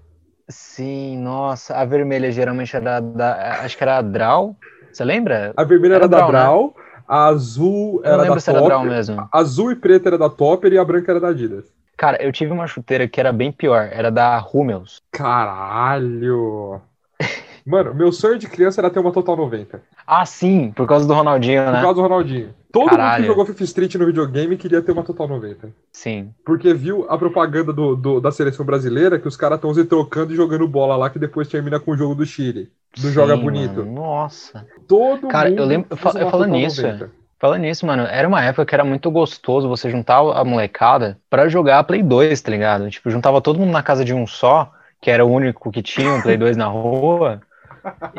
Sim, 0.50 1.18
nossa, 1.18 1.76
a 1.76 1.86
vermelha 1.86 2.32
geralmente 2.32 2.76
era 2.76 3.00
da. 3.00 3.62
Acho 3.64 3.76
que 3.78 3.84
era 3.84 3.98
a 3.98 4.02
Draw. 4.02 4.56
Você 4.92 5.04
lembra? 5.04 5.54
A 5.58 5.64
vermelha 5.64 5.96
era, 5.96 6.06
Era 6.06 6.08
da 6.08 6.22
Draw, 6.22 6.74
né? 6.74 6.84
A 7.08 7.26
azul 7.28 8.02
era 8.04 8.18
lembro 8.18 8.40
da 8.40 8.42
se 8.42 8.50
era 8.50 8.62
Draw 8.62 8.84
Topper, 8.84 8.86
mesmo. 8.86 9.30
azul 9.32 9.72
e 9.72 9.76
preta 9.76 10.10
era 10.10 10.18
da 10.18 10.30
Topper 10.30 10.74
e 10.74 10.78
a 10.78 10.86
branca 10.86 11.12
era 11.12 11.20
da 11.20 11.30
Adidas. 11.30 11.66
Cara, 11.98 12.22
eu 12.24 12.32
tive 12.32 12.52
uma 12.52 12.68
chuteira 12.68 13.08
que 13.08 13.20
era 13.20 13.32
bem 13.34 13.52
pior, 13.52 13.90
era 13.92 14.10
da 14.12 14.40
Hummels. 14.54 15.02
Caralho! 15.12 16.82
Mano, 17.66 17.94
meu 17.94 18.12
sonho 18.12 18.38
de 18.40 18.48
criança 18.48 18.82
era 18.82 18.90
ter 18.90 19.00
uma 19.00 19.12
Total 19.12 19.36
90. 19.36 19.82
Ah, 20.08 20.26
sim, 20.26 20.72
por 20.72 20.88
causa 20.88 21.08
do 21.08 21.14
Ronaldinho, 21.14 21.64
Por 21.66 21.72
né? 21.72 21.82
causa 21.82 21.96
do 21.96 22.02
Ronaldinho. 22.02 22.54
Todo 22.76 22.84
mundo 22.84 22.98
Caralho. 22.98 23.24
que 23.24 23.28
jogou 23.28 23.46
FIFA 23.46 23.64
Street 23.64 23.96
no 23.96 24.06
videogame 24.06 24.58
queria 24.58 24.82
ter 24.82 24.92
uma 24.92 25.02
Total 25.04 25.28
90. 25.28 25.70
Sim. 25.94 26.34
Porque 26.46 26.74
viu 26.74 27.06
a 27.10 27.18
propaganda 27.18 27.72
do, 27.72 27.96
do- 27.96 28.20
da 28.20 28.32
seleção 28.32 28.66
brasileira 28.66 29.18
que 29.18 29.28
os 29.28 29.38
caras 29.38 29.58
estão 29.58 29.74
se 29.74 29.86
trocando 29.86 30.34
e 30.34 30.36
jogando 30.36 30.68
bola 30.68 30.98
lá 30.98 31.10
que 31.10 31.18
depois 31.18 31.48
termina 31.48 31.80
com 31.80 31.92
o 31.92 31.98
jogo 31.98 32.14
do 32.16 32.26
Chile. 32.26 32.70
Do 32.98 33.10
Joga 33.12 33.36
Sim, 33.38 33.42
Bonito. 33.44 33.78
mano, 33.80 33.94
Nossa. 33.94 34.66
Todo 34.88 35.28
Cara, 35.30 35.48
eu 35.50 35.52
mundo 35.56 35.66
lembro- 35.66 35.96
fa- 35.98 36.12
uma 36.12 36.30
falando 36.30 36.52
nisso, 36.52 36.82
90. 36.82 37.12
Falando 37.40 37.62
nisso, 37.62 37.86
mano, 37.86 38.04
era 38.04 38.28
uma 38.28 38.44
época 38.44 38.66
que 38.66 38.74
era 38.76 38.84
muito 38.84 39.10
gostoso 39.12 39.68
você 39.70 39.90
juntar 39.90 40.18
a 40.20 40.44
molecada 40.44 41.18
pra 41.30 41.48
jogar 41.48 41.84
Play 41.86 42.02
2, 42.04 42.42
tá 42.42 42.52
ligado? 42.52 42.90
Tipo, 42.90 43.10
juntava 43.10 43.42
todo 43.42 43.60
mundo 43.60 43.72
na 43.72 43.84
casa 43.84 44.04
de 44.04 44.14
um 44.14 44.26
só, 44.28 44.72
que 45.02 45.10
era 45.12 45.24
o 45.26 45.30
único 45.32 45.72
que 45.72 45.82
tinha 45.82 46.12
um 46.14 46.22
Play 46.22 46.36
2 46.38 46.56
na 46.58 46.68
rua. 46.68 47.42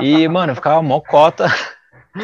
E, 0.00 0.26
mano, 0.28 0.54
ficava 0.54 0.80
mó 0.82 1.00
cota. 1.00 1.46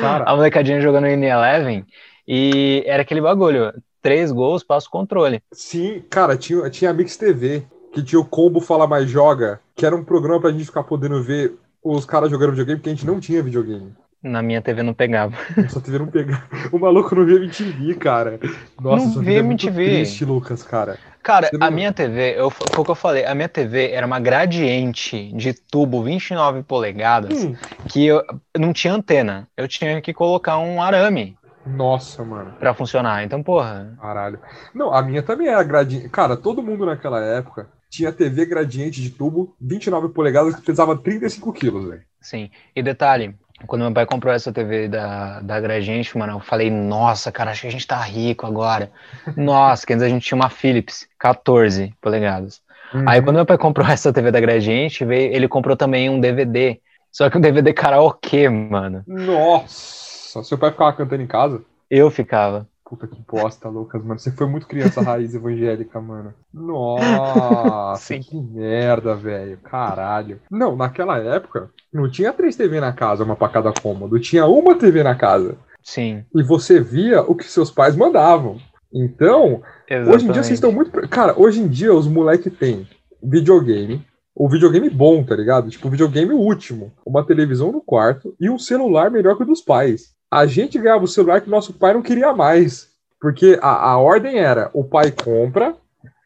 Cara, 0.01 0.25
A 0.25 0.35
molecadinha 0.37 0.81
jogando 0.81 1.07
em 1.07 1.23
Eleven. 1.25 1.85
E 2.27 2.83
era 2.87 3.03
aquele 3.03 3.21
bagulho. 3.21 3.73
Três 4.01 4.33
gols, 4.33 4.65
passa 4.65 4.89
o 4.89 4.91
controle. 4.91 5.41
sim, 5.53 6.03
cara, 6.11 6.37
tinha, 6.37 6.69
tinha 6.71 6.91
a 6.91 6.95
Mix 6.95 7.17
TV, 7.17 7.63
que 7.93 8.03
tinha 8.03 8.21
o 8.21 8.25
Combo 8.25 8.61
Fala 8.61 8.87
Mais 8.87 9.09
Joga, 9.09 9.61
que 9.77 9.87
era 9.87 9.95
um 9.95 10.03
programa 10.05 10.41
pra 10.41 10.51
gente 10.51 10.65
ficar 10.65 10.83
podendo 10.83 11.23
ver 11.23 11.55
os 11.83 12.05
caras 12.05 12.31
jogando 12.31 12.51
videogame, 12.51 12.79
porque 12.79 12.91
a 12.91 12.95
gente 12.95 13.07
não 13.07 13.21
tinha 13.21 13.43
videogame. 13.43 13.93
Na 14.23 14.41
minha 14.43 14.63
TV 14.63 14.83
não 14.85 14.95
pegava. 14.95 15.37
Nossa, 15.57 15.81
TV 15.81 15.99
não 15.99 16.07
pegar. 16.07 16.49
O 16.73 16.79
maluco 16.79 17.15
não 17.15 17.25
via 17.27 17.37
MTV, 17.37 17.95
cara. 17.95 18.39
Nossa, 18.81 19.05
Não 19.07 19.13
sua 19.15 19.23
via 19.23 19.43
vida 19.43 19.47
é 19.47 19.51
MTV. 19.53 19.85
triste, 19.85 20.25
Lucas, 20.25 20.63
cara. 20.63 20.97
Cara, 21.23 21.51
não- 21.53 21.67
a 21.67 21.71
minha 21.71 21.93
TV, 21.93 22.35
eu, 22.37 22.51
foi 22.51 22.67
o 22.79 22.85
que 22.85 22.91
eu 22.91 22.95
falei, 22.97 23.25
a 23.25 23.35
minha 23.35 23.49
TV 23.49 23.91
era 23.91 24.07
uma 24.07 24.19
gradiente 24.21 25.33
de 25.33 25.53
tubo 25.55 26.03
29 26.03 26.63
polegadas 26.65 27.45
Hum, 27.45 27.55
que 27.89 28.07
eu 28.07 28.23
não 28.59 28.73
tinha 28.73 28.93
antena. 28.95 29.49
Eu 29.57 29.67
tinha 29.69 30.01
que 30.01 30.13
colocar 30.13 30.59
um 30.59 30.81
arame 30.83 31.37
nossa, 31.67 32.25
mano. 32.25 32.53
pra 32.59 32.75
funcionar. 32.75 33.23
Então, 33.25 33.43
porra, 33.43 33.97
Caralho. 34.01 34.41
Não, 34.75 34.93
a 34.93 35.03
minha 35.03 35.23
também 35.23 35.49
era 35.49 35.63
gradiente. 35.63 36.09
Cara, 36.09 36.37
todo 36.37 36.63
mundo 36.63 36.87
naquela 36.87 37.21
época 37.21 37.69
tinha 37.91 38.13
TV 38.13 38.47
gradiente 38.47 39.03
de 39.03 39.11
tubo, 39.11 39.55
29 39.61 40.09
polegadas, 40.09 40.55
que 40.55 40.63
pesava 40.63 40.97
35 40.97 41.53
quilos, 41.53 41.89
velho. 41.89 42.03
sim. 42.21 42.51
E 42.75 42.83
detalhe, 42.83 43.35
quando 43.67 43.83
meu 43.83 43.93
pai 43.93 44.07
comprou 44.07 44.33
essa 44.33 44.53
TV 44.53 44.89
da, 44.89 45.41
da 45.41 45.61
Gradiente, 45.61 46.17
mano, 46.17 46.35
eu 46.35 46.41
falei, 46.41 46.71
nossa, 46.71 47.31
cara, 47.31 47.51
acho 47.51 47.63
que 47.63 47.67
a 47.67 47.71
gente 47.71 47.87
tá 47.87 48.01
rico 48.01 48.47
agora. 48.47 48.91
Nossa, 49.37 49.87
que 49.87 49.93
antes 49.93 50.05
a 50.05 50.09
gente 50.09 50.27
tinha 50.27 50.37
uma 50.37 50.49
Philips, 50.49 51.07
14 51.19 51.95
polegadas. 52.01 52.61
Aí 53.07 53.23
quando 53.23 53.37
meu 53.37 53.47
pai 53.47 53.57
comprou 53.57 53.87
essa 53.89 54.13
TV 54.13 54.31
da 54.31 54.41
Gradiente, 54.41 55.05
veio, 55.05 55.33
ele 55.33 55.49
comprou 55.49 55.77
também 55.77 56.11
um 56.11 56.21
DVD. 56.21 56.81
Só 57.11 57.29
que 57.29 57.37
um 57.37 57.41
DVD 57.41 57.73
karaokê, 57.73 58.49
mano. 58.49 59.05
Nossa, 59.07 60.12
seu 60.43 60.57
pai 60.57 60.71
ficava 60.71 60.93
cantando 60.93 61.23
em 61.23 61.27
casa? 61.27 61.63
Eu 61.91 62.11
ficava. 62.11 62.67
Puta 62.85 63.07
que 63.07 63.23
bosta, 63.27 63.69
Lucas, 63.69 64.05
mano. 64.05 64.19
Você 64.19 64.31
foi 64.31 64.47
muito 64.47 64.67
criança 64.67 65.01
raiz 65.01 65.35
evangélica, 65.35 66.01
mano. 66.01 66.35
Nossa, 66.53 68.15
Sim. 68.15 68.21
que 68.21 68.41
merda, 68.41 69.15
velho. 69.15 69.59
Caralho. 69.65 70.41
Não, 70.51 70.77
naquela 70.77 71.19
época, 71.19 71.71
não 71.93 72.11
tinha 72.11 72.33
três 72.33 72.55
TV 72.55 72.81
na 72.81 72.93
casa, 72.93 73.25
uma 73.25 73.35
pra 73.35 73.49
cada 73.49 73.73
cômodo. 73.73 74.21
Tinha 74.21 74.47
uma 74.47 74.75
TV 74.75 75.03
na 75.03 75.15
casa. 75.15 75.57
Sim, 75.83 76.25
E 76.35 76.43
você 76.43 76.81
via 76.81 77.23
o 77.23 77.35
que 77.35 77.45
seus 77.45 77.71
pais 77.71 77.97
mandavam. 77.97 78.59
Então, 78.93 79.63
exatamente. 79.89 80.15
Hoje 80.15 80.29
em 80.29 80.33
dia 80.33 80.43
vocês 80.43 80.59
estão 80.59 80.71
muito. 80.71 81.09
Cara, 81.09 81.35
hoje 81.41 81.61
em 81.61 81.69
dia 81.69 81.95
os 81.95 82.07
moleque 82.07 82.51
têm 82.51 82.87
videogame, 83.23 84.05
o 84.35 84.49
videogame 84.49 84.89
bom, 84.91 85.25
tá 85.25 85.35
ligado? 85.35 85.71
Tipo, 85.71 85.89
videogame 85.89 86.33
último, 86.33 86.93
uma 87.05 87.25
televisão 87.25 87.73
no 87.73 87.81
quarto 87.81 88.35
e 88.39 88.51
um 88.51 88.59
celular 88.59 89.11
melhor 89.11 89.37
que 89.37 89.43
o 89.43 89.47
dos 89.47 89.61
pais. 89.61 90.15
A 90.33 90.47
gente 90.47 90.79
ganhava 90.79 91.05
o 91.05 91.09
celular 91.09 91.43
que 91.43 91.51
nosso 91.51 91.75
pai 91.75 91.93
não 91.93 92.01
queria 92.01 92.33
mais. 92.33 92.89
Porque 93.21 93.59
a, 93.61 93.91
a 93.91 93.99
ordem 93.99 94.39
era: 94.39 94.71
o 94.73 94.83
pai 94.83 95.11
compra, 95.13 95.77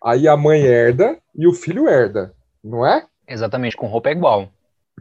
aí 0.03 0.29
a 0.29 0.37
mãe 0.37 0.63
herda 0.63 1.19
e 1.35 1.45
o 1.47 1.53
filho 1.53 1.89
herda, 1.89 2.33
não 2.63 2.87
é? 2.87 3.05
Exatamente, 3.29 3.77
com 3.77 3.89
roupa 3.89 4.09
é 4.09 4.13
igual. 4.13 4.49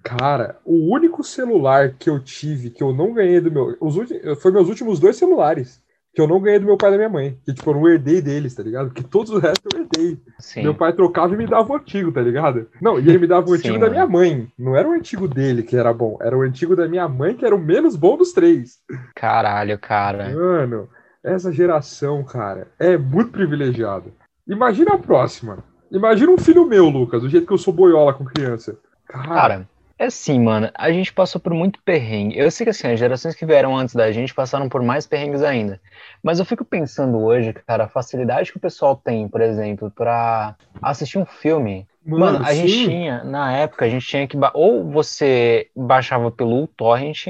Cara, 0.04 0.58
o 0.66 0.92
único 0.92 1.24
celular 1.24 1.94
que 1.98 2.10
eu 2.10 2.20
tive 2.20 2.72
que 2.72 2.82
eu 2.84 2.92
não 2.94 3.14
ganhei 3.14 3.40
do 3.40 3.52
meu. 3.52 3.78
Os 3.80 3.96
ulti- 3.96 4.20
foi 4.42 4.52
meus 4.52 4.68
últimos 4.68 5.00
dois 5.00 5.16
celulares. 5.16 5.80
Que 6.15 6.22
eu 6.22 6.27
não 6.27 6.39
ganhei 6.39 6.60
do 6.60 6.65
meu 6.65 6.77
pai 6.77 6.89
e 6.89 6.91
da 6.93 6.98
minha 6.98 7.10
mãe. 7.10 7.38
Que, 7.43 7.53
tipo, 7.53 7.69
eu 7.69 7.75
não 7.75 7.89
herdei 7.89 8.22
deles, 8.22 8.55
tá 8.55 8.63
ligado? 8.63 8.88
Porque 8.88 9.03
todos 9.03 9.34
os 9.34 9.41
restos 9.41 9.65
eu 9.74 9.81
herdei. 9.81 10.17
Sim. 10.39 10.63
Meu 10.63 10.74
pai 10.74 10.93
trocava 10.93 11.34
e 11.34 11.38
me 11.38 11.45
dava 11.45 11.74
o 11.74 11.75
antigo, 11.75 12.12
tá 12.12 12.22
ligado? 12.22 12.67
Não, 12.81 12.98
e 12.98 13.10
ele 13.10 13.17
me 13.17 13.27
dava 13.27 13.50
o 13.50 13.53
antigo 13.53 13.74
Sim, 13.74 13.79
da 13.79 13.89
minha 13.89 14.07
mãe. 14.07 14.48
Não 14.57 14.75
era 14.75 14.88
o 14.88 14.93
antigo 14.93 15.27
dele 15.27 15.62
que 15.62 15.75
era 15.75 15.93
bom. 15.93 16.17
Era 16.22 16.38
o 16.38 16.41
antigo 16.41 16.74
da 16.74 16.88
minha 16.88 17.07
mãe 17.10 17.36
que 17.36 17.45
era 17.45 17.53
o 17.53 17.60
menos 17.60 17.98
bom 17.98 18.15
dos 18.15 18.31
três. 18.31 18.79
Caralho, 19.13 19.77
cara. 19.77 20.34
Mano, 20.34 20.88
essa 21.21 21.51
geração, 21.51 22.23
cara, 22.23 22.67
é 22.80 22.97
muito 22.97 23.32
privilegiada. 23.32 24.06
Imagina 24.47 24.93
a 24.93 24.97
próxima. 24.97 25.58
Imagina 25.91 26.32
um 26.32 26.38
filho 26.38 26.65
meu, 26.65 26.88
Lucas, 26.88 27.21
do 27.21 27.30
jeito 27.30 27.45
que 27.45 27.54
eu 27.54 27.58
sou 27.58 27.73
boiola 27.73 28.13
com 28.13 28.23
criança. 28.23 28.78
Cara, 29.08 29.28
Cara, 29.28 29.69
é 29.97 30.05
assim, 30.05 30.39
mano. 30.39 30.69
A 30.75 30.91
gente 30.91 31.13
passou 31.13 31.39
por 31.39 31.53
muito 31.53 31.79
perrengue. 31.84 32.38
Eu 32.38 32.51
sei 32.51 32.65
que 32.65 32.69
assim, 32.71 32.88
as 32.88 32.99
gerações 32.99 33.36
que 33.36 33.45
vieram 33.45 33.75
antes 33.75 33.95
da 33.95 34.12
gente 34.12 34.34
passaram 34.34 34.67
por 34.67 34.81
mais 34.81 35.08
perrengues 35.08 35.41
ainda. 35.41 35.79
Mas 36.21 36.39
eu 36.39 36.45
fico 36.45 36.65
pensando 36.65 37.17
hoje, 37.19 37.53
cara, 37.53 37.86
a 37.86 37.89
facilidade 37.89 38.51
que 38.51 38.58
o 38.58 38.62
pessoal 38.62 38.95
tem, 38.95 39.27
por 39.27 39.41
exemplo, 39.41 39.89
pra 39.91 40.55
assistir 40.81 41.17
um 41.17 41.25
filme. 41.25 41.88
Mano, 42.05 42.45
a 42.45 42.53
gente 42.53 42.71
sim. 42.71 42.86
tinha, 42.86 43.23
na 43.23 43.51
época, 43.58 43.86
a 43.86 43.89
gente 43.89 44.05
tinha 44.05 44.27
que. 44.27 44.38
Ou 44.53 44.84
você 44.91 45.69
baixava 45.75 46.29
pelo 46.29 46.67
torrent, 46.67 47.27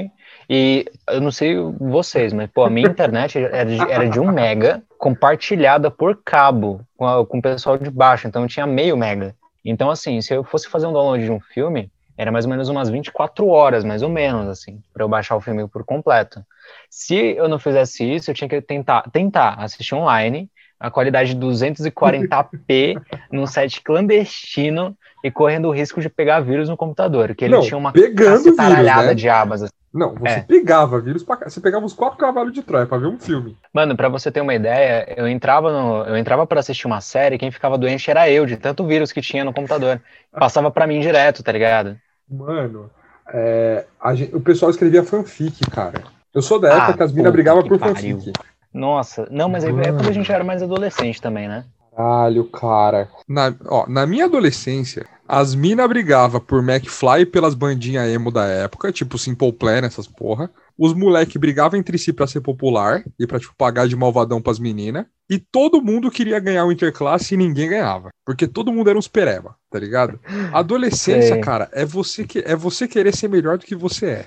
e 0.50 0.84
eu 1.08 1.20
não 1.20 1.30
sei 1.30 1.56
vocês, 1.80 2.32
mas, 2.34 2.50
pô, 2.50 2.62
a 2.64 2.68
minha 2.70 2.86
internet 2.88 3.38
era 3.38 3.64
de, 3.64 3.80
era 3.90 4.08
de 4.08 4.20
um 4.20 4.30
mega, 4.30 4.82
compartilhada 4.98 5.90
por 5.90 6.20
cabo 6.22 6.80
com, 6.96 7.06
a- 7.06 7.24
com 7.24 7.38
o 7.38 7.42
pessoal 7.42 7.78
de 7.78 7.90
baixo, 7.90 8.28
então 8.28 8.46
tinha 8.46 8.66
meio 8.66 8.96
mega. 8.98 9.34
Então, 9.64 9.90
assim, 9.90 10.20
se 10.20 10.34
eu 10.34 10.44
fosse 10.44 10.68
fazer 10.68 10.86
um 10.86 10.92
download 10.92 11.24
de 11.24 11.32
um 11.32 11.40
filme, 11.40 11.90
era 12.16 12.32
mais 12.32 12.44
ou 12.44 12.50
menos 12.50 12.68
umas 12.68 12.88
24 12.88 13.46
horas, 13.48 13.84
mais 13.84 14.02
ou 14.02 14.08
menos, 14.08 14.48
assim, 14.48 14.80
para 14.92 15.04
eu 15.04 15.08
baixar 15.08 15.36
o 15.36 15.40
filme 15.40 15.66
por 15.68 15.84
completo. 15.84 16.44
Se 16.90 17.14
eu 17.36 17.48
não 17.48 17.58
fizesse 17.58 18.04
isso, 18.04 18.30
eu 18.30 18.34
tinha 18.34 18.48
que 18.48 18.60
tentar, 18.60 19.02
tentar 19.10 19.54
assistir 19.58 19.94
online, 19.94 20.50
a 20.78 20.90
qualidade 20.90 21.30
de 21.34 21.40
240p, 21.40 22.94
num 23.30 23.46
site 23.46 23.80
clandestino 23.82 24.96
e 25.24 25.30
correndo 25.30 25.68
o 25.68 25.72
risco 25.72 26.00
de 26.00 26.08
pegar 26.08 26.40
vírus 26.40 26.68
no 26.68 26.76
computador, 26.76 27.34
que 27.34 27.44
ele 27.44 27.54
Não, 27.54 27.62
tinha 27.62 27.76
uma 27.78 27.92
cacetaralhada 27.92 29.08
né? 29.08 29.14
de 29.14 29.28
abas. 29.28 29.62
assim. 29.62 29.72
Não, 29.92 30.14
você 30.14 30.40
É. 30.40 30.42
pegava 30.42 31.00
vírus 31.00 31.22
pra 31.22 31.36
cá. 31.38 31.48
Você 31.48 31.58
pegava 31.60 31.86
os 31.86 31.94
quatro 31.94 32.18
cavalos 32.18 32.52
de 32.52 32.62
Troia 32.62 32.84
pra 32.86 32.98
ver 32.98 33.06
um 33.06 33.18
filme. 33.18 33.56
Mano, 33.72 33.96
pra 33.96 34.08
você 34.10 34.30
ter 34.30 34.42
uma 34.42 34.54
ideia, 34.54 35.06
eu 35.16 35.26
entrava 35.26 35.72
no, 35.72 36.04
eu 36.04 36.16
entrava 36.16 36.46
para 36.46 36.60
assistir 36.60 36.86
uma 36.86 37.00
série, 37.00 37.38
quem 37.38 37.50
ficava 37.50 37.78
doente 37.78 38.10
era 38.10 38.30
eu, 38.30 38.44
de 38.44 38.56
tanto 38.58 38.86
vírus 38.86 39.10
que 39.10 39.22
tinha 39.22 39.42
no 39.44 39.54
computador. 39.54 40.00
Passava 40.32 40.70
pra 40.70 40.86
mim 40.86 41.00
direto, 41.00 41.42
tá 41.42 41.50
ligado? 41.50 41.98
Mano, 42.28 42.90
é, 43.32 43.86
a 44.00 44.14
gen- 44.14 44.30
o 44.32 44.40
pessoal 44.40 44.70
escrevia 44.70 45.04
fanfic, 45.04 45.68
cara. 45.70 46.04
Eu 46.34 46.42
sou 46.42 46.58
da 46.58 46.68
época 46.68 46.92
Ah, 46.92 46.96
que 46.96 47.02
as 47.02 47.12
minas 47.12 47.32
brigavam 47.32 47.62
por 47.66 47.78
pariu. 47.78 48.18
fanfic. 48.20 48.32
Nossa, 48.72 49.26
não, 49.30 49.48
mas 49.48 49.64
aí 49.64 49.70
é 49.70 49.92
quando 49.92 50.08
a 50.08 50.12
gente 50.12 50.30
era 50.30 50.44
mais 50.44 50.62
adolescente 50.62 51.20
também, 51.20 51.48
né? 51.48 51.64
Caralho, 51.96 52.44
cara. 52.50 53.08
Na, 53.26 53.54
ó, 53.68 53.86
na 53.88 54.06
minha 54.06 54.26
adolescência, 54.26 55.06
as 55.26 55.54
minas 55.54 55.88
brigavam 55.88 56.38
por 56.40 56.62
McFly 56.62 57.20
e 57.22 57.26
pelas 57.26 57.54
bandinhas 57.54 58.06
emo 58.10 58.30
da 58.30 58.44
época, 58.44 58.92
tipo 58.92 59.16
Simple 59.16 59.50
Plan, 59.52 59.78
essas 59.78 60.06
porra. 60.06 60.50
Os 60.78 60.92
moleque 60.92 61.38
brigavam 61.38 61.80
entre 61.80 61.96
si 61.96 62.12
pra 62.12 62.26
ser 62.26 62.42
popular 62.42 63.02
e 63.18 63.26
pra, 63.26 63.40
tipo, 63.40 63.54
pagar 63.56 63.88
de 63.88 63.96
malvadão 63.96 64.42
pras 64.42 64.58
meninas. 64.58 65.06
E 65.30 65.38
todo 65.38 65.80
mundo 65.82 66.10
queria 66.10 66.38
ganhar 66.38 66.66
o 66.66 66.70
interclasse 66.70 67.32
e 67.32 67.36
ninguém 67.38 67.70
ganhava. 67.70 68.10
Porque 68.26 68.46
todo 68.46 68.70
mundo 68.70 68.90
era 68.90 68.98
uns 68.98 69.08
pereba, 69.08 69.56
tá 69.76 69.80
ligado? 69.80 70.18
Adolescência, 70.52 71.38
cara, 71.38 71.68
é 71.72 71.84
você, 71.84 72.24
que, 72.24 72.38
é 72.38 72.56
você 72.56 72.88
querer 72.88 73.14
ser 73.14 73.28
melhor 73.28 73.58
do 73.58 73.66
que 73.66 73.76
você 73.76 74.06
é. 74.06 74.26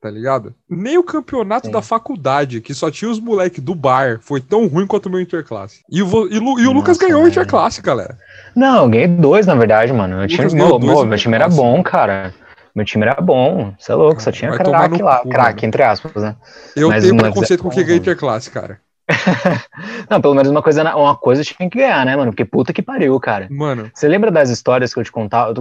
Tá 0.00 0.10
ligado? 0.10 0.54
Nem 0.68 0.96
o 0.96 1.02
campeonato 1.02 1.70
da 1.70 1.82
faculdade, 1.82 2.62
que 2.62 2.72
só 2.72 2.90
tinha 2.90 3.10
os 3.10 3.20
moleque 3.20 3.60
do 3.60 3.74
bar, 3.74 4.18
foi 4.22 4.40
tão 4.40 4.66
ruim 4.66 4.86
quanto 4.86 5.06
o 5.06 5.10
meu 5.10 5.20
interclasse. 5.20 5.80
E 5.90 6.02
o, 6.02 6.26
e 6.26 6.36
e 6.36 6.66
o 6.66 6.72
Lucas 6.72 6.96
Nossa, 6.96 7.06
ganhou 7.06 7.24
o 7.24 7.28
interclasse, 7.28 7.82
galera. 7.82 8.16
Não, 8.56 8.84
eu 8.84 8.88
ganhei 8.88 9.08
dois, 9.08 9.46
na 9.46 9.54
verdade, 9.54 9.92
mano. 9.92 10.22
Lucas 10.22 10.54
meu, 10.54 10.78
dois 10.78 10.84
meu, 10.84 11.00
no 11.02 11.06
meu 11.06 11.18
time 11.18 11.34
era 11.34 11.48
bom, 11.48 11.82
cara. 11.82 12.34
Meu 12.74 12.84
time 12.84 13.04
era 13.04 13.20
bom. 13.20 13.74
Você 13.78 13.92
é 13.92 13.94
louco, 13.94 14.22
só 14.22 14.32
tinha 14.32 14.52
craque 14.52 15.02
lá. 15.02 15.22
Craque, 15.22 15.66
entre 15.66 15.82
aspas, 15.82 16.22
né? 16.22 16.36
Eu 16.74 16.88
Mas 16.88 17.04
tenho 17.04 17.16
preconceito 17.16 17.60
é 17.60 17.62
com 17.62 17.68
quem 17.68 17.84
ganha 17.84 17.98
velho. 17.98 18.00
interclasse, 18.00 18.50
cara. 18.50 18.80
Não, 20.08 20.20
pelo 20.20 20.34
menos 20.34 20.50
uma 20.50 20.62
coisa, 20.62 20.94
uma 20.96 21.16
coisa 21.16 21.42
tinha 21.44 21.68
que 21.68 21.78
ganhar, 21.78 22.04
né, 22.04 22.16
mano? 22.16 22.30
Porque 22.32 22.44
puta 22.44 22.72
que 22.72 22.82
pariu, 22.82 23.18
cara. 23.20 23.46
Mano, 23.50 23.90
Você 23.94 24.08
lembra 24.08 24.30
das 24.30 24.50
histórias 24.50 24.92
que 24.92 25.00
eu 25.00 25.04
te 25.04 25.12
contava, 25.12 25.52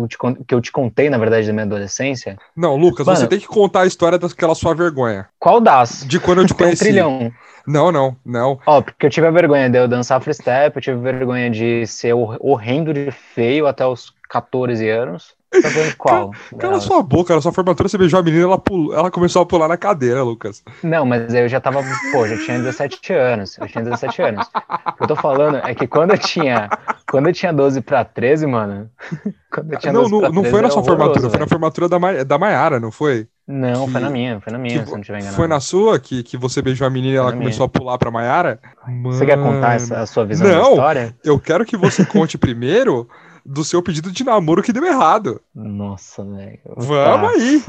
que 0.47 0.53
eu 0.55 0.61
te 0.61 0.71
contei, 0.71 1.09
na 1.09 1.17
verdade, 1.17 1.47
da 1.47 1.53
minha 1.53 1.65
adolescência? 1.65 2.37
não, 2.55 2.75
Lucas, 2.75 3.05
Mano. 3.05 3.19
você 3.19 3.27
tem 3.27 3.39
que 3.39 3.47
contar 3.47 3.81
a 3.81 3.85
história 3.85 4.17
daquela 4.17 4.55
sua 4.55 4.73
vergonha. 4.73 5.27
Qual 5.39 5.59
das? 5.61 6.05
De 6.07 6.19
quando 6.19 6.41
eu 6.41 6.45
te 6.45 6.53
Tem 6.53 6.65
um 6.65 6.69
conheci. 6.69 6.83
trilhão. 6.83 7.31
Não, 7.67 7.91
não, 7.91 8.15
não. 8.25 8.59
Ó, 8.65 8.81
porque 8.81 9.05
eu 9.05 9.09
tive 9.09 9.27
a 9.27 9.31
vergonha 9.31 9.69
de 9.69 9.77
eu 9.77 9.87
dançar 9.87 10.19
freestyle, 10.21 10.71
eu 10.73 10.81
tive 10.81 10.97
vergonha 10.99 11.49
de 11.49 11.85
ser 11.85 12.13
hor- 12.13 12.37
horrendo 12.39 12.93
de 12.93 13.11
feio 13.11 13.67
até 13.67 13.85
os 13.85 14.13
14 14.29 14.89
anos. 14.89 15.35
Tá 15.51 15.69
vendo 15.69 15.95
qual? 15.97 16.31
Cala 16.59 16.61
delas? 16.61 16.83
sua 16.83 17.01
boca, 17.01 17.33
na 17.33 17.41
sua 17.41 17.51
formatura 17.51 17.89
você 17.89 17.97
beijou 17.97 18.19
a 18.19 18.23
menina, 18.23 18.43
ela, 18.43 18.57
pulou, 18.57 18.93
ela 18.93 19.09
começou 19.09 19.41
a 19.41 19.45
pular 19.45 19.67
na 19.67 19.77
cadeira, 19.77 20.21
Lucas. 20.23 20.63
Não, 20.83 21.05
mas 21.05 21.33
eu 21.33 21.47
já 21.49 21.59
tava, 21.59 21.81
pô, 22.11 22.27
já 22.27 22.37
tinha 22.37 22.59
17 22.59 23.13
anos. 23.13 23.57
Eu 23.57 23.67
tinha 23.67 23.83
17 23.83 24.21
anos. 24.21 24.47
O 24.87 24.91
que 24.97 25.03
eu 25.03 25.07
tô 25.07 25.15
falando 25.15 25.57
é 25.57 25.73
que 25.73 25.87
quando 25.87 26.11
eu 26.11 26.17
tinha, 26.19 26.69
quando 27.09 27.27
eu 27.27 27.33
tinha 27.33 27.51
12 27.51 27.81
pra 27.81 28.05
13, 28.05 28.45
mano. 28.45 28.89
Quando 29.51 29.73
eu 29.73 29.79
tinha 29.79 29.91
Não, 29.91 30.01
12 30.01 30.11
não, 30.11 30.19
pra 30.19 30.29
não 30.29 30.41
13 30.43 30.51
foi 30.51 30.61
na 30.61 30.69
sua 30.69 30.83
formatura, 30.83 31.29
foi 31.31 31.39
na 31.39 31.47
formatura 31.47 31.89
da, 31.89 31.97
Ma- 31.97 32.23
da 32.23 32.37
Maiara, 32.37 32.79
não 32.79 32.91
foi? 32.91 33.27
Não, 33.47 33.87
que- 33.87 33.91
foi 33.93 34.01
na 34.01 34.09
minha, 34.11 34.39
foi 34.39 34.53
na 34.53 34.59
minha, 34.59 34.79
que 34.81 34.85
se 34.85 34.91
não 34.93 35.01
tiver 35.01 35.17
enganado. 35.17 35.35
Foi 35.35 35.47
na 35.47 35.59
sua 35.59 35.99
que, 35.99 36.21
que 36.21 36.37
você 36.37 36.61
beijou 36.61 36.85
a 36.85 36.89
menina 36.91 37.15
e 37.15 37.17
ela 37.17 37.33
começou 37.33 37.65
a 37.65 37.69
pular 37.69 37.97
pra 37.97 38.11
Maiara? 38.11 38.59
Você 39.05 39.25
quer 39.25 39.37
contar 39.41 39.73
essa, 39.73 40.01
a 40.01 40.05
sua 40.05 40.23
visão 40.23 40.47
Não. 40.47 40.61
da 40.65 40.69
história? 40.69 41.15
Eu 41.23 41.39
quero 41.39 41.65
que 41.65 41.75
você 41.75 42.05
conte 42.05 42.37
primeiro 42.37 43.09
do 43.45 43.63
seu 43.63 43.81
pedido 43.81 44.11
de 44.11 44.23
namoro 44.23 44.61
que 44.63 44.73
deu 44.73 44.85
errado. 44.85 45.41
Nossa, 45.53 46.23
velho. 46.23 46.59
Vamos 46.75 47.31
Tá. 47.31 47.37
aí. 47.37 47.63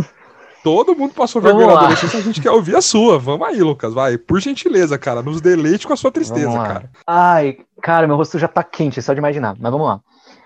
Todo 0.63 0.95
mundo 0.95 1.15
passou 1.15 1.41
Vamos 1.41 1.57
vergonha 1.57 1.75
na 1.75 1.81
lá. 1.81 1.87
adolescência, 1.87 2.19
a 2.19 2.23
gente 2.23 2.41
quer 2.43 2.51
ouvir 2.51 2.77
a 2.77 2.83
sua. 2.83 3.19
Vamos 3.19 3.49
aí, 3.49 3.63
Lucas, 3.63 3.95
vai. 3.95 4.19
Por 4.19 4.41
gentileza, 4.41 4.99
cara, 4.99 5.23
nos 5.23 5.41
deleite 5.41 5.87
com 5.87 5.93
a 5.95 5.97
sua 5.97 6.11
tristeza, 6.11 6.53
cara. 6.53 6.91
Ai, 7.07 7.57
cara, 7.81 8.07
meu 8.07 8.17
rosto 8.17 8.39
já 8.39 8.47
tá 8.47 8.63
quente, 8.63 9.01
só 9.01 9.15
de 9.15 9.19
imaginar. 9.21 9.57
Mas 9.59 9.73
vamos 9.73 9.87
lá. 9.87 10.01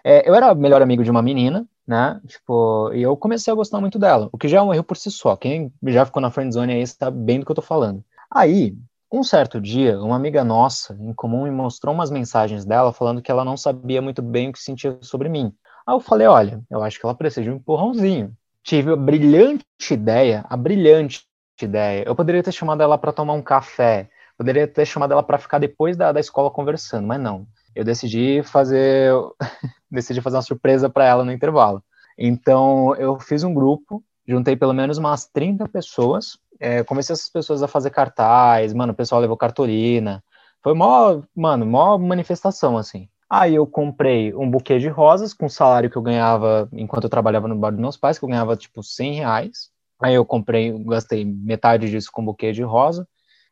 É, 0.05 0.29
eu 0.29 0.35
era 0.35 0.55
melhor 0.55 0.81
amigo 0.83 1.03
de 1.03 1.11
uma 1.11 1.21
menina, 1.21 1.67
né? 1.85 2.21
Tipo, 2.29 2.93
e 2.95 3.03
eu 3.03 3.17
comecei 3.17 3.53
a 3.53 3.57
gostar 3.57 3.81
muito 3.81 3.99
dela, 3.99 4.29
o 4.31 4.39
que 4.39 4.47
já 4.47 4.59
é 4.59 4.63
um 4.63 4.73
erro 4.73 4.85
por 4.85 4.97
si 4.97 5.11
só. 5.11 5.35
Quem 5.35 5.73
já 5.89 6.05
ficou 6.07 6.23
na 6.23 6.31
friendzone 6.31 6.75
aí 6.75 6.87
sabe 6.87 7.19
bem 7.19 7.41
do 7.41 7.47
que 7.47 7.51
eu 7.51 7.57
tô 7.57 7.63
falando. 7.63 8.01
Aí, 8.31 8.77
um 9.13 9.23
certo 9.23 9.61
dia, 9.61 10.01
uma 10.01 10.17
amiga 10.17 10.43
nossa 10.45 10.95
em 11.01 11.13
comum 11.13 11.45
me 11.45 11.51
mostrou 11.51 11.95
umas 11.95 12.11
mensagens 12.11 12.65
dela 12.65 12.93
falando 12.93 13.23
que 13.23 13.31
ela 13.31 13.45
não 13.45 13.57
sabia 13.57 14.03
muito 14.03 14.21
bem 14.21 14.49
o 14.49 14.53
que 14.53 14.59
sentia 14.59 14.99
sobre 15.01 15.29
mim. 15.29 15.55
Aí 15.87 15.95
eu 15.95 16.01
falei, 16.01 16.27
olha, 16.27 16.63
eu 16.71 16.83
acho 16.83 16.99
que 16.99 17.07
ela 17.07 17.15
precisa 17.15 17.43
de 17.43 17.51
um 17.51 17.57
empurrãozinho. 17.57 18.35
Tive 18.63 18.93
a 18.93 18.97
brilhante 18.97 19.65
ideia, 19.91 20.45
a 20.49 20.57
brilhante 20.57 21.25
ideia. 21.63 22.05
Eu 22.07 22.17
poderia 22.17 22.43
ter 22.43 22.53
chamado 22.53 22.83
ela 22.83 22.97
para 22.97 23.13
tomar 23.13 23.35
um 23.35 23.43
café, 23.43 24.09
poderia 24.37 24.67
ter 24.67 24.87
chamado 24.87 25.13
ela 25.13 25.23
para 25.23 25.39
ficar 25.39 25.59
depois 25.59 25.97
da, 25.97 26.11
da 26.11 26.21
escola 26.21 26.51
conversando, 26.51 27.07
mas 27.07 27.21
não. 27.21 27.47
Eu 27.75 27.85
decidi 27.85 28.43
fazer, 28.43 29.13
decidi 29.91 30.21
fazer 30.21 30.37
uma 30.37 30.43
surpresa 30.43 30.89
para 30.89 31.05
ela 31.05 31.25
no 31.25 31.33
intervalo. 31.33 31.85
Então 32.19 32.95
eu 32.97 33.19
fiz 33.19 33.45
um 33.45 33.53
grupo, 33.53 34.03
juntei 34.27 34.57
pelo 34.57 34.73
menos 34.73 34.99
umas 34.99 35.27
30 35.27 35.69
pessoas, 35.69 36.39
é, 36.61 36.83
comecei 36.85 37.13
essas 37.13 37.29
pessoas 37.29 37.63
a 37.63 37.69
fazer 37.69 37.91
cartaz, 37.91 38.73
mano, 38.73 38.93
o 38.93 38.97
pessoal 38.97 39.21
levou 39.21 39.37
cartolina. 39.37 40.23
Foi 40.63 40.75
mó, 40.75 41.23
mano, 41.35 41.67
mó 41.67 41.99
manifestação, 41.99 42.77
assim. 42.79 43.09
Aí 43.29 43.55
eu 43.55 43.67
comprei 43.67 44.35
um 44.35 44.51
buquê 44.51 44.79
de 44.79 44.89
rosas 44.89 45.35
com 45.35 45.47
o 45.47 45.51
salário 45.51 45.91
que 45.91 45.97
eu 45.97 46.03
ganhava 46.03 46.69
enquanto 46.73 47.05
eu 47.05 47.11
trabalhava 47.11 47.49
no 47.49 47.57
bar 47.57 47.71
dos 47.71 47.81
meus 47.81 47.97
pais, 47.97 48.19
que 48.19 48.25
eu 48.25 48.29
ganhava 48.29 48.57
tipo 48.57 48.83
100 48.83 49.15
reais. 49.15 49.71
Aí 50.01 50.15
eu 50.15 50.25
comprei, 50.25 50.73
gastei 50.85 51.25
metade 51.25 51.91
disso 51.91 52.11
com 52.13 52.25
buquê 52.25 52.53
de 52.53 52.63
rosa. 52.63 53.07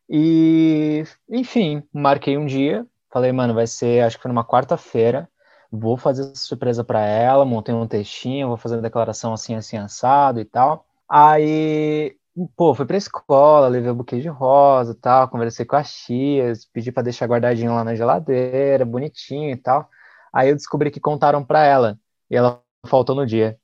E, 0.08 1.04
enfim, 1.28 1.82
marquei 1.92 2.36
um 2.36 2.46
dia. 2.46 2.86
Falei, 3.10 3.32
mano, 3.32 3.54
vai 3.54 3.66
ser, 3.66 4.04
acho 4.04 4.16
que 4.16 4.22
foi 4.22 4.30
numa 4.30 4.44
quarta-feira. 4.44 5.28
Vou 5.70 5.96
fazer 5.96 6.22
essa 6.22 6.34
surpresa 6.36 6.84
para 6.84 7.00
ela. 7.00 7.44
Montei 7.44 7.74
um 7.74 7.86
textinho, 7.86 8.48
vou 8.48 8.56
fazer 8.56 8.78
a 8.78 8.80
declaração 8.80 9.32
assim, 9.32 9.54
assim, 9.54 9.76
assado 9.76 10.40
e 10.40 10.44
tal. 10.44 10.86
Aí, 11.08 12.16
pô, 12.56 12.74
fui 12.74 12.86
pra 12.86 12.96
escola, 12.96 13.68
levei 13.68 13.90
o 13.90 13.94
buquê 13.94 14.20
de 14.20 14.28
rosa 14.28 14.94
tal. 14.94 15.28
Conversei 15.28 15.64
com 15.64 15.76
as 15.76 15.92
tias, 15.92 16.64
pedi 16.64 16.92
para 16.92 17.04
deixar 17.04 17.26
guardadinho 17.26 17.74
lá 17.74 17.84
na 17.84 17.94
geladeira, 17.94 18.84
bonitinho 18.84 19.50
e 19.50 19.56
tal. 19.56 19.88
Aí 20.32 20.48
eu 20.48 20.56
descobri 20.56 20.90
que 20.90 21.00
contaram 21.00 21.44
para 21.44 21.64
ela. 21.64 21.98
E 22.30 22.36
ela 22.36 22.62
faltou 22.86 23.14
no 23.14 23.26
dia. 23.26 23.58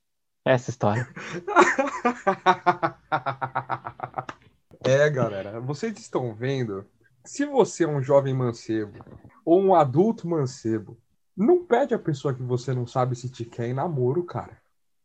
Essa 0.45 0.69
história. 0.69 1.07
É, 4.81 5.09
galera, 5.09 5.59
vocês 5.59 5.99
estão 5.99 6.33
vendo? 6.33 6.85
Se 7.25 7.45
você 7.45 7.83
é 7.83 7.87
um 7.87 8.01
jovem 8.01 8.33
mancebo 8.33 9.03
ou 9.43 9.61
um 9.61 9.75
adulto 9.75 10.27
mancebo, 10.27 10.97
não 11.35 11.65
pede 11.65 11.93
a 11.93 11.99
pessoa 11.99 12.33
que 12.33 12.41
você 12.41 12.73
não 12.73 12.87
sabe 12.87 13.15
se 13.15 13.29
te 13.29 13.43
quer 13.43 13.67
em 13.67 13.73
namoro, 13.73 14.23
cara. 14.23 14.57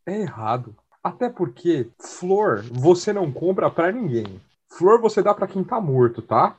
É 0.07 0.20
errado. 0.20 0.77
Até 1.05 1.29
porque 1.29 1.88
flor 2.01 2.64
você 2.73 3.12
não 3.12 3.31
compra 3.31 3.71
pra 3.71 3.93
ninguém. 3.93 4.40
Flor 4.71 4.99
você 4.99 5.23
dá 5.23 5.35
pra 5.35 5.47
quem 5.47 5.62
tá 5.62 5.79
morto, 5.79 6.23
tá? 6.23 6.57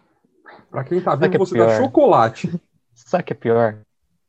Pra 0.69 0.83
quem 0.83 1.01
tá 1.01 1.15
vivo 1.15 1.33
é 1.33 1.37
você 1.39 1.57
dá 1.57 1.65
pior? 1.65 1.77
chocolate. 1.81 2.53
Sabe 2.93 3.23
que 3.23 3.33
é 3.33 3.35
pior? 3.35 3.77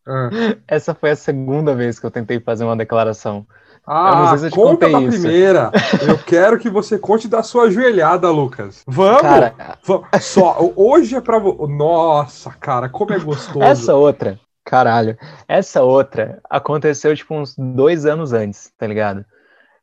Ah, 0.09 0.31
Essa 0.67 0.95
foi 0.95 1.11
a 1.11 1.17
segunda 1.17 1.75
vez 1.75 1.99
que 2.01 2.07
eu 2.07 2.11
tentei 2.11 2.41
fazer 2.41 2.65
uma 2.65 2.77
declaração. 2.77 3.47
Ah, 3.87 4.37
sei 4.39 4.51
se 4.51 4.57
eu 4.57 4.65
conta 4.65 4.89
da 4.89 5.01
isso. 5.01 5.21
primeira. 5.21 5.71
Eu 6.09 6.19
quero 6.19 6.59
que 6.59 6.69
você 6.69 6.99
conte 6.99 7.29
da 7.29 7.41
sua 7.45 7.65
ajoelhada, 7.65 8.29
Lucas. 8.31 8.83
Vamos! 8.85 9.23
Cara, 9.23 9.55
Vamos. 9.85 10.09
Só, 10.23 10.59
hoje 10.75 11.15
é 11.15 11.21
pra 11.21 11.39
você. 11.39 11.73
Nossa, 11.73 12.51
cara, 12.51 12.89
como 12.89 13.13
é 13.13 13.19
gostoso. 13.21 13.63
essa 13.63 13.95
outra, 13.95 14.41
caralho, 14.65 15.17
essa 15.47 15.85
outra 15.85 16.41
aconteceu 16.51 17.15
tipo 17.15 17.33
uns 17.33 17.55
dois 17.57 18.05
anos 18.07 18.33
antes, 18.33 18.73
tá 18.77 18.89
ligado? 18.89 19.25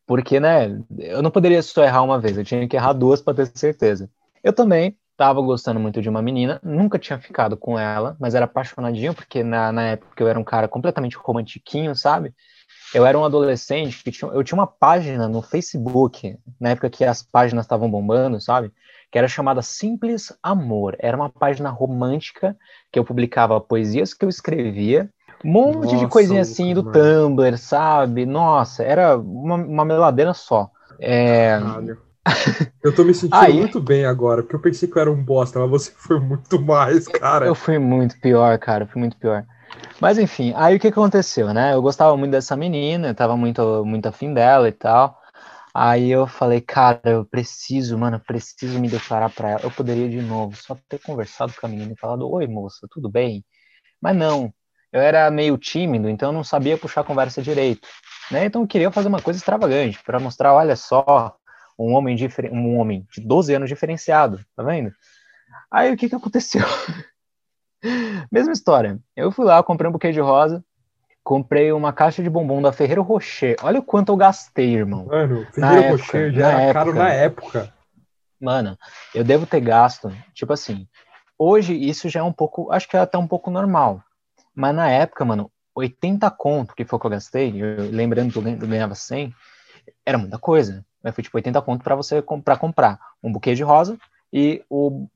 Porque, 0.05 0.39
né, 0.39 0.79
eu 0.99 1.21
não 1.21 1.31
poderia 1.31 1.61
só 1.61 1.83
errar 1.83 2.03
uma 2.03 2.19
vez, 2.19 2.37
eu 2.37 2.43
tinha 2.43 2.67
que 2.67 2.75
errar 2.75 2.93
duas 2.93 3.21
pra 3.21 3.33
ter 3.33 3.51
certeza. 3.55 4.09
Eu 4.43 4.51
também 4.51 4.97
tava 5.15 5.41
gostando 5.41 5.79
muito 5.79 6.01
de 6.01 6.09
uma 6.09 6.21
menina, 6.21 6.59
nunca 6.63 6.99
tinha 6.99 7.19
ficado 7.19 7.55
com 7.55 7.77
ela, 7.77 8.17
mas 8.19 8.35
era 8.35 8.45
apaixonadinho, 8.45 9.13
porque 9.13 9.43
na, 9.43 9.71
na 9.71 9.83
época 9.83 10.21
eu 10.23 10.27
era 10.27 10.39
um 10.39 10.43
cara 10.43 10.67
completamente 10.67 11.15
romantiquinho, 11.15 11.95
sabe? 11.95 12.33
Eu 12.93 13.05
era 13.05 13.17
um 13.17 13.23
adolescente 13.23 14.03
que 14.03 14.11
tinha, 14.11 14.29
eu 14.31 14.43
tinha 14.43 14.57
uma 14.57 14.67
página 14.67 15.27
no 15.27 15.41
Facebook, 15.41 16.37
na 16.59 16.69
época 16.69 16.89
que 16.89 17.03
as 17.03 17.23
páginas 17.23 17.65
estavam 17.65 17.89
bombando, 17.89 18.39
sabe? 18.41 18.71
Que 19.11 19.17
era 19.17 19.27
chamada 19.27 19.61
Simples 19.61 20.31
Amor. 20.41 20.95
Era 20.99 21.17
uma 21.17 21.29
página 21.29 21.69
romântica 21.69 22.55
que 22.91 22.99
eu 22.99 23.05
publicava 23.05 23.59
poesias 23.59 24.13
que 24.13 24.25
eu 24.25 24.29
escrevia, 24.29 25.09
um 25.43 25.51
monte 25.51 25.97
de 25.97 26.05
Nossa, 26.05 26.07
coisinha 26.07 26.41
assim 26.41 26.73
do 26.73 26.83
mano. 26.83 26.83
Tumblr, 26.83 27.57
sabe? 27.57 28.25
Nossa, 28.25 28.83
era 28.83 29.17
uma, 29.17 29.55
uma 29.55 29.85
meladeira 29.85 30.33
só. 30.33 30.69
É, 30.99 31.59
Caralho. 31.59 31.97
Eu 32.83 32.93
tô 32.93 33.03
me 33.05 33.13
sentindo 33.13 33.39
Aí- 33.39 33.53
muito 33.53 33.79
bem 33.81 34.05
agora, 34.05 34.43
porque 34.43 34.55
eu 34.55 34.61
pensei 34.61 34.89
que 34.89 34.97
eu 34.97 35.01
era 35.01 35.11
um 35.11 35.23
bosta, 35.23 35.59
mas 35.59 35.69
você 35.69 35.91
foi 35.97 36.19
muito 36.19 36.61
mais, 36.61 37.07
cara. 37.07 37.47
Eu 37.47 37.55
fui 37.55 37.77
muito 37.79 38.19
pior, 38.19 38.57
cara, 38.59 38.87
fui 38.87 38.99
muito 38.99 39.17
pior. 39.17 39.45
Mas 40.01 40.17
enfim, 40.19 40.53
aí 40.55 40.75
o 40.75 40.79
que 40.79 40.87
aconteceu, 40.87 41.53
né? 41.53 41.73
Eu 41.73 41.81
gostava 41.81 42.15
muito 42.17 42.31
dessa 42.31 42.55
menina, 42.55 43.09
eu 43.09 43.15
tava 43.15 43.37
muito, 43.37 43.85
muito 43.85 44.07
afim 44.07 44.33
dela 44.33 44.67
e 44.69 44.71
tal. 44.71 45.19
Aí 45.73 46.11
eu 46.11 46.27
falei, 46.27 46.61
cara, 46.61 47.01
eu 47.05 47.25
preciso, 47.25 47.97
mano, 47.97 48.17
eu 48.17 48.21
preciso 48.21 48.79
me 48.79 48.89
declarar 48.89 49.29
pra 49.31 49.51
ela. 49.51 49.61
Eu 49.63 49.71
poderia 49.71 50.09
de 50.09 50.21
novo 50.21 50.55
só 50.57 50.77
ter 50.89 50.99
conversado 51.01 51.53
com 51.59 51.65
a 51.67 51.69
menina 51.69 51.93
e 51.93 51.99
falado, 51.99 52.29
oi, 52.31 52.47
moça, 52.47 52.87
tudo 52.91 53.09
bem? 53.11 53.45
Mas 54.01 54.15
não, 54.17 54.53
eu 54.93 55.01
era 55.01 55.29
meio 55.31 55.57
tímido, 55.57 56.07
então 56.07 56.29
eu 56.29 56.33
não 56.33 56.43
sabia 56.43 56.77
puxar 56.77 57.01
a 57.01 57.03
conversa 57.03 57.41
direito, 57.41 57.87
né? 58.29 58.45
Então 58.45 58.61
eu 58.61 58.67
queria 58.67 58.91
fazer 58.91 59.07
uma 59.07 59.21
coisa 59.21 59.39
extravagante 59.39 59.99
pra 60.03 60.19
mostrar, 60.19 60.53
olha 60.53 60.75
só, 60.75 61.35
um 61.77 61.93
homem, 61.93 62.15
um 62.51 62.77
homem 62.77 63.05
de 63.11 63.19
12 63.19 63.55
anos 63.55 63.67
diferenciado, 63.67 64.39
tá 64.55 64.61
vendo? 64.61 64.93
Aí 65.71 65.91
o 65.91 65.97
que 65.97 66.07
que 66.07 66.15
aconteceu? 66.15 66.61
Mesma 68.31 68.53
história. 68.53 68.99
Eu 69.15 69.31
fui 69.31 69.45
lá, 69.45 69.63
comprei 69.63 69.89
um 69.89 69.91
buquê 69.91 70.11
de 70.11 70.19
rosa, 70.19 70.63
comprei 71.23 71.71
uma 71.71 71.91
caixa 71.91 72.21
de 72.21 72.29
bombom 72.29 72.61
da 72.61 72.71
Ferreiro 72.71 73.01
Rocher. 73.01 73.55
Olha 73.63 73.79
o 73.79 73.83
quanto 73.83 74.11
eu 74.11 74.15
gastei, 74.15 74.75
irmão. 74.75 75.07
Mano, 75.07 75.47
época, 75.75 75.91
Rocher 75.91 76.31
já 76.31 76.51
era 76.51 76.73
caro 76.73 76.91
época. 76.91 77.03
na 77.03 77.09
época. 77.09 77.73
Mano, 78.39 78.77
eu 79.15 79.23
devo 79.23 79.47
ter 79.47 79.61
gasto, 79.61 80.15
tipo 80.35 80.53
assim, 80.53 80.87
hoje 81.37 81.73
isso 81.73 82.09
já 82.09 82.19
é 82.19 82.23
um 82.23 82.33
pouco, 82.33 82.71
acho 82.71 82.87
que 82.87 82.95
é 82.95 82.99
até 82.99 83.17
um 83.17 83.27
pouco 83.27 83.49
normal. 83.49 84.03
Mas 84.55 84.75
na 84.75 84.89
época, 84.89 85.25
mano, 85.25 85.51
80 85.75 86.29
conto, 86.31 86.75
que 86.75 86.85
foi 86.85 86.99
que 86.99 87.05
eu 87.05 87.09
gastei, 87.11 87.61
eu- 87.61 87.89
lembrando 87.91 88.31
que 88.31 88.37
eu 88.37 88.41
ganha- 88.43 88.57
eu 88.61 88.67
ganhava 88.67 88.95
100, 88.95 89.33
era 90.05 90.17
muita 90.17 90.37
coisa. 90.39 90.85
Mas 91.03 91.15
foi 91.15 91.23
tipo 91.23 91.37
80 91.37 91.61
conto 91.61 91.83
pra 91.83 91.95
você 91.95 92.21
comprar, 92.21 92.57
comprar 92.57 92.99
um 93.21 93.31
buquê 93.31 93.55
de 93.55 93.63
rosa 93.63 93.97
e 94.31 94.63
o, 94.69 95.07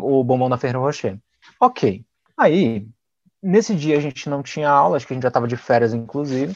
o 0.00 0.24
bombom 0.24 0.48
da 0.48 0.58
Ferreiro 0.58 0.80
Rocher. 0.80 1.18
Ok. 1.60 2.04
Aí, 2.38 2.86
nesse 3.42 3.74
dia 3.74 3.96
a 3.96 4.00
gente 4.00 4.28
não 4.28 4.42
tinha 4.42 4.68
aula, 4.70 4.96
acho 4.96 5.06
que 5.06 5.12
a 5.12 5.16
gente 5.16 5.24
já 5.24 5.30
tava 5.30 5.48
de 5.48 5.56
férias, 5.56 5.94
inclusive. 5.94 6.54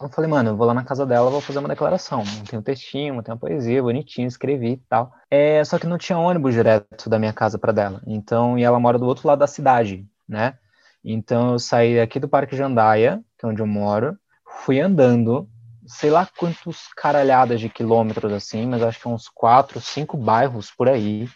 Eu 0.00 0.08
falei, 0.10 0.28
mano, 0.28 0.50
eu 0.50 0.56
vou 0.56 0.66
lá 0.66 0.74
na 0.74 0.84
casa 0.84 1.06
dela, 1.06 1.30
vou 1.30 1.40
fazer 1.40 1.60
uma 1.60 1.68
declaração. 1.68 2.24
Montei 2.24 2.58
um 2.58 2.62
textinho, 2.62 3.14
montei 3.14 3.32
uma 3.32 3.38
poesia 3.40 3.82
bonitinho, 3.82 4.26
escrevi 4.28 4.72
e 4.72 4.76
tal. 4.88 5.12
É, 5.30 5.64
só 5.64 5.78
que 5.78 5.86
não 5.86 5.96
tinha 5.96 6.18
ônibus 6.18 6.52
direto 6.54 7.08
da 7.08 7.18
minha 7.18 7.32
casa 7.32 7.58
para 7.58 7.72
dela. 7.72 8.02
Então, 8.06 8.58
e 8.58 8.64
ela 8.64 8.80
mora 8.80 8.98
do 8.98 9.06
outro 9.06 9.26
lado 9.28 9.38
da 9.38 9.46
cidade, 9.46 10.06
né? 10.28 10.58
Então 11.04 11.52
eu 11.52 11.58
saí 11.58 12.00
aqui 12.00 12.18
do 12.18 12.28
Parque 12.28 12.56
Jandaia, 12.56 13.22
que 13.38 13.44
é 13.44 13.48
onde 13.48 13.60
eu 13.60 13.66
moro, 13.66 14.16
fui 14.64 14.80
andando, 14.80 15.48
sei 15.86 16.10
lá 16.10 16.26
quantos 16.38 16.88
caralhadas 16.96 17.60
de 17.60 17.68
quilômetros 17.68 18.32
assim, 18.32 18.66
mas 18.66 18.82
acho 18.82 19.00
que 19.00 19.08
uns 19.08 19.28
quatro, 19.28 19.80
cinco 19.80 20.16
bairros 20.16 20.70
por 20.70 20.88
aí, 20.88 21.28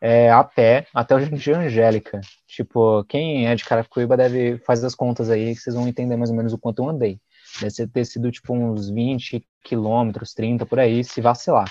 é, 0.00 0.30
a 0.30 0.42
pé, 0.44 0.86
até 0.94 1.14
o 1.14 1.20
de 1.20 1.52
Angélica. 1.52 2.20
Tipo, 2.46 3.04
quem 3.04 3.46
é 3.46 3.54
de 3.54 3.64
Carapicuíba 3.64 4.16
deve 4.16 4.58
fazer 4.58 4.86
as 4.86 4.94
contas 4.94 5.30
aí, 5.30 5.54
que 5.54 5.60
vocês 5.60 5.74
vão 5.74 5.88
entender 5.88 6.16
mais 6.16 6.30
ou 6.30 6.36
menos 6.36 6.52
o 6.52 6.58
quanto 6.58 6.82
eu 6.82 6.88
andei. 6.88 7.20
Deve 7.60 7.86
ter 7.86 8.04
sido 8.04 8.30
tipo 8.30 8.54
uns 8.54 8.88
20 8.88 9.44
quilômetros, 9.64 10.34
30 10.34 10.66
por 10.66 10.78
aí, 10.78 11.04
se 11.04 11.20
vacilar. 11.20 11.70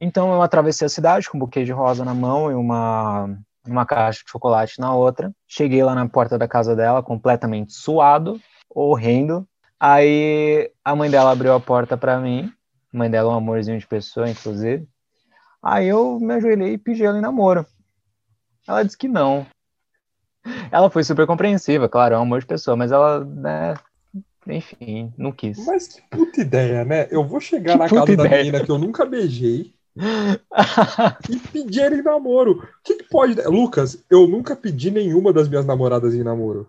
Então 0.00 0.32
eu 0.32 0.42
atravessei 0.42 0.86
a 0.86 0.88
cidade 0.88 1.28
com 1.28 1.36
um 1.36 1.40
buquê 1.40 1.64
de 1.64 1.72
rosa 1.72 2.04
na 2.04 2.14
mão 2.14 2.50
e 2.50 2.54
uma, 2.54 3.36
uma 3.70 3.86
caixa 3.86 4.22
de 4.24 4.30
chocolate 4.30 4.80
na 4.80 4.94
outra. 4.94 5.32
Cheguei 5.46 5.82
lá 5.82 5.94
na 5.94 6.08
porta 6.08 6.38
da 6.38 6.48
casa 6.48 6.74
dela, 6.76 7.02
completamente 7.02 7.72
suado, 7.72 8.40
horrendo. 8.70 9.46
Aí 9.80 10.70
a 10.84 10.94
mãe 10.96 11.10
dela 11.10 11.30
abriu 11.30 11.54
a 11.54 11.60
porta 11.60 11.96
para 11.96 12.18
mim. 12.18 12.52
A 12.92 12.98
mãe 12.98 13.10
dela 13.10 13.30
é 13.30 13.34
um 13.34 13.38
amorzinho 13.38 13.78
de 13.78 13.86
pessoa, 13.86 14.28
inclusive. 14.28 14.86
Aí 15.62 15.88
eu 15.88 16.18
me 16.20 16.34
ajoelhei 16.34 16.74
e 16.74 16.78
pedi 16.78 17.04
ela 17.04 17.18
em 17.18 17.22
namoro. 17.22 17.66
Ela 18.66 18.82
disse 18.82 18.96
que 18.98 19.08
não. 19.08 19.46
Ela 20.70 20.90
foi 20.90 21.04
super 21.04 21.26
compreensiva, 21.26 21.88
claro, 21.88 22.14
é 22.14 22.18
um 22.18 22.22
amor 22.22 22.40
de 22.40 22.46
pessoa, 22.46 22.76
mas 22.76 22.92
ela, 22.92 23.24
né, 23.24 23.74
enfim, 24.46 25.12
não 25.16 25.32
quis. 25.32 25.64
Mas 25.66 25.88
que 25.88 26.02
puta 26.10 26.40
ideia, 26.40 26.84
né? 26.84 27.06
Eu 27.10 27.24
vou 27.26 27.40
chegar 27.40 27.72
Que 27.72 27.78
na 27.78 27.88
casa 27.88 28.16
da 28.16 28.24
ideia. 28.24 28.44
menina 28.44 28.64
que 28.64 28.70
eu 28.70 28.78
nunca 28.78 29.04
beijei, 29.04 29.74
e 31.28 31.36
pedir 31.50 31.82
ele 31.82 31.96
em 31.96 32.02
namoro. 32.02 32.52
O 32.52 32.82
que, 32.82 32.96
que 32.96 33.04
pode. 33.04 33.40
Lucas, 33.42 34.02
eu 34.10 34.26
nunca 34.26 34.54
pedi 34.54 34.90
nenhuma 34.90 35.32
das 35.32 35.48
minhas 35.48 35.66
namoradas 35.66 36.14
em 36.14 36.22
namoro. 36.22 36.68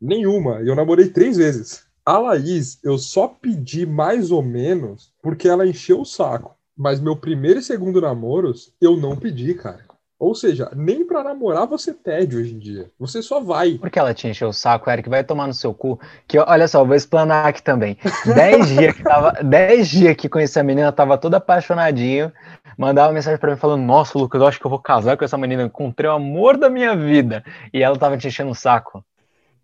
Nenhuma. 0.00 0.60
E 0.62 0.68
eu 0.68 0.76
namorei 0.76 1.08
três 1.08 1.36
vezes. 1.36 1.84
A 2.04 2.18
Laís, 2.18 2.78
eu 2.84 2.98
só 2.98 3.26
pedi 3.26 3.84
mais 3.84 4.30
ou 4.30 4.42
menos 4.42 5.10
porque 5.22 5.48
ela 5.48 5.66
encheu 5.66 6.00
o 6.00 6.06
saco. 6.06 6.54
Mas 6.76 7.00
meu 7.00 7.16
primeiro 7.16 7.58
e 7.58 7.62
segundo 7.62 8.00
namoros, 8.00 8.72
eu 8.80 8.96
não 8.96 9.16
pedi, 9.16 9.54
cara. 9.54 9.86
Ou 10.18 10.34
seja, 10.34 10.70
nem 10.74 11.06
pra 11.06 11.22
namorar 11.22 11.66
você 11.66 11.92
pede 11.92 12.36
hoje 12.36 12.54
em 12.54 12.58
dia. 12.58 12.90
Você 12.98 13.20
só 13.20 13.38
vai. 13.38 13.74
Porque 13.74 13.98
ela 13.98 14.14
te 14.14 14.26
encheu 14.26 14.48
o 14.48 14.52
saco, 14.52 14.88
Eric, 14.88 15.10
vai 15.10 15.22
tomar 15.22 15.46
no 15.46 15.52
seu 15.52 15.74
cu. 15.74 16.00
Que 16.26 16.38
olha 16.38 16.66
só, 16.66 16.82
vou 16.84 16.94
explanar 16.94 17.46
aqui 17.46 17.62
também. 17.62 17.98
Dez 18.34 18.68
dias 18.74 18.94
que 18.94 19.02
tava, 19.02 19.32
dez 19.42 19.88
dias 19.88 20.16
que 20.16 20.28
conheci 20.28 20.58
a 20.58 20.62
menina, 20.62 20.90
tava 20.90 21.18
todo 21.18 21.34
apaixonadinho. 21.34 22.32
Mandava 22.76 23.12
mensagem 23.12 23.38
para 23.38 23.52
mim 23.52 23.58
falando: 23.58 23.82
Nossa, 23.82 24.18
Lucas, 24.18 24.40
eu 24.40 24.46
acho 24.46 24.60
que 24.60 24.66
eu 24.66 24.70
vou 24.70 24.78
casar 24.78 25.16
com 25.16 25.24
essa 25.24 25.38
menina. 25.38 25.62
Encontrei 25.62 26.10
o 26.10 26.14
amor 26.14 26.56
da 26.56 26.68
minha 26.68 26.94
vida. 26.94 27.44
E 27.72 27.82
ela 27.82 27.96
tava 27.96 28.16
te 28.16 28.28
enchendo 28.28 28.50
o 28.50 28.54
saco. 28.54 29.04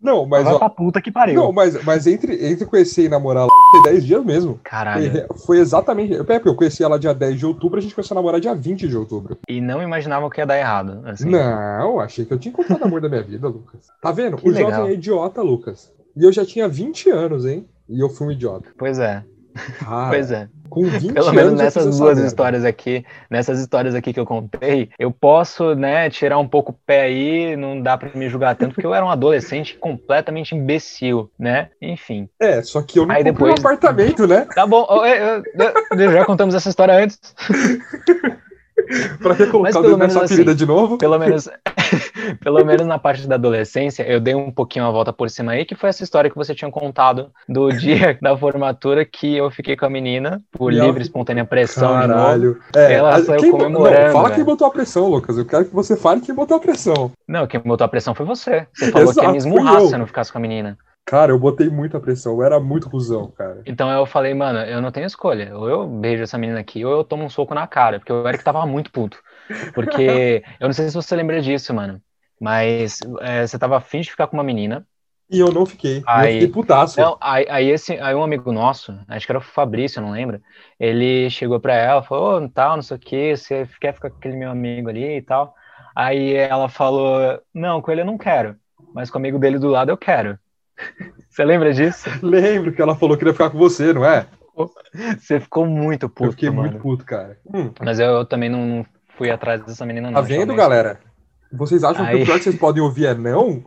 Não, 0.03 0.25
mas. 0.25 0.43
Vai 0.43 0.53
ó, 0.53 0.59
pra 0.59 0.69
puta 0.69 1.01
que 1.01 1.09
pariu. 1.09 1.35
Não, 1.35 1.53
mas, 1.53 1.81
mas 1.85 2.05
entre, 2.05 2.45
entre 2.45 2.65
conhecer 2.65 3.05
e 3.05 3.09
namorar 3.09 3.45
lá, 3.45 3.53
foi 3.71 3.83
10 3.83 4.05
dias 4.05 4.25
mesmo. 4.25 4.59
Caralho. 4.61 5.09
Foi, 5.29 5.37
foi 5.37 5.59
exatamente. 5.59 6.11
Eu, 6.11 6.25
eu 6.27 6.55
conheci 6.55 6.83
ela 6.83 6.99
dia 6.99 7.13
10 7.13 7.39
de 7.39 7.45
outubro, 7.45 7.79
a 7.79 7.81
gente 7.81 7.95
começou 7.95 8.13
a 8.13 8.19
namorar 8.19 8.41
dia 8.41 8.53
20 8.53 8.85
de 8.85 8.97
outubro. 8.97 9.37
E 9.47 9.61
não 9.61 9.81
imaginava 9.81 10.29
que 10.29 10.41
ia 10.41 10.45
dar 10.45 10.59
errado. 10.59 11.01
Assim. 11.05 11.29
Não, 11.29 12.01
achei 12.01 12.25
que 12.25 12.33
eu 12.33 12.37
tinha 12.37 12.51
encontrado 12.51 12.81
o 12.81 12.85
amor 12.85 12.99
da 12.99 13.07
minha 13.07 13.23
vida, 13.23 13.47
Lucas. 13.47 13.87
Tá 14.01 14.11
vendo? 14.11 14.35
Que 14.35 14.49
o 14.49 14.51
legal. 14.51 14.71
jovem 14.71 14.91
é 14.91 14.93
idiota, 14.93 15.41
Lucas. 15.41 15.89
E 16.17 16.25
eu 16.25 16.33
já 16.33 16.45
tinha 16.45 16.67
20 16.67 17.09
anos, 17.09 17.45
hein? 17.45 17.65
E 17.87 17.99
eu 17.99 18.09
fui 18.09 18.27
um 18.27 18.31
idiota. 18.31 18.71
Pois 18.77 18.99
é. 18.99 19.23
Cara, 19.79 20.09
pois 20.09 20.31
é. 20.31 20.47
Com 20.69 20.85
20 20.85 21.13
Pelo 21.13 21.31
menos 21.33 21.51
eu 21.51 21.57
nessas 21.57 21.85
essa 21.87 21.97
duas 21.97 22.15
merda. 22.15 22.27
histórias 22.27 22.65
aqui, 22.65 23.05
nessas 23.29 23.59
histórias 23.59 23.93
aqui 23.93 24.11
que 24.11 24.19
eu 24.19 24.25
contei, 24.25 24.89
eu 24.97 25.11
posso, 25.11 25.75
né, 25.75 26.09
tirar 26.09 26.39
um 26.39 26.47
pouco 26.47 26.71
o 26.71 26.75
pé 26.85 27.01
aí, 27.03 27.55
não 27.55 27.79
dá 27.79 27.95
pra 27.95 28.09
me 28.15 28.27
julgar 28.27 28.55
tanto, 28.55 28.73
porque 28.73 28.87
eu 28.87 28.93
era 28.95 29.05
um 29.05 29.09
adolescente 29.11 29.77
completamente 29.77 30.55
imbecil, 30.55 31.29
né? 31.37 31.69
Enfim. 31.79 32.27
É, 32.39 32.63
só 32.63 32.81
que 32.81 32.97
eu 32.97 33.05
não 33.05 33.13
Aí 33.13 33.23
comprei 33.23 33.33
depois- 33.33 33.53
um 33.53 33.67
apartamento, 33.67 34.25
né? 34.25 34.47
Tá 34.55 34.65
bom, 34.65 34.87
é, 35.05 35.37
é, 35.37 35.43
é, 35.91 36.11
já 36.11 36.25
contamos 36.25 36.55
essa 36.55 36.69
história 36.69 36.95
antes. 36.95 37.19
Pra 39.21 39.35
que 39.35 39.47
colocar 39.47 39.79
o 39.79 39.81
pelo 39.83 39.97
menos 39.97 40.15
nessa 40.15 40.33
assim, 40.33 40.43
de 40.55 40.65
novo? 40.65 40.97
Pelo 40.97 41.17
menos, 41.19 41.49
pelo 42.41 42.63
menos 42.65 42.85
na 42.87 42.97
parte 42.97 43.27
da 43.27 43.35
adolescência, 43.35 44.03
eu 44.03 44.19
dei 44.19 44.35
um 44.35 44.51
pouquinho 44.51 44.85
a 44.85 44.91
volta 44.91 45.13
por 45.13 45.29
cima 45.29 45.51
aí, 45.53 45.65
que 45.65 45.75
foi 45.75 45.89
essa 45.89 46.03
história 46.03 46.29
que 46.29 46.35
você 46.35 46.53
tinha 46.55 46.69
contado 46.71 47.31
do 47.47 47.69
dia 47.71 48.17
da 48.21 48.35
formatura 48.37 49.05
que 49.05 49.35
eu 49.35 49.49
fiquei 49.51 49.75
com 49.75 49.85
a 49.85 49.89
menina 49.89 50.41
por 50.51 50.73
ela 50.73 50.85
livre 50.85 51.03
espontânea 51.03 51.45
pressão 51.45 52.01
de 52.01 52.07
novo. 52.07 52.19
Caralho. 52.19 52.59
É, 52.75 52.93
Ela 52.93 53.15
a- 53.15 53.23
saiu 53.23 53.39
quem 53.41 53.51
comemorando, 53.51 54.05
Não, 54.05 54.11
fala 54.11 54.23
velho. 54.25 54.35
quem 54.35 54.43
botou 54.43 54.67
a 54.67 54.71
pressão, 54.71 55.07
Lucas. 55.09 55.37
Eu 55.37 55.45
quero 55.45 55.65
que 55.65 55.73
você 55.73 55.95
fale 55.95 56.21
quem 56.21 56.33
botou 56.33 56.57
a 56.57 56.59
pressão. 56.59 57.11
Não, 57.27 57.47
quem 57.47 57.59
botou 57.59 57.85
a 57.85 57.87
pressão 57.87 58.15
foi 58.15 58.25
você. 58.25 58.67
Você 58.73 58.91
falou 58.91 59.13
que 59.13 59.19
ia 59.19 59.21
Exato, 59.23 59.31
me 59.31 59.37
esmurrar 59.37 59.81
se 59.81 59.93
eu 59.93 59.99
não 59.99 60.07
ficasse 60.07 60.31
com 60.31 60.37
a 60.37 60.41
menina. 60.41 60.77
Cara, 61.05 61.31
eu 61.31 61.39
botei 61.39 61.69
muita 61.69 61.99
pressão. 61.99 62.33
Eu 62.33 62.43
era 62.43 62.59
muito 62.59 62.89
cuzão, 62.89 63.29
cara. 63.31 63.61
Então 63.65 63.91
eu 63.91 64.05
falei, 64.05 64.33
mano, 64.33 64.59
eu 64.59 64.81
não 64.81 64.91
tenho 64.91 65.05
escolha. 65.05 65.55
Ou 65.57 65.69
eu 65.69 65.87
beijo 65.87 66.23
essa 66.23 66.37
menina 66.37 66.59
aqui, 66.59 66.83
ou 66.83 66.91
eu 66.91 67.03
tomo 67.03 67.23
um 67.23 67.29
soco 67.29 67.53
na 67.53 67.67
cara. 67.67 67.99
Porque 67.99 68.11
o 68.11 68.27
Eric 68.27 68.43
tava 68.43 68.65
muito 68.65 68.91
puto. 68.91 69.21
Porque 69.75 70.43
eu 70.59 70.67
não 70.67 70.73
sei 70.73 70.87
se 70.89 70.95
você 70.95 71.15
lembra 71.15 71.41
disso, 71.41 71.73
mano. 71.73 72.01
Mas 72.39 72.99
é, 73.21 73.45
você 73.45 73.59
tava 73.59 73.77
afim 73.77 74.01
de 74.01 74.11
ficar 74.11 74.27
com 74.27 74.37
uma 74.37 74.43
menina. 74.43 74.85
E 75.29 75.39
eu 75.39 75.51
não 75.51 75.65
fiquei. 75.65 75.99
Eu 75.99 76.03
Aí- 76.07 76.33
fiquei 76.33 76.47
putaço. 76.49 76.99
Não, 76.99 77.17
aí, 77.19 77.45
aí 77.49 77.69
esse, 77.69 77.93
aí 77.99 78.13
um 78.13 78.23
amigo 78.23 78.51
nosso, 78.51 78.97
acho 79.07 79.25
que 79.25 79.31
era 79.31 79.39
o 79.39 79.41
Fabrício, 79.41 79.99
eu 79.99 80.03
não 80.03 80.11
lembro, 80.11 80.39
ele 80.79 81.29
chegou 81.29 81.59
pra 81.59 81.73
ela, 81.73 82.03
falou, 82.03 82.43
ô, 82.43 82.49
tal, 82.49 82.75
não 82.75 82.83
sei 82.83 82.97
o 82.97 82.99
que, 82.99 83.35
você 83.35 83.67
quer 83.79 83.93
ficar 83.93 84.09
com 84.09 84.17
aquele 84.17 84.35
meu 84.35 84.51
amigo 84.51 84.89
ali 84.89 85.17
e 85.17 85.21
tal. 85.21 85.55
Aí 85.95 86.33
ela 86.33 86.67
falou, 86.69 87.39
não, 87.53 87.81
com 87.81 87.91
ele 87.91 88.01
eu 88.01 88.05
não 88.05 88.17
quero, 88.17 88.55
mas 88.93 89.09
com 89.09 89.17
o 89.17 89.21
amigo 89.21 89.39
dele 89.39 89.57
do 89.57 89.69
lado 89.69 89.89
eu 89.89 89.97
quero. 89.97 90.37
Você 91.29 91.43
lembra 91.43 91.73
disso? 91.73 92.07
Lembro 92.21 92.71
que 92.73 92.81
ela 92.81 92.95
falou 92.95 93.17
que 93.17 93.25
ia 93.25 93.31
ficar 93.33 93.49
com 93.49 93.57
você, 93.57 93.91
não 93.93 94.05
é? 94.05 94.27
Você 95.19 95.39
ficou 95.39 95.65
muito 95.65 96.03
eu 96.05 96.09
puto, 96.09 96.31
fiquei 96.31 96.49
mano. 96.49 96.69
muito 96.69 96.79
puto, 96.81 97.03
cara. 97.05 97.37
Hum, 97.51 97.71
Mas 97.81 97.99
eu, 97.99 98.05
eu 98.07 98.25
também 98.25 98.49
não, 98.49 98.65
não 98.65 98.85
fui 99.17 99.31
atrás 99.31 99.63
dessa 99.65 99.85
menina, 99.85 100.07
não. 100.11 100.15
tá 100.15 100.21
vendo, 100.21 100.47
bem- 100.49 100.57
galera? 100.57 100.99
Vocês 101.51 101.83
acham 101.83 102.05
que 102.05 102.11
Aí- 102.11 102.21
o 102.23 102.25
pior 102.25 102.37
que 102.37 102.43
vocês 102.43 102.55
podem 102.57 102.81
ouvir 102.83 103.07
é 103.07 103.13
não? 103.15 103.63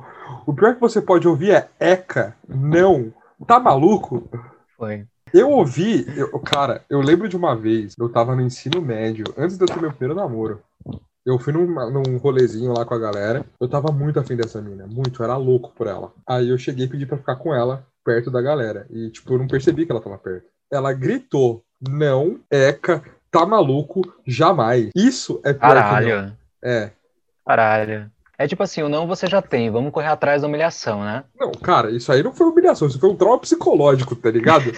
O 0.46 0.52
pior 0.54 0.74
que 0.74 0.80
você 0.80 1.00
pode 1.02 1.26
ouvir 1.26 1.50
é 1.52 1.68
eca, 1.80 2.36
não. 2.48 3.12
Tá 3.46 3.58
maluco? 3.60 4.28
Foi. 4.76 5.04
Eu 5.34 5.50
ouvi, 5.50 6.06
eu- 6.16 6.38
cara, 6.38 6.82
eu 6.88 7.00
lembro 7.00 7.28
de 7.28 7.36
uma 7.36 7.54
vez, 7.56 7.94
eu 7.98 8.08
tava 8.08 8.34
no 8.36 8.42
ensino 8.42 8.80
médio, 8.80 9.24
antes 9.36 9.58
de 9.58 9.64
eu 9.64 9.68
ter 9.68 9.80
meu 9.80 9.90
primeiro 9.92 10.14
namoro. 10.20 10.60
Eu 11.26 11.40
fui 11.40 11.52
num, 11.52 11.66
num 11.90 12.18
rolezinho 12.18 12.72
lá 12.72 12.84
com 12.84 12.94
a 12.94 12.98
galera. 12.98 13.44
Eu 13.60 13.68
tava 13.68 13.90
muito 13.90 14.20
afim 14.20 14.36
dessa 14.36 14.62
mina, 14.62 14.86
muito, 14.86 15.24
era 15.24 15.36
louco 15.36 15.72
por 15.74 15.88
ela. 15.88 16.12
Aí 16.24 16.48
eu 16.48 16.56
cheguei 16.56 16.86
e 16.86 16.88
pedi 16.88 17.04
pra 17.04 17.18
ficar 17.18 17.34
com 17.34 17.52
ela 17.52 17.84
perto 18.04 18.30
da 18.30 18.40
galera. 18.40 18.86
E, 18.88 19.10
tipo, 19.10 19.34
eu 19.34 19.38
não 19.38 19.48
percebi 19.48 19.84
que 19.84 19.90
ela 19.90 20.00
tava 20.00 20.16
perto. 20.16 20.46
Ela 20.72 20.92
gritou: 20.92 21.64
Não, 21.80 22.38
Eca, 22.48 23.02
tá 23.28 23.44
maluco, 23.44 24.02
jamais. 24.24 24.90
Isso 24.94 25.40
é 25.44 25.52
pior. 25.52 25.74
Caralho. 25.74 26.36
É. 26.62 26.92
Caralho. 27.44 28.10
É 28.38 28.46
tipo 28.46 28.62
assim, 28.62 28.82
o 28.82 28.88
não 28.88 29.06
você 29.06 29.26
já 29.26 29.40
tem, 29.40 29.70
vamos 29.70 29.90
correr 29.92 30.08
atrás 30.08 30.42
da 30.42 30.48
humilhação, 30.48 31.02
né? 31.02 31.24
Não, 31.38 31.50
cara, 31.52 31.90
isso 31.90 32.12
aí 32.12 32.22
não 32.22 32.34
foi 32.34 32.46
humilhação, 32.46 32.86
isso 32.86 33.00
foi 33.00 33.08
um 33.08 33.16
trauma 33.16 33.38
psicológico, 33.38 34.14
tá 34.14 34.30
ligado? 34.30 34.64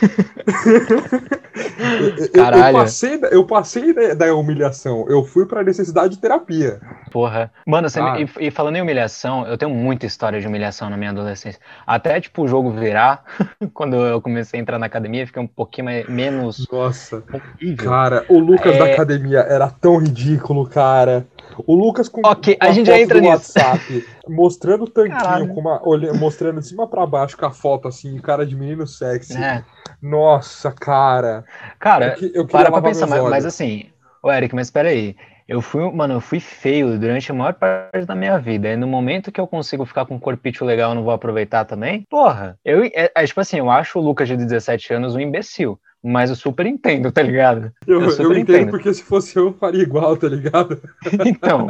Eu- 1.58 2.16
eu, 2.26 2.32
Caralho. 2.32 2.76
eu 2.76 2.80
passei, 2.82 3.18
da- 3.18 3.28
eu 3.28 3.44
passei 3.44 3.92
da, 3.92 4.14
da 4.14 4.34
humilhação, 4.34 5.06
eu 5.08 5.24
fui 5.24 5.44
pra 5.46 5.62
necessidade 5.64 6.14
de 6.14 6.20
terapia. 6.20 6.80
Porra. 7.10 7.50
Mano, 7.66 7.88
você 7.88 8.00
me- 8.00 8.08
Ah. 8.08 8.20
e, 8.20 8.46
e 8.46 8.50
falando 8.50 8.76
em 8.76 8.82
humilhação, 8.82 9.46
eu 9.46 9.56
tenho 9.58 9.70
muita 9.74 10.06
história 10.06 10.40
de 10.40 10.46
humilhação 10.46 10.88
na 10.88 10.96
minha 10.96 11.10
adolescência. 11.10 11.60
Até, 11.86 12.20
tipo, 12.20 12.42
o 12.42 12.48
jogo 12.48 12.70
virar, 12.70 13.24
quando 13.74 13.96
eu 13.96 14.20
comecei 14.20 14.58
a 14.58 14.62
entrar 14.62 14.78
na 14.78 14.86
academia, 14.86 15.26
fiquei 15.26 15.42
um 15.42 15.46
pouquinho 15.46 15.86
mais, 15.86 16.08
menos 16.08 16.66
Nossa, 16.70 17.22
horrível. 17.32 17.90
cara, 17.90 18.24
o 18.28 18.38
Lucas 18.38 18.74
É. 18.74 18.78
da 18.78 18.84
academia 18.92 19.40
era 19.40 19.68
tão 19.68 19.96
ridículo, 19.98 20.66
cara. 20.68 21.26
O 21.66 21.74
Lucas 21.74 22.08
com, 22.08 22.20
Ok, 22.24 22.56
com 22.56 22.66
a 22.66 22.70
gente 22.72 22.86
já 22.86 22.98
entra 22.98 23.20
nisso. 23.20 23.32
WhatsApp, 23.32 24.06
mostrando 24.28 24.84
o 24.84 24.88
tanquinho, 24.90 25.16
Caralho. 25.18 25.48
com 25.54 25.60
uma, 25.60 25.80
olha- 25.86 26.12
mostrando 26.14 26.60
de 26.60 26.66
cima 26.66 26.86
pra 26.88 27.06
baixo 27.06 27.36
com 27.36 27.46
a 27.46 27.50
foto 27.50 27.88
assim, 27.88 28.18
cara 28.18 28.44
de 28.46 28.54
menino 28.56 28.86
sexy. 28.86 29.36
É. 29.36 29.64
Nossa, 30.02 30.70
cara. 30.72 31.44
Cara, 31.78 32.16
Eu, 32.20 32.30
eu 32.42 32.46
para 32.46 32.70
pra 32.70 32.82
pensar, 32.82 33.06
mas, 33.06 33.22
mas 33.22 33.44
assim, 33.46 33.86
ô 34.22 34.30
Eric, 34.30 34.54
mas 34.54 34.70
peraí. 34.70 35.16
Eu 35.46 35.62
fui, 35.62 35.90
mano, 35.90 36.12
eu 36.12 36.20
fui 36.20 36.40
feio 36.40 36.98
durante 36.98 37.30
a 37.32 37.34
maior 37.34 37.54
parte 37.54 38.04
da 38.04 38.14
minha 38.14 38.38
vida. 38.38 38.68
E 38.68 38.76
no 38.76 38.86
momento 38.86 39.32
que 39.32 39.40
eu 39.40 39.46
consigo 39.46 39.86
ficar 39.86 40.04
com 40.04 40.16
um 40.16 40.18
corpício 40.20 40.66
legal, 40.66 40.90
eu 40.90 40.94
não 40.96 41.02
vou 41.02 41.12
aproveitar 41.12 41.64
também? 41.64 42.04
Porra, 42.10 42.58
eu, 42.62 42.84
é, 42.84 43.10
é, 43.14 43.24
tipo 43.24 43.40
assim, 43.40 43.56
eu 43.56 43.70
acho 43.70 43.98
o 43.98 44.02
Lucas 44.02 44.28
de 44.28 44.36
17 44.36 44.92
anos 44.92 45.14
um 45.14 45.20
imbecil. 45.20 45.80
Mas 46.08 46.30
eu 46.30 46.36
super 46.36 46.66
entendo, 46.66 47.12
tá 47.12 47.22
ligado? 47.22 47.72
Eu, 47.86 48.00
eu 48.00 48.08
eu 48.10 48.32
entendo 48.32 48.38
entendo. 48.38 48.70
porque 48.70 48.92
se 48.92 49.02
fosse 49.02 49.36
eu, 49.38 49.46
eu 49.46 49.52
faria 49.52 49.82
igual, 49.82 50.16
tá 50.16 50.28
ligado? 50.28 50.80
Então. 51.26 51.66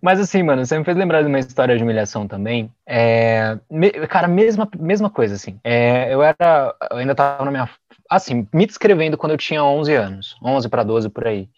Mas 0.00 0.20
assim, 0.20 0.42
mano, 0.42 0.64
você 0.64 0.78
me 0.78 0.84
fez 0.84 0.96
lembrar 0.96 1.22
de 1.22 1.28
uma 1.28 1.38
história 1.38 1.76
de 1.76 1.82
humilhação 1.82 2.28
também. 2.28 2.70
É, 2.86 3.58
me- 3.70 3.90
cara, 4.06 4.28
mesma, 4.28 4.68
mesma 4.78 5.08
coisa, 5.08 5.34
assim. 5.34 5.58
É, 5.64 6.12
eu 6.12 6.22
era. 6.22 6.74
Eu 6.90 6.98
ainda 6.98 7.14
tava 7.14 7.44
na 7.44 7.50
minha. 7.50 7.68
Assim, 8.10 8.46
me 8.52 8.66
descrevendo 8.66 9.16
quando 9.16 9.32
eu 9.32 9.38
tinha 9.38 9.64
11 9.64 9.94
anos. 9.94 10.36
11 10.42 10.68
para 10.68 10.82
12 10.82 11.08
por 11.08 11.26
aí. 11.26 11.48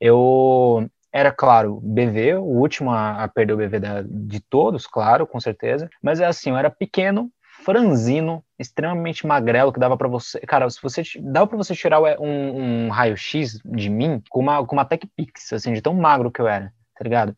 Eu 0.00 0.88
era, 1.12 1.30
claro, 1.30 1.78
BV, 1.82 2.34
o 2.34 2.42
último 2.42 2.90
a, 2.90 3.22
a 3.22 3.28
perder 3.28 3.52
o 3.52 3.56
BV 3.56 3.78
da- 3.78 4.02
de 4.04 4.40
todos, 4.40 4.86
claro, 4.86 5.26
com 5.26 5.38
certeza. 5.38 5.88
Mas 6.02 6.20
é 6.20 6.26
assim, 6.26 6.50
eu 6.50 6.56
era 6.56 6.70
pequeno, 6.70 7.30
franzino, 7.64 8.44
extremamente 8.58 9.26
magrelo, 9.26 9.72
que 9.72 9.80
dava 9.80 9.96
pra 9.96 10.08
você. 10.08 10.40
Cara, 10.40 10.68
se 10.68 10.80
você 10.82 11.02
dava 11.20 11.46
pra 11.46 11.56
você 11.56 11.74
tirar 11.74 12.00
um, 12.20 12.86
um 12.86 12.88
raio-x 12.88 13.60
de 13.64 13.88
mim 13.88 14.22
com 14.28 14.40
uma, 14.40 14.64
com 14.66 14.74
uma 14.74 14.84
Tech 14.84 15.06
Pix, 15.16 15.52
assim, 15.52 15.72
de 15.72 15.80
tão 15.80 15.94
magro 15.94 16.30
que 16.30 16.40
eu 16.40 16.48
era, 16.48 16.72
tá 16.96 17.04
ligado? 17.04 17.36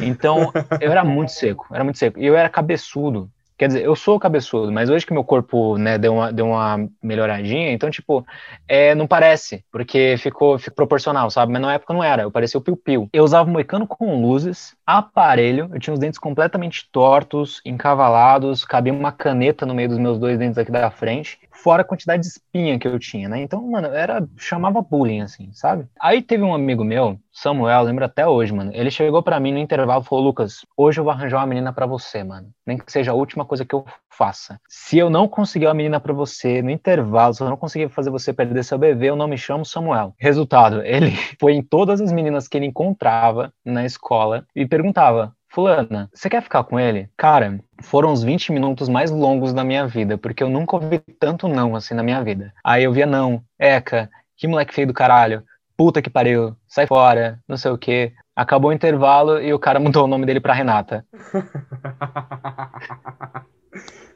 Então, 0.00 0.52
eu 0.80 0.90
era 0.90 1.02
muito 1.04 1.32
seco, 1.32 1.66
era 1.72 1.84
muito 1.84 1.98
seco. 1.98 2.18
E 2.18 2.26
eu 2.26 2.36
era 2.36 2.48
cabeçudo. 2.48 3.30
Quer 3.56 3.68
dizer, 3.68 3.84
eu 3.84 3.94
sou 3.94 4.18
cabeçudo, 4.18 4.72
mas 4.72 4.90
hoje 4.90 5.06
que 5.06 5.12
meu 5.12 5.22
corpo, 5.22 5.78
né, 5.78 5.96
deu 5.96 6.14
uma, 6.14 6.32
deu 6.32 6.46
uma 6.46 6.88
melhoradinha, 7.00 7.70
então, 7.72 7.88
tipo, 7.88 8.26
é, 8.66 8.96
não 8.96 9.06
parece, 9.06 9.64
porque 9.70 10.16
ficou, 10.18 10.58
ficou 10.58 10.74
proporcional, 10.74 11.30
sabe? 11.30 11.52
Mas 11.52 11.62
na 11.62 11.74
época 11.74 11.94
não 11.94 12.02
era, 12.02 12.22
eu 12.22 12.32
parecia 12.32 12.58
o 12.58 12.62
piu-piu. 12.62 13.08
Eu 13.12 13.22
usava 13.22 13.48
moicano 13.48 13.86
com 13.86 14.20
luzes, 14.20 14.74
aparelho, 14.84 15.70
eu 15.72 15.78
tinha 15.78 15.94
os 15.94 16.00
dentes 16.00 16.18
completamente 16.18 16.88
tortos, 16.90 17.60
encavalados, 17.64 18.64
cabia 18.64 18.92
uma 18.92 19.12
caneta 19.12 19.64
no 19.64 19.74
meio 19.74 19.88
dos 19.88 19.98
meus 19.98 20.18
dois 20.18 20.36
dentes 20.36 20.58
aqui 20.58 20.72
da 20.72 20.90
frente. 20.90 21.38
Fora 21.54 21.82
a 21.82 21.84
quantidade 21.84 22.22
de 22.22 22.28
espinha 22.28 22.78
que 22.78 22.86
eu 22.86 22.98
tinha, 22.98 23.28
né? 23.28 23.40
Então, 23.40 23.62
mano, 23.66 23.88
era 23.88 24.26
chamava 24.36 24.82
bullying 24.82 25.22
assim, 25.22 25.50
sabe? 25.52 25.86
Aí 26.00 26.20
teve 26.20 26.42
um 26.42 26.54
amigo 26.54 26.84
meu, 26.84 27.18
Samuel, 27.32 27.82
lembro 27.82 28.04
até 28.04 28.26
hoje, 28.26 28.52
mano. 28.52 28.70
Ele 28.74 28.90
chegou 28.90 29.22
para 29.22 29.40
mim 29.40 29.52
no 29.52 29.58
intervalo 29.58 30.02
e 30.02 30.06
falou: 30.06 30.24
"Lucas, 30.24 30.66
hoje 30.76 31.00
eu 31.00 31.04
vou 31.04 31.12
arranjar 31.12 31.38
uma 31.38 31.46
menina 31.46 31.72
para 31.72 31.86
você, 31.86 32.22
mano. 32.22 32.48
Nem 32.66 32.78
que 32.78 32.90
seja 32.90 33.12
a 33.12 33.14
última 33.14 33.44
coisa 33.44 33.64
que 33.64 33.74
eu 33.74 33.84
faça. 34.10 34.60
Se 34.68 34.98
eu 34.98 35.08
não 35.08 35.26
conseguir 35.26 35.66
uma 35.66 35.74
menina 35.74 36.00
para 36.00 36.12
você 36.12 36.62
no 36.62 36.70
intervalo, 36.70 37.34
se 37.34 37.42
eu 37.42 37.48
não 37.48 37.56
conseguir 37.56 37.88
fazer 37.88 38.10
você 38.10 38.32
perder 38.32 38.64
seu 38.64 38.78
bebê, 38.78 39.10
eu 39.10 39.16
não 39.16 39.28
me 39.28 39.38
chamo 39.38 39.64
Samuel." 39.64 40.14
Resultado, 40.18 40.82
ele 40.84 41.12
foi 41.40 41.54
em 41.54 41.62
todas 41.62 42.00
as 42.00 42.12
meninas 42.12 42.48
que 42.48 42.56
ele 42.56 42.66
encontrava 42.66 43.52
na 43.64 43.84
escola 43.84 44.46
e 44.54 44.66
perguntava: 44.66 45.34
Fulana, 45.54 46.10
você 46.12 46.28
quer 46.28 46.42
ficar 46.42 46.64
com 46.64 46.80
ele? 46.80 47.08
Cara, 47.16 47.60
foram 47.80 48.12
os 48.12 48.24
20 48.24 48.50
minutos 48.50 48.88
mais 48.88 49.12
longos 49.12 49.52
da 49.52 49.62
minha 49.62 49.86
vida, 49.86 50.18
porque 50.18 50.42
eu 50.42 50.50
nunca 50.50 50.74
ouvi 50.74 50.98
tanto 50.98 51.46
não 51.46 51.76
assim 51.76 51.94
na 51.94 52.02
minha 52.02 52.20
vida. 52.24 52.52
Aí 52.64 52.82
eu 52.82 52.92
via 52.92 53.06
não, 53.06 53.40
Eca, 53.56 54.10
que 54.36 54.48
moleque 54.48 54.74
feio 54.74 54.88
do 54.88 54.92
caralho, 54.92 55.44
puta 55.76 56.02
que 56.02 56.10
pariu, 56.10 56.56
sai 56.66 56.88
fora, 56.88 57.38
não 57.46 57.56
sei 57.56 57.70
o 57.70 57.78
quê. 57.78 58.12
Acabou 58.34 58.72
o 58.72 58.74
intervalo 58.74 59.40
e 59.40 59.54
o 59.54 59.58
cara 59.60 59.78
mudou 59.78 60.06
o 60.06 60.08
nome 60.08 60.26
dele 60.26 60.40
pra 60.40 60.54
Renata. 60.54 61.06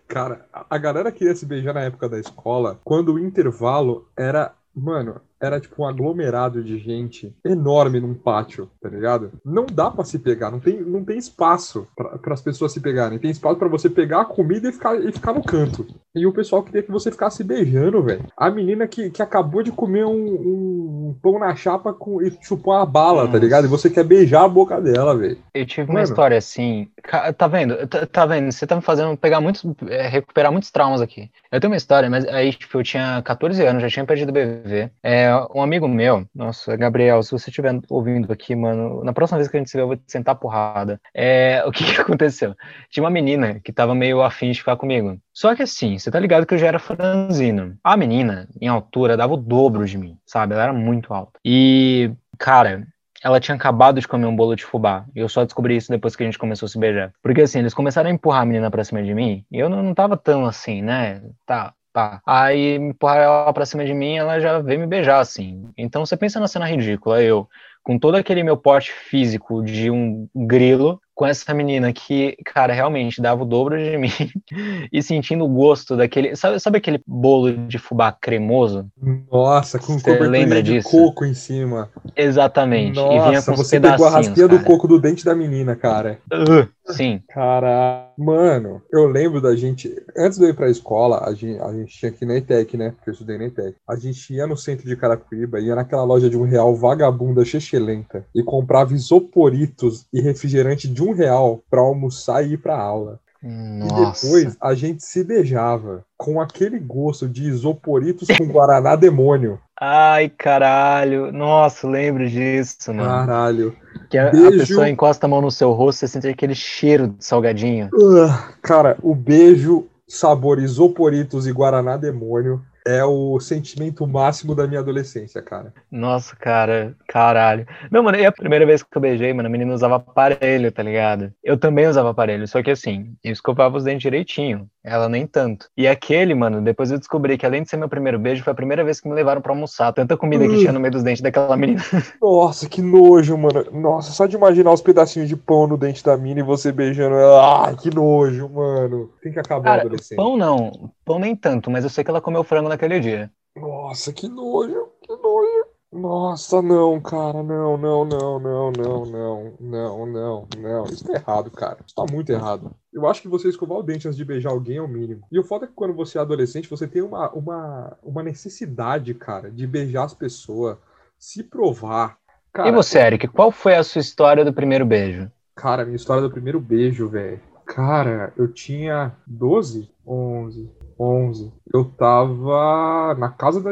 Cara, 0.08 0.44
a 0.68 0.78
galera 0.78 1.12
queria 1.12 1.36
se 1.36 1.46
beijar 1.46 1.74
na 1.74 1.82
época 1.82 2.08
da 2.08 2.18
escola 2.18 2.80
quando 2.82 3.12
o 3.12 3.18
intervalo 3.18 4.08
era, 4.16 4.54
mano, 4.74 5.20
era 5.40 5.60
tipo 5.60 5.82
um 5.82 5.86
aglomerado 5.86 6.62
de 6.62 6.78
gente 6.78 7.34
enorme 7.44 8.00
num 8.00 8.14
pátio, 8.14 8.68
tá 8.80 8.88
ligado? 8.88 9.32
Não 9.44 9.66
dá 9.66 9.90
para 9.90 10.04
se 10.04 10.18
pegar, 10.18 10.50
não 10.50 10.60
tem, 10.60 10.80
não 10.80 11.04
tem 11.04 11.18
espaço 11.18 11.86
para 11.96 12.34
as 12.34 12.42
pessoas 12.42 12.72
se 12.72 12.80
pegarem. 12.80 13.18
Tem 13.18 13.30
espaço 13.30 13.56
para 13.56 13.68
você 13.68 13.88
pegar 13.88 14.22
a 14.22 14.24
comida 14.24 14.68
e 14.68 14.72
ficar, 14.72 14.96
e 14.96 15.12
ficar 15.12 15.32
no 15.32 15.42
canto. 15.42 15.86
E 16.14 16.26
o 16.26 16.32
pessoal 16.32 16.62
queria 16.62 16.82
que 16.82 16.90
você 16.90 17.10
ficasse 17.10 17.44
beijando, 17.44 18.02
velho. 18.02 18.24
A 18.36 18.50
menina 18.50 18.86
que, 18.88 19.10
que 19.10 19.22
acabou 19.22 19.62
de 19.62 19.70
comer 19.70 20.04
um, 20.04 20.12
um 20.12 21.18
pão 21.22 21.38
na 21.38 21.54
chapa 21.54 21.92
com, 21.92 22.22
e 22.22 22.36
chupou 22.42 22.74
uma 22.74 22.86
bala, 22.86 23.22
Nossa. 23.22 23.32
tá 23.32 23.38
ligado? 23.38 23.64
E 23.64 23.68
você 23.68 23.88
quer 23.88 24.04
beijar 24.04 24.44
a 24.44 24.48
boca 24.48 24.80
dela, 24.80 25.16
velho. 25.16 25.38
Eu 25.54 25.66
tive 25.66 25.86
Mano. 25.86 25.98
uma 25.98 26.04
história 26.04 26.36
assim. 26.36 26.88
Tá 27.36 27.46
vendo? 27.46 27.86
Tá, 27.86 28.06
tá, 28.06 28.26
vendo? 28.26 28.50
Você 28.50 28.66
tá 28.66 28.76
me 28.76 28.82
fazendo 28.82 29.16
pegar 29.16 29.40
muitos. 29.40 29.64
É, 29.88 30.08
recuperar 30.08 30.50
muitos 30.50 30.70
traumas 30.70 31.00
aqui. 31.00 31.30
Eu 31.50 31.60
tenho 31.60 31.72
uma 31.72 31.76
história, 31.76 32.10
mas 32.10 32.26
aí, 32.26 32.52
tipo, 32.52 32.78
eu 32.78 32.82
tinha 32.82 33.22
14 33.22 33.64
anos, 33.64 33.82
já 33.82 33.88
tinha 33.88 34.04
perdido 34.04 34.30
o 34.30 34.32
BBB. 34.32 34.90
É, 35.02 35.27
um 35.54 35.62
amigo 35.62 35.88
meu, 35.88 36.26
nossa, 36.34 36.76
Gabriel, 36.76 37.22
se 37.22 37.32
você 37.32 37.50
estiver 37.50 37.78
ouvindo 37.88 38.32
aqui, 38.32 38.54
mano, 38.54 39.02
na 39.04 39.12
próxima 39.12 39.38
vez 39.38 39.48
que 39.48 39.56
a 39.56 39.60
gente 39.60 39.70
se 39.70 39.76
ver, 39.76 39.82
eu 39.82 39.86
vou 39.88 39.96
te 39.96 40.04
sentar 40.06 40.34
porrada. 40.36 41.00
É, 41.14 41.62
o 41.66 41.72
que, 41.72 41.84
que 41.84 42.00
aconteceu? 42.00 42.54
Tinha 42.90 43.02
uma 43.02 43.10
menina 43.10 43.60
que 43.60 43.72
tava 43.72 43.94
meio 43.94 44.22
afim 44.22 44.50
de 44.50 44.58
ficar 44.58 44.76
comigo. 44.76 45.18
Só 45.32 45.54
que 45.54 45.62
assim, 45.62 45.98
você 45.98 46.10
tá 46.10 46.18
ligado 46.18 46.46
que 46.46 46.54
eu 46.54 46.58
já 46.58 46.68
era 46.68 46.78
franzino. 46.78 47.76
A 47.82 47.96
menina, 47.96 48.48
em 48.60 48.68
altura, 48.68 49.16
dava 49.16 49.34
o 49.34 49.36
dobro 49.36 49.86
de 49.86 49.98
mim, 49.98 50.18
sabe? 50.26 50.54
Ela 50.54 50.64
era 50.64 50.72
muito 50.72 51.12
alta. 51.14 51.38
E, 51.44 52.10
cara, 52.38 52.86
ela 53.22 53.40
tinha 53.40 53.54
acabado 53.54 54.00
de 54.00 54.08
comer 54.08 54.26
um 54.26 54.36
bolo 54.36 54.54
de 54.54 54.64
fubá. 54.64 55.04
E 55.14 55.20
eu 55.20 55.28
só 55.28 55.44
descobri 55.44 55.76
isso 55.76 55.90
depois 55.90 56.14
que 56.14 56.22
a 56.22 56.26
gente 56.26 56.38
começou 56.38 56.66
a 56.66 56.68
se 56.68 56.78
beijar. 56.78 57.12
Porque 57.22 57.42
assim, 57.42 57.58
eles 57.58 57.74
começaram 57.74 58.10
a 58.10 58.12
empurrar 58.12 58.42
a 58.42 58.46
menina 58.46 58.70
pra 58.70 58.84
cima 58.84 59.02
de 59.02 59.14
mim. 59.14 59.44
E 59.50 59.58
eu 59.58 59.68
não, 59.68 59.82
não 59.82 59.94
tava 59.94 60.16
tão 60.16 60.46
assim, 60.46 60.82
né? 60.82 61.22
Tá, 61.44 61.74
Tá. 61.98 62.22
Aí 62.24 62.76
empurrar 62.76 63.18
ela 63.18 63.52
pra 63.52 63.66
cima 63.66 63.84
de 63.84 63.92
mim, 63.92 64.16
ela 64.16 64.38
já 64.38 64.60
veio 64.60 64.78
me 64.78 64.86
beijar, 64.86 65.18
assim. 65.18 65.64
Então 65.76 66.06
você 66.06 66.16
pensa 66.16 66.38
na 66.38 66.46
cena 66.46 66.64
ridícula, 66.64 67.20
eu, 67.20 67.48
com 67.82 67.98
todo 67.98 68.14
aquele 68.14 68.44
meu 68.44 68.56
porte 68.56 68.92
físico 68.92 69.64
de 69.64 69.90
um 69.90 70.28
grilo, 70.32 71.00
com 71.12 71.26
essa 71.26 71.52
menina 71.52 71.92
que, 71.92 72.36
cara, 72.44 72.72
realmente 72.72 73.20
dava 73.20 73.42
o 73.42 73.44
dobro 73.44 73.76
de 73.76 73.98
mim 73.98 74.12
e 74.92 75.02
sentindo 75.02 75.44
o 75.44 75.48
gosto 75.48 75.96
daquele. 75.96 76.36
Sabe, 76.36 76.60
sabe 76.60 76.78
aquele 76.78 77.02
bolo 77.04 77.66
de 77.66 77.78
fubá 77.78 78.12
cremoso? 78.12 78.86
Nossa, 79.28 79.80
com 79.80 79.98
você 79.98 80.16
lembra 80.20 80.62
de 80.62 80.74
disso? 80.74 80.88
coco 80.88 81.24
em 81.24 81.34
cima. 81.34 81.90
Exatamente. 82.14 82.94
Nossa, 82.94 83.12
e 83.12 83.28
vinha 83.28 83.42
com 83.42 83.56
você 83.56 83.80
pegou 83.80 84.06
a 84.06 84.10
raspinha 84.10 84.46
cara. 84.46 84.58
do 84.60 84.64
coco 84.64 84.86
do 84.86 85.00
dente 85.00 85.24
da 85.24 85.34
menina, 85.34 85.74
cara. 85.74 86.20
Uh, 86.32 86.92
sim. 86.92 87.20
Cara, 87.28 88.07
mano, 88.18 88.82
eu 88.90 89.06
lembro 89.06 89.40
da 89.40 89.54
gente. 89.54 89.94
Antes 90.16 90.38
de 90.38 90.44
eu 90.44 90.50
ir 90.50 90.54
pra 90.54 90.68
escola, 90.68 91.24
a 91.24 91.32
gente, 91.32 91.60
a 91.60 91.72
gente 91.72 91.96
tinha 91.96 92.10
aqui 92.10 92.26
na 92.26 92.36
ETEC, 92.36 92.76
né? 92.76 92.90
Porque 92.90 93.10
eu 93.10 93.12
estudei 93.12 93.38
na 93.38 93.44
ETEC. 93.44 93.76
A 93.88 93.96
gente 93.96 94.34
ia 94.34 94.46
no 94.46 94.56
centro 94.56 94.86
de 94.86 94.96
Caracuíba, 94.96 95.60
ia 95.60 95.74
naquela 95.74 96.02
loja 96.02 96.28
de 96.28 96.36
um 96.36 96.42
real 96.42 96.74
vagabunda 96.74 97.44
chechelenta 97.44 98.26
e 98.34 98.42
comprava 98.42 98.92
isoporitos 98.92 100.06
e 100.12 100.20
refrigerante 100.20 100.88
de 100.88 101.02
um 101.02 101.12
real 101.12 101.62
para 101.70 101.80
almoçar 101.80 102.44
e 102.44 102.54
ir 102.54 102.58
para 102.58 102.76
aula. 102.76 103.20
Nossa. 103.42 104.26
E 104.26 104.30
depois 104.30 104.56
a 104.60 104.74
gente 104.74 105.04
se 105.04 105.22
beijava 105.22 106.04
com 106.16 106.40
aquele 106.40 106.78
gosto 106.78 107.28
de 107.28 107.48
isoporitos 107.48 108.28
com 108.36 108.46
guaraná 108.46 108.96
demônio. 108.96 109.60
Ai, 109.80 110.28
caralho. 110.28 111.30
Nossa, 111.30 111.88
lembro 111.88 112.28
disso, 112.28 112.92
mano. 112.92 113.08
Caralho. 113.08 113.76
Que 114.10 114.18
a, 114.18 114.30
beijo... 114.30 114.48
a, 114.48 114.50
pessoa 114.50 114.88
encosta 114.88 115.26
a 115.26 115.28
mão 115.28 115.40
no 115.40 115.50
seu 115.50 115.72
rosto 115.72 115.98
e 115.98 116.00
você 116.00 116.08
sente 116.08 116.28
aquele 116.28 116.54
cheiro 116.54 117.08
de 117.08 117.24
salgadinho. 117.24 117.88
Uh, 117.92 118.28
cara, 118.60 118.96
o 119.02 119.14
beijo, 119.14 119.86
sabor 120.06 120.58
isoporitos 120.58 121.46
e 121.46 121.52
guaraná 121.52 121.96
demônio 121.96 122.60
é 122.88 123.04
o 123.04 123.38
sentimento 123.38 124.06
máximo 124.06 124.54
da 124.54 124.66
minha 124.66 124.80
adolescência, 124.80 125.42
cara. 125.42 125.74
Nossa, 125.90 126.34
cara, 126.34 126.96
caralho. 127.06 127.66
Não, 127.90 128.02
mano, 128.02 128.16
e 128.16 128.24
a 128.24 128.32
primeira 128.32 128.64
vez 128.64 128.82
que 128.82 128.88
eu 128.96 129.00
beijei, 129.02 129.30
mano, 129.34 129.46
a 129.46 129.52
menina 129.52 129.74
usava 129.74 129.96
aparelho, 129.96 130.72
tá 130.72 130.82
ligado? 130.82 131.30
Eu 131.44 131.58
também 131.58 131.86
usava 131.86 132.08
aparelho, 132.10 132.48
só 132.48 132.62
que 132.62 132.70
assim, 132.70 133.14
eu 133.22 133.30
escovava 133.30 133.76
os 133.76 133.84
dentes 133.84 134.02
direitinho, 134.02 134.70
ela 134.88 135.08
nem 135.08 135.26
tanto. 135.26 135.68
E 135.76 135.86
aquele, 135.86 136.34
mano, 136.34 136.60
depois 136.60 136.90
eu 136.90 136.98
descobri 136.98 137.36
que 137.36 137.46
além 137.46 137.62
de 137.62 137.68
ser 137.68 137.76
meu 137.76 137.88
primeiro 137.88 138.18
beijo, 138.18 138.42
foi 138.42 138.52
a 138.52 138.56
primeira 138.56 138.84
vez 138.84 139.00
que 139.00 139.08
me 139.08 139.14
levaram 139.14 139.40
pra 139.40 139.52
almoçar. 139.52 139.92
Tanta 139.92 140.16
comida 140.16 140.46
que 140.46 140.58
tinha 140.58 140.72
no 140.72 140.80
meio 140.80 140.92
dos 140.92 141.02
dentes 141.02 141.22
daquela 141.22 141.56
menina. 141.56 141.82
Nossa, 142.20 142.68
que 142.68 142.82
nojo, 142.82 143.36
mano. 143.36 143.70
Nossa, 143.72 144.12
só 144.12 144.26
de 144.26 144.36
imaginar 144.36 144.72
os 144.72 144.82
pedacinhos 144.82 145.28
de 145.28 145.36
pão 145.36 145.66
no 145.66 145.76
dente 145.76 146.02
da 146.02 146.16
mina 146.16 146.40
e 146.40 146.42
você 146.42 146.72
beijando 146.72 147.16
ela. 147.16 147.66
Ai, 147.66 147.76
que 147.76 147.94
nojo, 147.94 148.48
mano. 148.48 149.10
Tem 149.22 149.32
que 149.32 149.38
acabar 149.38 149.64
Cara, 149.64 149.80
adolescente. 149.82 150.16
Pão 150.16 150.36
não. 150.36 150.90
Pão 151.04 151.18
nem 151.18 151.36
tanto, 151.36 151.70
mas 151.70 151.84
eu 151.84 151.90
sei 151.90 152.02
que 152.02 152.10
ela 152.10 152.20
comeu 152.20 152.42
frango 152.42 152.68
naquele 152.68 153.00
dia. 153.00 153.30
Nossa, 153.56 154.12
que 154.12 154.28
nojo, 154.28 154.88
que 155.02 155.12
nojo. 155.16 155.77
Nossa, 155.90 156.60
não, 156.60 157.00
cara, 157.00 157.42
não, 157.42 157.78
não, 157.78 158.04
não, 158.04 158.38
não, 158.38 158.70
não, 158.70 159.06
não, 159.06 159.56
não, 159.58 160.06
não, 160.06 160.48
não. 160.58 160.84
Isso 160.84 161.06
tá 161.06 161.14
errado, 161.14 161.50
cara. 161.50 161.78
Isso 161.86 161.94
tá 161.94 162.04
muito 162.12 162.30
errado. 162.30 162.74
Eu 162.92 163.06
acho 163.06 163.22
que 163.22 163.28
você 163.28 163.48
escovar 163.48 163.78
o 163.78 163.82
dente 163.82 164.06
antes 164.06 164.16
de 164.16 164.24
beijar 164.24 164.50
alguém 164.50 164.76
é 164.76 164.82
o 164.82 164.88
mínimo. 164.88 165.22
E 165.32 165.38
o 165.38 165.44
foda 165.44 165.64
é 165.64 165.68
que 165.68 165.74
quando 165.74 165.94
você 165.94 166.18
é 166.18 166.20
adolescente, 166.20 166.68
você 166.68 166.86
tem 166.86 167.00
uma, 167.00 167.30
uma, 167.30 167.96
uma 168.02 168.22
necessidade, 168.22 169.14
cara, 169.14 169.50
de 169.50 169.66
beijar 169.66 170.04
as 170.04 170.12
pessoas, 170.12 170.76
se 171.18 171.42
provar. 171.42 172.18
Cara, 172.52 172.68
e 172.68 172.72
você, 172.72 172.98
Eric, 172.98 173.26
qual 173.28 173.50
foi 173.50 173.74
a 173.74 173.82
sua 173.82 174.00
história 174.00 174.44
do 174.44 174.52
primeiro 174.52 174.84
beijo? 174.84 175.30
Cara, 175.56 175.84
minha 175.84 175.96
história 175.96 176.22
do 176.22 176.30
primeiro 176.30 176.60
beijo, 176.60 177.08
velho. 177.08 177.40
Cara, 177.64 178.32
eu 178.36 178.52
tinha 178.52 179.16
12, 179.26 179.90
11, 180.06 180.70
11. 181.00 181.52
Eu 181.72 181.84
tava 181.84 183.14
na 183.18 183.30
casa 183.30 183.62
da 183.62 183.70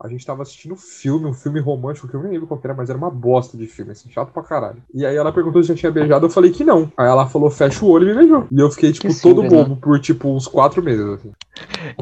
a 0.00 0.06
gente 0.06 0.24
tava 0.24 0.42
assistindo 0.42 0.74
um 0.74 0.76
filme, 0.76 1.26
um 1.26 1.34
filme 1.34 1.58
romântico, 1.58 2.06
que 2.06 2.14
eu 2.14 2.22
nem 2.22 2.32
lembro 2.32 2.46
qual 2.46 2.60
era, 2.62 2.72
mas 2.72 2.88
era 2.88 2.96
uma 2.96 3.10
bosta 3.10 3.56
de 3.56 3.66
filme, 3.66 3.90
assim, 3.90 4.08
chato 4.08 4.32
pra 4.32 4.44
caralho. 4.44 4.80
E 4.94 5.04
aí 5.04 5.16
ela 5.16 5.32
perguntou 5.32 5.60
se 5.60 5.70
já 5.70 5.74
tinha 5.74 5.90
beijado, 5.90 6.26
eu 6.26 6.30
falei 6.30 6.52
que 6.52 6.62
não. 6.62 6.92
Aí 6.96 7.08
ela 7.08 7.26
falou, 7.26 7.50
fecha 7.50 7.84
o 7.84 7.90
olho 7.90 8.04
e 8.04 8.10
me 8.10 8.20
beijou. 8.20 8.46
E 8.50 8.60
eu 8.60 8.70
fiquei, 8.70 8.92
tipo, 8.92 9.08
todo 9.20 9.42
bobo 9.42 9.70
né? 9.70 9.78
por, 9.80 9.98
tipo, 9.98 10.28
uns 10.28 10.46
quatro 10.46 10.80
meses, 10.80 11.04
assim. 11.04 11.32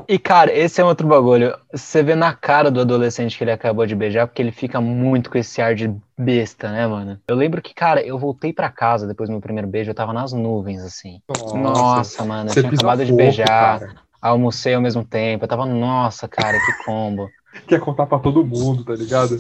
E, 0.07 0.19
cara, 0.19 0.53
esse 0.53 0.79
é 0.79 0.85
outro 0.85 1.09
bagulho. 1.09 1.57
Você 1.73 2.03
vê 2.03 2.15
na 2.15 2.35
cara 2.35 2.71
do 2.71 2.83
adolescente 2.83 3.39
que 3.39 3.43
ele 3.45 3.51
acabou 3.51 3.87
de 3.87 3.95
beijar, 3.95 4.27
porque 4.27 4.43
ele 4.43 4.53
fica 4.53 4.79
muito 4.79 5.31
com 5.31 5.39
esse 5.39 5.63
ar 5.63 5.75
de 5.75 5.91
besta, 6.19 6.71
né, 6.71 6.87
mano? 6.87 7.19
Eu 7.27 7.35
lembro 7.35 7.63
que, 7.63 7.73
cara, 7.73 8.03
eu 8.03 8.19
voltei 8.19 8.53
para 8.53 8.69
casa 8.69 9.07
depois 9.07 9.31
do 9.31 9.33
meu 9.33 9.41
primeiro 9.41 9.69
beijo, 9.69 9.91
eu 9.91 9.95
tava 9.95 10.13
nas 10.13 10.35
nuvens, 10.35 10.83
assim. 10.83 11.23
Nossa, 11.27 11.57
Nossa 11.57 12.25
mano, 12.27 12.51
eu 12.51 12.53
tinha 12.53 12.71
acabado 12.71 13.07
de 13.07 13.13
beijar. 13.13 13.81
Cara. 13.81 14.07
Almocei 14.21 14.75
ao 14.75 14.81
mesmo 14.83 15.05
tempo, 15.05 15.45
eu 15.45 15.49
tava, 15.49 15.65
nossa, 15.65 16.27
cara, 16.27 16.59
que 16.59 16.85
combo 16.85 17.31
quer 17.67 17.81
contar 17.81 18.07
para 18.07 18.19
todo 18.19 18.45
mundo, 18.45 18.85
tá 18.85 18.95
ligado? 18.95 19.37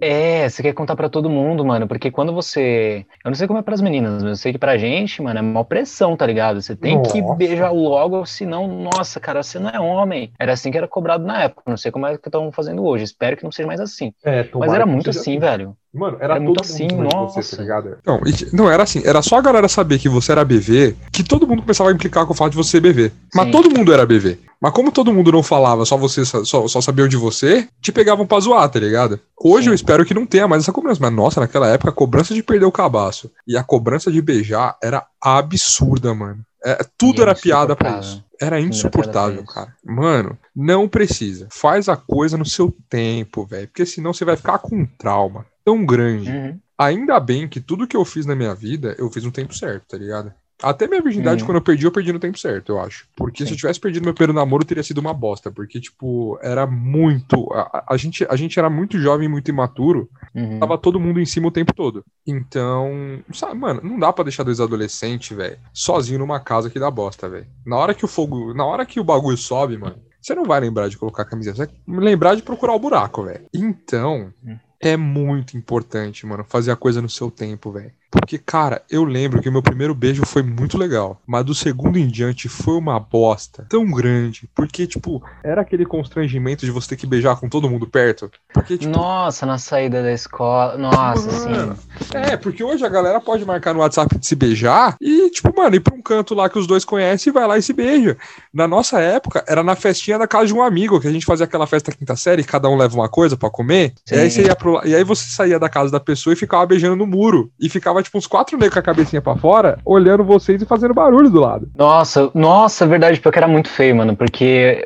É, 0.00 0.48
você 0.48 0.62
quer 0.62 0.72
contar 0.72 0.96
para 0.96 1.08
todo 1.08 1.30
mundo, 1.30 1.64
mano, 1.64 1.86
porque 1.86 2.10
quando 2.10 2.32
você. 2.32 3.06
Eu 3.24 3.30
não 3.30 3.36
sei 3.36 3.46
como 3.46 3.60
é 3.60 3.62
pras 3.62 3.80
meninas, 3.80 4.14
mas 4.14 4.30
eu 4.30 4.36
sei 4.36 4.52
que 4.52 4.58
pra 4.58 4.76
gente, 4.76 5.22
mano, 5.22 5.38
é 5.38 5.42
uma 5.42 5.64
pressão, 5.64 6.16
tá 6.16 6.26
ligado? 6.26 6.60
Você 6.60 6.74
tem 6.74 6.96
nossa. 6.96 7.12
que 7.12 7.22
beijar 7.36 7.70
logo, 7.70 8.26
senão, 8.26 8.66
nossa, 8.66 9.20
cara, 9.20 9.44
você 9.44 9.60
não 9.60 9.70
é 9.70 9.78
homem. 9.78 10.32
Era 10.40 10.54
assim 10.54 10.72
que 10.72 10.78
era 10.78 10.88
cobrado 10.88 11.24
na 11.24 11.44
época. 11.44 11.62
Não 11.68 11.76
sei 11.76 11.92
como 11.92 12.06
é 12.06 12.18
que 12.18 12.28
estão 12.28 12.50
fazendo 12.50 12.84
hoje. 12.84 13.04
Espero 13.04 13.36
que 13.36 13.44
não 13.44 13.52
seja 13.52 13.66
mais 13.66 13.80
assim. 13.80 14.12
É, 14.24 14.48
mas 14.54 14.72
era 14.72 14.86
muito 14.86 15.10
assim, 15.10 15.38
velho. 15.38 15.76
Mano, 15.94 16.16
era, 16.20 16.34
era 16.34 16.40
muito 16.40 16.62
assim, 16.62 16.86
nossa. 16.86 17.42
Você, 17.42 17.56
tá 17.56 17.62
ligado? 17.62 17.98
Não, 18.06 18.20
não, 18.52 18.70
era 18.70 18.82
assim, 18.82 19.02
era 19.04 19.20
só 19.20 19.36
a 19.36 19.42
galera 19.42 19.68
saber 19.68 19.98
que 19.98 20.08
você 20.08 20.32
era 20.32 20.44
BV, 20.44 20.96
que 21.12 21.22
todo 21.22 21.46
mundo 21.46 21.62
começava 21.62 21.90
a 21.90 21.92
implicar 21.92 22.24
com 22.24 22.32
o 22.32 22.36
fato 22.36 22.52
de 22.52 22.56
você 22.56 22.70
ser 22.70 22.80
BV. 22.80 23.12
Mas 23.34 23.46
Sim. 23.46 23.50
todo 23.50 23.76
mundo 23.76 23.92
era 23.92 24.06
BV. 24.06 24.38
Mas 24.58 24.72
como 24.72 24.90
todo 24.90 25.12
mundo 25.12 25.32
não 25.32 25.42
falava, 25.42 25.84
só 25.84 25.96
você 25.96 26.24
só, 26.24 26.66
só 26.66 26.80
sabiam 26.80 27.08
de 27.08 27.16
você, 27.16 27.68
te 27.80 27.92
pegavam 27.92 28.26
pra 28.26 28.40
zoar, 28.40 28.68
tá 28.70 28.78
ligado? 28.78 29.20
Hoje 29.38 29.64
Sim. 29.64 29.70
eu 29.70 29.74
espero 29.74 30.04
que 30.04 30.14
não 30.14 30.24
tenha 30.24 30.48
mais 30.48 30.62
essa 30.62 30.72
cobrança. 30.72 31.00
Mas 31.02 31.12
nossa, 31.12 31.40
naquela 31.40 31.68
época 31.68 31.90
a 31.90 31.94
cobrança 31.94 32.32
de 32.32 32.42
perder 32.42 32.64
o 32.64 32.72
cabaço 32.72 33.30
e 33.46 33.56
a 33.56 33.62
cobrança 33.62 34.10
de 34.10 34.22
beijar 34.22 34.76
era 34.82 35.04
absurda, 35.20 36.14
mano. 36.14 36.40
É, 36.64 36.78
tudo 36.96 37.18
E 37.18 37.22
era 37.22 37.32
era 37.32 37.40
piada 37.40 37.76
pra 37.76 37.98
isso. 37.98 38.24
Era 38.40 38.60
insuportável, 38.60 39.44
cara. 39.44 39.74
Mano, 39.84 40.38
não 40.54 40.88
precisa. 40.88 41.48
Faz 41.50 41.88
a 41.88 41.96
coisa 41.96 42.38
no 42.38 42.46
seu 42.46 42.74
tempo, 42.88 43.44
velho. 43.44 43.68
Porque 43.68 43.84
senão 43.84 44.12
você 44.12 44.24
vai 44.24 44.36
ficar 44.36 44.58
com 44.58 44.76
um 44.76 44.86
trauma 44.86 45.44
tão 45.64 45.84
grande. 45.84 46.30
Uhum. 46.30 46.58
Ainda 46.78 47.18
bem 47.20 47.46
que 47.48 47.60
tudo 47.60 47.86
que 47.86 47.96
eu 47.96 48.04
fiz 48.04 48.26
na 48.26 48.34
minha 48.34 48.54
vida, 48.54 48.94
eu 48.98 49.10
fiz 49.10 49.22
no 49.24 49.30
tempo 49.30 49.54
certo, 49.54 49.84
tá 49.88 49.96
ligado? 49.96 50.32
Até 50.62 50.86
minha 50.86 51.02
virgindade, 51.02 51.42
Uhum. 51.42 51.46
quando 51.46 51.56
eu 51.56 51.62
perdi, 51.62 51.84
eu 51.86 51.90
perdi 51.90 52.12
no 52.12 52.20
tempo 52.20 52.38
certo, 52.38 52.70
eu 52.70 52.78
acho. 52.80 53.08
Porque 53.16 53.42
se 53.42 53.48
Sim. 53.48 53.54
eu 53.54 53.58
tivesse 53.58 53.80
perdido 53.80 54.04
meu 54.04 54.14
primeiro 54.14 54.32
namoro, 54.32 54.64
teria 54.64 54.82
sido 54.84 54.98
uma 54.98 55.12
bosta. 55.12 55.50
Porque, 55.50 55.80
tipo, 55.80 56.38
era 56.40 56.66
muito. 56.68 57.52
A, 57.52 57.84
a- 57.88 57.96
gente, 57.96 58.24
a 58.30 58.36
gente 58.36 58.56
era 58.60 58.70
muito 58.70 58.96
jovem, 58.96 59.26
muito 59.28 59.48
imaturo. 59.50 60.08
Uhum. 60.32 60.60
Tava 60.60 60.78
todo 60.78 61.00
mundo 61.00 61.18
em 61.18 61.26
cima 61.26 61.48
o 61.48 61.50
tempo 61.50 61.74
todo. 61.74 62.04
Então, 62.24 63.20
sabe, 63.32 63.54
mano, 63.58 63.80
não 63.82 63.98
dá 63.98 64.12
pra 64.12 64.22
deixar 64.24 64.44
dois 64.44 64.60
adolescentes, 64.60 65.36
velho, 65.36 65.58
sozinho 65.72 66.18
numa 66.20 66.38
casa 66.38 66.70
que 66.70 66.78
dá 66.78 66.90
bosta, 66.90 67.28
velho. 67.28 67.46
Na 67.66 67.76
hora 67.76 67.92
que 67.94 68.04
o 68.04 68.08
fogo. 68.08 68.54
Na 68.54 68.64
hora 68.64 68.86
que 68.86 69.00
o 69.00 69.04
bagulho 69.04 69.36
sobe, 69.36 69.76
mano, 69.76 69.96
você 70.20 70.32
não 70.34 70.44
vai 70.44 70.60
lembrar 70.60 70.88
de 70.88 70.96
colocar 70.96 71.22
a 71.22 71.26
camiseta. 71.26 71.56
Você 71.66 71.72
vai 71.88 72.04
lembrar 72.04 72.36
de 72.36 72.42
procurar 72.42 72.74
o 72.74 72.78
buraco, 72.78 73.24
velho. 73.24 73.46
Então. 73.52 74.32
Hum. 74.44 74.56
É 74.82 74.98
muito 74.98 75.56
importante, 75.56 76.26
mano, 76.26 76.44
fazer 76.44 76.72
a 76.72 76.76
coisa 76.76 77.00
no 77.00 77.08
seu 77.08 77.30
tempo, 77.30 77.72
velho. 77.72 77.94
Porque, 78.12 78.36
cara, 78.36 78.82
eu 78.90 79.04
lembro 79.04 79.40
que 79.40 79.48
o 79.48 79.52
meu 79.52 79.62
primeiro 79.62 79.94
beijo 79.94 80.26
foi 80.26 80.42
muito 80.42 80.76
legal. 80.76 81.18
Mas 81.26 81.46
do 81.46 81.54
segundo 81.54 81.98
em 81.98 82.06
diante 82.06 82.46
foi 82.46 82.74
uma 82.74 83.00
bosta 83.00 83.64
tão 83.70 83.90
grande. 83.90 84.46
Porque, 84.54 84.86
tipo, 84.86 85.22
era 85.42 85.62
aquele 85.62 85.86
constrangimento 85.86 86.66
de 86.66 86.70
você 86.70 86.90
ter 86.90 86.96
que 86.96 87.06
beijar 87.06 87.40
com 87.40 87.48
todo 87.48 87.70
mundo 87.70 87.86
perto. 87.86 88.30
Porque, 88.52 88.76
tipo, 88.76 88.92
Nossa, 88.92 89.46
na 89.46 89.56
saída 89.56 90.02
da 90.02 90.12
escola. 90.12 90.76
Nossa, 90.76 91.48
Mano, 91.48 91.74
sim. 91.74 92.12
É, 92.12 92.36
porque 92.36 92.62
hoje 92.62 92.84
a 92.84 92.88
galera 92.90 93.18
pode 93.18 93.46
marcar 93.46 93.72
no 93.72 93.80
WhatsApp 93.80 94.18
de 94.18 94.26
se 94.26 94.36
beijar 94.36 94.94
e, 95.00 95.30
tipo, 95.30 95.50
mano, 95.56 95.74
ir 95.74 95.80
pra 95.80 95.94
um 95.94 96.02
canto 96.02 96.34
lá 96.34 96.50
que 96.50 96.58
os 96.58 96.66
dois 96.66 96.84
conhecem 96.84 97.30
e 97.30 97.34
vai 97.34 97.46
lá 97.46 97.56
e 97.56 97.62
se 97.62 97.72
beija. 97.72 98.18
Na 98.52 98.68
nossa 98.68 99.00
época, 99.00 99.42
era 99.48 99.62
na 99.62 99.74
festinha 99.74 100.18
da 100.18 100.26
casa 100.26 100.48
de 100.48 100.54
um 100.54 100.62
amigo, 100.62 101.00
que 101.00 101.08
a 101.08 101.12
gente 101.12 101.24
fazia 101.24 101.46
aquela 101.46 101.66
festa 101.66 101.90
quinta 101.92 102.14
série, 102.14 102.44
cada 102.44 102.68
um 102.68 102.76
leva 102.76 102.94
uma 102.94 103.08
coisa 103.08 103.38
pra 103.38 103.48
comer. 103.48 103.94
E 104.10 104.14
aí, 104.14 104.30
você 104.30 104.42
ia 104.42 104.54
pro, 104.54 104.86
e 104.86 104.94
aí 104.94 105.02
você 105.02 105.24
saía 105.30 105.58
da 105.58 105.70
casa 105.70 105.90
da 105.90 106.00
pessoa 106.00 106.34
e 106.34 106.36
ficava 106.36 106.66
beijando 106.66 106.96
no 106.96 107.06
muro. 107.06 107.50
E 107.58 107.70
ficava, 107.70 108.01
tipo, 108.02 108.18
uns 108.18 108.26
quatro 108.26 108.56
negros 108.56 108.74
com 108.74 108.80
a 108.80 108.82
cabecinha 108.82 109.22
pra 109.22 109.36
fora, 109.36 109.78
olhando 109.84 110.24
vocês 110.24 110.60
e 110.60 110.66
fazendo 110.66 110.94
barulho 110.94 111.30
do 111.30 111.40
lado. 111.40 111.70
Nossa, 111.76 112.30
nossa, 112.34 112.86
verdade, 112.86 113.20
porque 113.20 113.38
era 113.38 113.48
muito 113.48 113.68
feio, 113.68 113.96
mano, 113.96 114.16
porque 114.16 114.82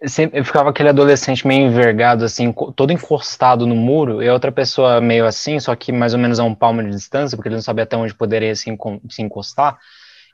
eu, 0.00 0.08
sempre, 0.08 0.38
eu 0.38 0.44
ficava 0.44 0.70
aquele 0.70 0.88
adolescente 0.90 1.46
meio 1.46 1.66
envergado, 1.66 2.24
assim, 2.24 2.52
todo 2.76 2.92
encostado 2.92 3.66
no 3.66 3.74
muro, 3.74 4.22
e 4.22 4.28
a 4.28 4.32
outra 4.32 4.52
pessoa 4.52 5.00
meio 5.00 5.26
assim, 5.26 5.58
só 5.58 5.74
que 5.74 5.92
mais 5.92 6.14
ou 6.14 6.20
menos 6.20 6.38
a 6.38 6.44
um 6.44 6.54
palmo 6.54 6.82
de 6.82 6.90
distância, 6.90 7.36
porque 7.36 7.48
ele 7.48 7.56
não 7.56 7.62
sabia 7.62 7.84
até 7.84 7.96
onde 7.96 8.14
poderia 8.14 8.54
se, 8.54 8.76
se 9.08 9.22
encostar. 9.22 9.78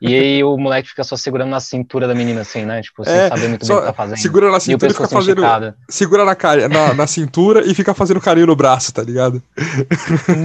E 0.00 0.06
aí 0.16 0.42
o 0.42 0.56
moleque 0.56 0.88
fica 0.88 1.04
só 1.04 1.16
segurando 1.16 1.50
na 1.50 1.60
cintura 1.60 2.08
da 2.08 2.14
menina, 2.14 2.40
assim, 2.40 2.64
né? 2.64 2.80
Tipo, 2.80 3.04
sem 3.04 3.14
É, 3.14 3.28
saber 3.28 3.48
muito 3.48 3.66
bem 3.66 3.76
o 3.76 3.80
que 3.80 3.86
tá 3.86 3.92
fazendo. 3.92 4.18
Segura 4.18 4.50
na 4.50 4.58
cintura 4.60 4.90
e 4.90 4.94
fica 4.94 5.08
fazendo. 5.08 5.74
Segura 5.88 6.24
na, 6.24 6.34
cara, 6.34 6.68
na, 6.68 6.94
na 6.94 7.06
cintura 7.06 7.66
e 7.66 7.74
fica 7.74 7.92
fazendo 7.92 8.20
carinho 8.20 8.46
no 8.46 8.56
braço, 8.56 8.92
tá 8.92 9.02
ligado? 9.02 9.42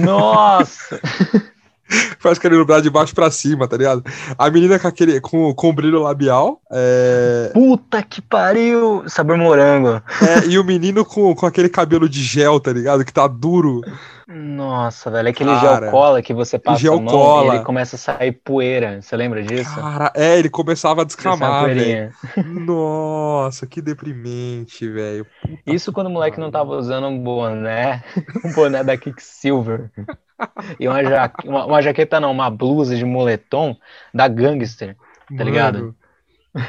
Nossa! 0.04 1.00
Faz 2.18 2.38
no 2.42 2.64
braço 2.64 2.82
de 2.82 2.90
baixo 2.90 3.14
pra 3.14 3.30
cima, 3.30 3.68
tá 3.68 3.76
ligado? 3.76 4.04
A 4.36 4.50
menina 4.50 4.78
com, 4.78 4.88
aquele, 4.88 5.20
com, 5.20 5.54
com 5.54 5.74
brilho 5.74 6.02
labial. 6.02 6.60
É, 6.70 7.50
Puta 7.52 8.02
que 8.02 8.20
pariu! 8.20 9.04
Sabor 9.08 9.36
morango. 9.36 10.02
é, 10.22 10.46
e 10.48 10.58
o 10.58 10.64
menino 10.64 11.04
com, 11.04 11.34
com 11.34 11.46
aquele 11.46 11.68
cabelo 11.68 12.08
de 12.08 12.22
gel, 12.22 12.58
tá 12.58 12.72
ligado? 12.72 13.04
Que 13.04 13.12
tá 13.12 13.26
duro. 13.26 13.80
Nossa, 14.28 15.08
velho, 15.08 15.28
aquele 15.28 15.50
Cara, 15.50 15.82
gel 15.82 15.90
cola 15.92 16.20
que 16.20 16.34
você 16.34 16.58
passa 16.58 16.80
gel 16.80 17.00
mão 17.00 17.14
cola. 17.14 17.54
e 17.54 17.56
ele 17.56 17.64
começa 17.64 17.94
a 17.94 17.98
sair 17.98 18.32
poeira. 18.32 19.00
Você 19.00 19.16
lembra 19.16 19.40
disso? 19.40 19.72
Cara, 19.76 20.12
é, 20.16 20.36
ele 20.36 20.50
começava 20.50 21.02
a 21.02 21.04
descamar, 21.04 21.66
velho. 21.66 22.12
Nossa, 22.44 23.66
que 23.68 23.80
deprimente, 23.80 24.88
velho. 24.88 25.24
Isso 25.64 25.92
quando 25.92 26.08
o 26.08 26.10
moleque 26.10 26.40
não 26.40 26.50
tava 26.50 26.76
usando 26.76 27.06
um 27.06 27.22
boné, 27.22 28.02
um 28.44 28.52
boné 28.52 28.82
da 28.82 28.96
Kicksilver. 28.96 29.90
E 30.78 30.86
uma, 30.88 31.02
jaque... 31.02 31.48
uma, 31.48 31.64
uma 31.66 31.82
jaqueta 31.82 32.20
não, 32.20 32.30
uma 32.32 32.50
blusa 32.50 32.96
de 32.96 33.04
moletom 33.04 33.76
da 34.12 34.28
Gangster. 34.28 34.96
tá 35.36 35.44
ligado? 35.44 35.78
Mano, 35.78 35.96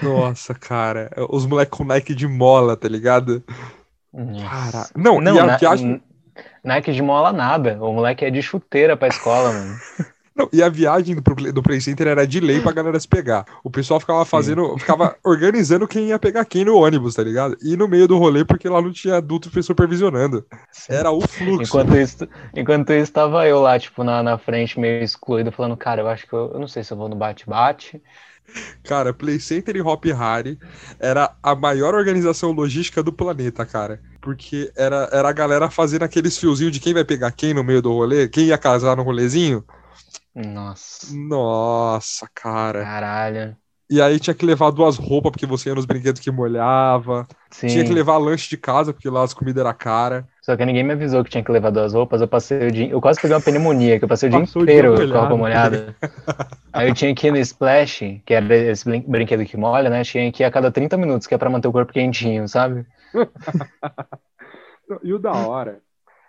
Nossa, 0.01 0.53
cara. 0.53 1.09
Os 1.29 1.45
moleques 1.45 1.77
com 1.77 1.83
Nike 1.83 2.13
de 2.15 2.27
mola, 2.27 2.75
tá 2.77 2.87
ligado? 2.87 3.43
Cara, 4.13 4.87
não, 4.95 5.21
Não, 5.21 5.45
na- 5.45 5.57
viagem. 5.57 6.01
Nike 6.63 6.91
de 6.91 7.01
mola 7.01 7.31
nada. 7.33 7.77
O 7.83 7.93
moleque 7.93 8.25
é 8.25 8.29
de 8.29 8.41
chuteira 8.41 8.95
pra 8.97 9.07
escola, 9.07 9.51
mano. 9.53 9.75
Não, 10.37 10.47
e 10.53 10.61
a 10.61 10.69
viagem 10.69 11.15
do, 11.15 11.21
Play- 11.23 11.51
do 11.51 11.63
Play 11.63 11.81
Center 11.81 12.07
era 12.07 12.27
de 12.27 12.39
lei 12.39 12.61
pra 12.61 12.71
galera 12.71 12.99
se 12.99 13.07
pegar. 13.07 13.45
O 13.63 13.71
pessoal 13.71 13.99
ficava 13.99 14.23
fazendo, 14.23 14.77
ficava 14.77 15.17
organizando 15.23 15.87
quem 15.87 16.09
ia 16.09 16.19
pegar 16.19 16.45
quem 16.45 16.63
no 16.63 16.75
ônibus, 16.77 17.15
tá 17.15 17.23
ligado? 17.23 17.57
E 17.61 17.75
no 17.75 17.87
meio 17.87 18.07
do 18.07 18.17
rolê, 18.17 18.45
porque 18.45 18.69
lá 18.69 18.81
não 18.81 18.91
tinha 18.91 19.15
adulto 19.17 19.49
supervisionando. 19.63 20.45
Era 20.87 21.11
o 21.11 21.21
fluxo. 21.21 21.73
Enquanto 21.73 21.95
isso, 21.97 22.27
enquanto 22.55 22.91
isso, 22.93 23.11
tava 23.11 23.47
eu 23.47 23.59
lá, 23.61 23.79
tipo, 23.79 24.03
na, 24.03 24.21
na 24.23 24.37
frente, 24.37 24.79
meio 24.79 25.03
excluído, 25.03 25.51
falando, 25.51 25.75
cara, 25.77 26.01
eu 26.01 26.07
acho 26.07 26.27
que 26.27 26.33
eu, 26.33 26.51
eu 26.53 26.59
não 26.59 26.67
sei 26.67 26.83
se 26.83 26.93
eu 26.93 26.97
vou 26.97 27.09
no 27.09 27.15
bate-bate. 27.15 28.01
Cara, 28.83 29.13
Play 29.13 29.39
Center 29.39 29.75
e 29.75 29.81
Hop 29.81 30.05
Harry 30.05 30.57
era 30.99 31.35
a 31.43 31.53
maior 31.55 31.93
organização 31.93 32.51
logística 32.51 33.03
do 33.03 33.11
planeta, 33.11 33.65
cara. 33.65 34.01
Porque 34.21 34.71
era, 34.75 35.09
era 35.11 35.29
a 35.29 35.33
galera 35.33 35.69
fazendo 35.69 36.03
aqueles 36.03 36.37
fiozinhos 36.37 36.71
de 36.73 36.79
quem 36.79 36.93
vai 36.93 37.03
pegar 37.03 37.31
quem 37.31 37.53
no 37.53 37.63
meio 37.63 37.81
do 37.81 37.91
rolê, 37.91 38.27
quem 38.27 38.45
ia 38.47 38.57
casar 38.57 38.95
no 38.95 39.03
rolezinho. 39.03 39.63
Nossa, 40.45 41.07
Nossa, 41.13 42.27
cara. 42.33 42.83
caralho. 42.83 43.57
E 43.89 44.01
aí 44.01 44.19
tinha 44.19 44.33
que 44.33 44.45
levar 44.45 44.69
duas 44.71 44.97
roupas, 44.97 45.31
porque 45.31 45.45
você 45.45 45.69
ia 45.69 45.75
nos 45.75 45.85
brinquedos 45.85 46.19
que 46.19 46.29
molhava. 46.29 47.25
Sim. 47.51 47.67
Tinha 47.69 47.85
que 47.85 47.93
levar 47.93 48.17
lanche 48.17 48.49
de 48.49 48.57
casa, 48.57 48.91
porque 48.93 49.09
lá 49.09 49.23
as 49.23 49.33
comidas 49.33 49.61
eram 49.65 49.77
caras. 49.77 50.25
Só 50.41 50.57
que 50.57 50.65
ninguém 50.65 50.83
me 50.83 50.93
avisou 50.93 51.23
que 51.23 51.29
tinha 51.29 51.43
que 51.43 51.51
levar 51.51 51.69
duas 51.71 51.93
roupas. 51.93 52.19
Eu 52.21 52.27
passei 52.27 52.67
o 52.67 52.71
dia. 52.71 52.89
Eu 52.89 52.99
quase 52.99 53.19
peguei 53.21 53.35
uma 53.35 53.41
pneumonia, 53.41 53.97
que 53.97 54.03
eu 54.05 54.09
passei 54.09 54.27
o 54.27 54.31
dia 54.31 54.41
Passou 54.41 54.61
o 54.63 54.65
dia 54.65 54.73
inteiro 54.75 55.07
com 55.09 55.17
a 55.17 55.21
roupa 55.21 55.37
molhada. 55.37 55.95
Aí 56.73 56.89
eu 56.89 56.93
tinha 56.93 57.15
que 57.15 57.27
ir 57.27 57.31
no 57.31 57.37
Splash, 57.37 58.21
que 58.25 58.33
era 58.33 58.55
esse 58.55 58.85
brin- 58.85 59.03
brinquedo 59.07 59.45
que 59.45 59.57
molha, 59.57 59.89
né? 59.89 60.03
Tinha 60.03 60.31
que 60.31 60.43
ir 60.43 60.45
a 60.45 60.51
cada 60.51 60.71
30 60.71 60.97
minutos, 60.97 61.25
que 61.27 61.33
é 61.33 61.37
pra 61.37 61.49
manter 61.49 61.67
o 61.67 61.71
corpo 61.71 61.93
quentinho, 61.93 62.47
sabe? 62.47 62.85
E 65.03 65.13
o 65.13 65.19
da 65.19 65.35
hora 65.35 65.81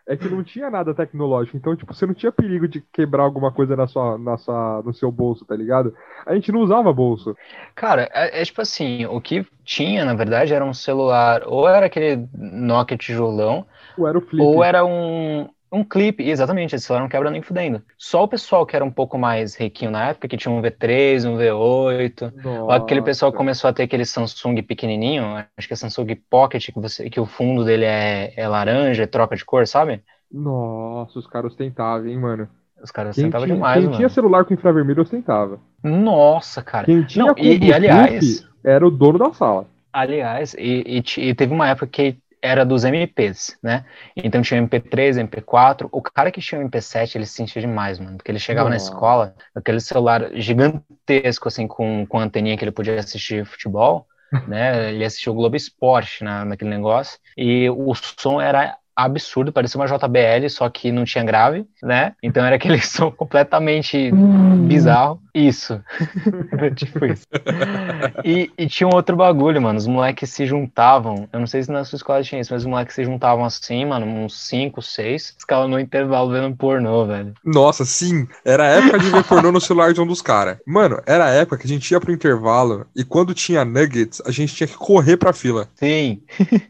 é 0.09 0.16
que 0.16 0.28
não 0.28 0.42
tinha 0.42 0.70
nada 0.70 0.94
tecnológico, 0.94 1.56
então, 1.56 1.76
tipo, 1.76 1.94
você 1.94 2.06
não 2.06 2.14
tinha 2.14 2.32
perigo 2.32 2.66
de 2.66 2.80
quebrar 2.92 3.22
alguma 3.24 3.52
coisa 3.52 3.76
na 3.76 3.86
sua, 3.86 4.18
na 4.18 4.36
sua, 4.38 4.82
no 4.82 4.92
seu 4.94 5.12
bolso, 5.12 5.44
tá 5.44 5.54
ligado? 5.54 5.94
A 6.26 6.34
gente 6.34 6.50
não 6.50 6.61
usava 6.61 6.92
bolso. 6.92 7.36
Cara, 7.74 8.09
é, 8.12 8.40
é 8.40 8.44
tipo 8.44 8.61
assim, 8.61 9.06
o 9.06 9.20
que 9.20 9.46
tinha, 9.64 10.04
na 10.04 10.14
verdade, 10.14 10.52
era 10.54 10.64
um 10.64 10.74
celular, 10.74 11.42
ou 11.46 11.68
era 11.68 11.86
aquele 11.86 12.28
Nokia 12.34 12.96
tijolão, 12.96 13.66
Ou 13.96 14.06
era 14.09 14.18
o 14.18 14.22
flip. 14.22 14.42
ou 14.42 14.64
era 14.64 14.84
um, 14.84 15.48
um 15.70 15.84
clipe, 15.84 16.22
exatamente, 16.28 16.74
esse 16.74 16.86
celular 16.86 17.02
não 17.02 17.08
quebra 17.08 17.30
nem 17.30 17.42
fudendo. 17.42 17.82
Só 17.96 18.24
o 18.24 18.28
pessoal 18.28 18.64
que 18.66 18.74
era 18.76 18.84
um 18.84 18.90
pouco 18.90 19.18
mais 19.18 19.54
riquinho 19.54 19.90
na 19.90 20.08
época, 20.10 20.28
que 20.28 20.36
tinha 20.36 20.52
um 20.52 20.60
V3, 20.62 21.24
um 21.24 21.36
V8, 21.36 22.32
ou 22.44 22.70
aquele 22.70 23.02
pessoal 23.02 23.30
Nossa. 23.30 23.36
começou 23.38 23.68
a 23.68 23.72
ter 23.72 23.82
aquele 23.84 24.04
Samsung 24.04 24.62
pequenininho, 24.62 25.24
acho 25.56 25.66
que 25.68 25.74
é 25.74 25.76
Samsung 25.76 26.14
Pocket, 26.30 26.70
que, 26.72 26.80
você, 26.80 27.10
que 27.10 27.20
o 27.20 27.26
fundo 27.26 27.64
dele 27.64 27.84
é, 27.84 28.32
é 28.36 28.48
laranja, 28.48 29.02
é 29.02 29.06
troca 29.06 29.36
de 29.36 29.44
cor, 29.44 29.66
sabe? 29.66 30.02
Nossa, 30.30 31.18
os 31.18 31.26
caras 31.26 31.52
ostentavam, 31.52 32.06
hein, 32.06 32.18
mano. 32.18 32.48
Os 32.82 32.90
caras 32.90 33.16
Quem, 33.16 33.28
tinha, 33.28 33.46
demais, 33.46 33.74
quem 33.80 33.84
mano. 33.86 33.96
tinha 33.96 34.08
celular 34.08 34.44
com 34.44 34.54
infravermelho 34.54 35.02
ostentava. 35.02 35.58
Nossa, 35.82 36.62
cara. 36.62 36.86
Quem 36.86 37.02
tinha 37.02 37.24
Não, 37.24 37.34
e- 37.36 37.58
e, 37.58 37.72
aliás- 37.72 38.46
era 38.62 38.86
o 38.86 38.90
dono 38.90 39.18
da 39.18 39.32
sala. 39.32 39.66
Aliás, 39.92 40.54
e, 40.54 40.84
e 41.18 41.20
e 41.30 41.34
teve 41.34 41.52
uma 41.52 41.68
época 41.68 41.86
que 41.86 42.16
era 42.43 42.64
dos 42.64 42.84
MPs, 42.84 43.57
né? 43.62 43.84
Então 44.16 44.43
tinha 44.43 44.61
MP3, 44.61 45.16
MP4. 45.28 45.89
O 45.91 46.03
cara 46.03 46.30
que 46.30 46.41
tinha 46.41 46.61
o 46.61 46.64
MP7, 46.64 47.16
ele 47.16 47.26
se 47.26 47.34
sentia 47.34 47.61
demais, 47.61 47.99
mano. 47.99 48.16
Porque 48.16 48.30
ele 48.30 48.39
chegava 48.39 48.68
na 48.68 48.76
Nossa. 48.76 48.91
escola, 48.91 49.34
aquele 49.55 49.80
celular 49.80 50.30
gigantesco, 50.34 51.49
assim, 51.49 51.66
com, 51.66 52.07
com 52.07 52.18
anteninha 52.18 52.57
que 52.57 52.64
ele 52.64 52.72
podia 52.72 52.99
assistir 52.99 53.45
futebol, 53.45 54.07
né? 54.47 54.91
Ele 54.91 55.05
assistia 55.05 55.32
o 55.32 55.34
Globo 55.34 55.57
Esporte 55.57 56.22
na, 56.24 56.45
naquele 56.45 56.70
negócio. 56.70 57.18
E 57.36 57.68
o 57.70 57.95
som 57.95 58.41
era 58.41 58.76
absurdo, 59.05 59.53
parecia 59.53 59.80
uma 59.80 59.86
JBL, 59.86 60.49
só 60.51 60.68
que 60.68 60.90
não 60.90 61.05
tinha 61.05 61.22
grave, 61.22 61.64
né? 61.82 62.14
Então 62.22 62.44
era 62.44 62.57
aquele 62.57 62.80
som 62.82 63.11
completamente 63.11 64.11
bizarro. 64.66 65.20
Isso. 65.32 65.80
Tipo 66.74 67.05
isso. 67.07 67.26
E, 68.24 68.51
e 68.59 68.66
tinha 68.66 68.88
um 68.88 68.94
outro 68.94 69.16
bagulho, 69.16 69.62
mano. 69.62 69.78
Os 69.78 69.86
moleques 69.86 70.30
se 70.30 70.44
juntavam. 70.46 71.28
Eu 71.32 71.38
não 71.38 71.46
sei 71.46 71.62
se 71.62 71.70
na 71.70 71.84
sua 71.84 71.96
escola 71.96 72.22
tinha 72.22 72.40
isso, 72.40 72.53
mas 72.53 72.62
os 72.62 72.68
moleques 72.68 72.94
se 72.96 73.05
juntavam 73.05 73.44
assim, 73.44 73.84
mano, 73.84 74.05
uns 74.07 74.49
5, 74.49 74.82
6. 74.82 75.36
Ficavam 75.38 75.68
no 75.68 75.78
intervalo 75.78 76.30
vendo 76.32 76.57
pornô, 76.57 77.07
velho. 77.07 77.34
Nossa, 77.44 77.84
sim. 77.84 78.26
Era 78.44 78.64
a 78.64 78.66
época 78.66 78.99
de 78.99 79.11
ver 79.11 79.24
pornô 79.24 79.53
no 79.53 79.61
celular 79.61 79.92
de 79.92 80.01
um 80.01 80.07
dos 80.07 80.20
caras. 80.20 80.59
Mano, 80.66 81.01
era 81.07 81.26
a 81.26 81.30
época 81.30 81.59
que 81.59 81.66
a 81.66 81.68
gente 81.68 81.88
ia 81.90 82.01
pro 82.01 82.12
intervalo 82.12 82.86
e 82.96 83.05
quando 83.05 83.32
tinha 83.32 83.64
nuggets, 83.64 84.20
a 84.26 84.32
gente 84.32 84.55
tinha 84.55 84.66
que 84.66 84.76
correr 84.76 85.16
pra 85.16 85.32
fila. 85.32 85.68
Sim. 85.76 86.20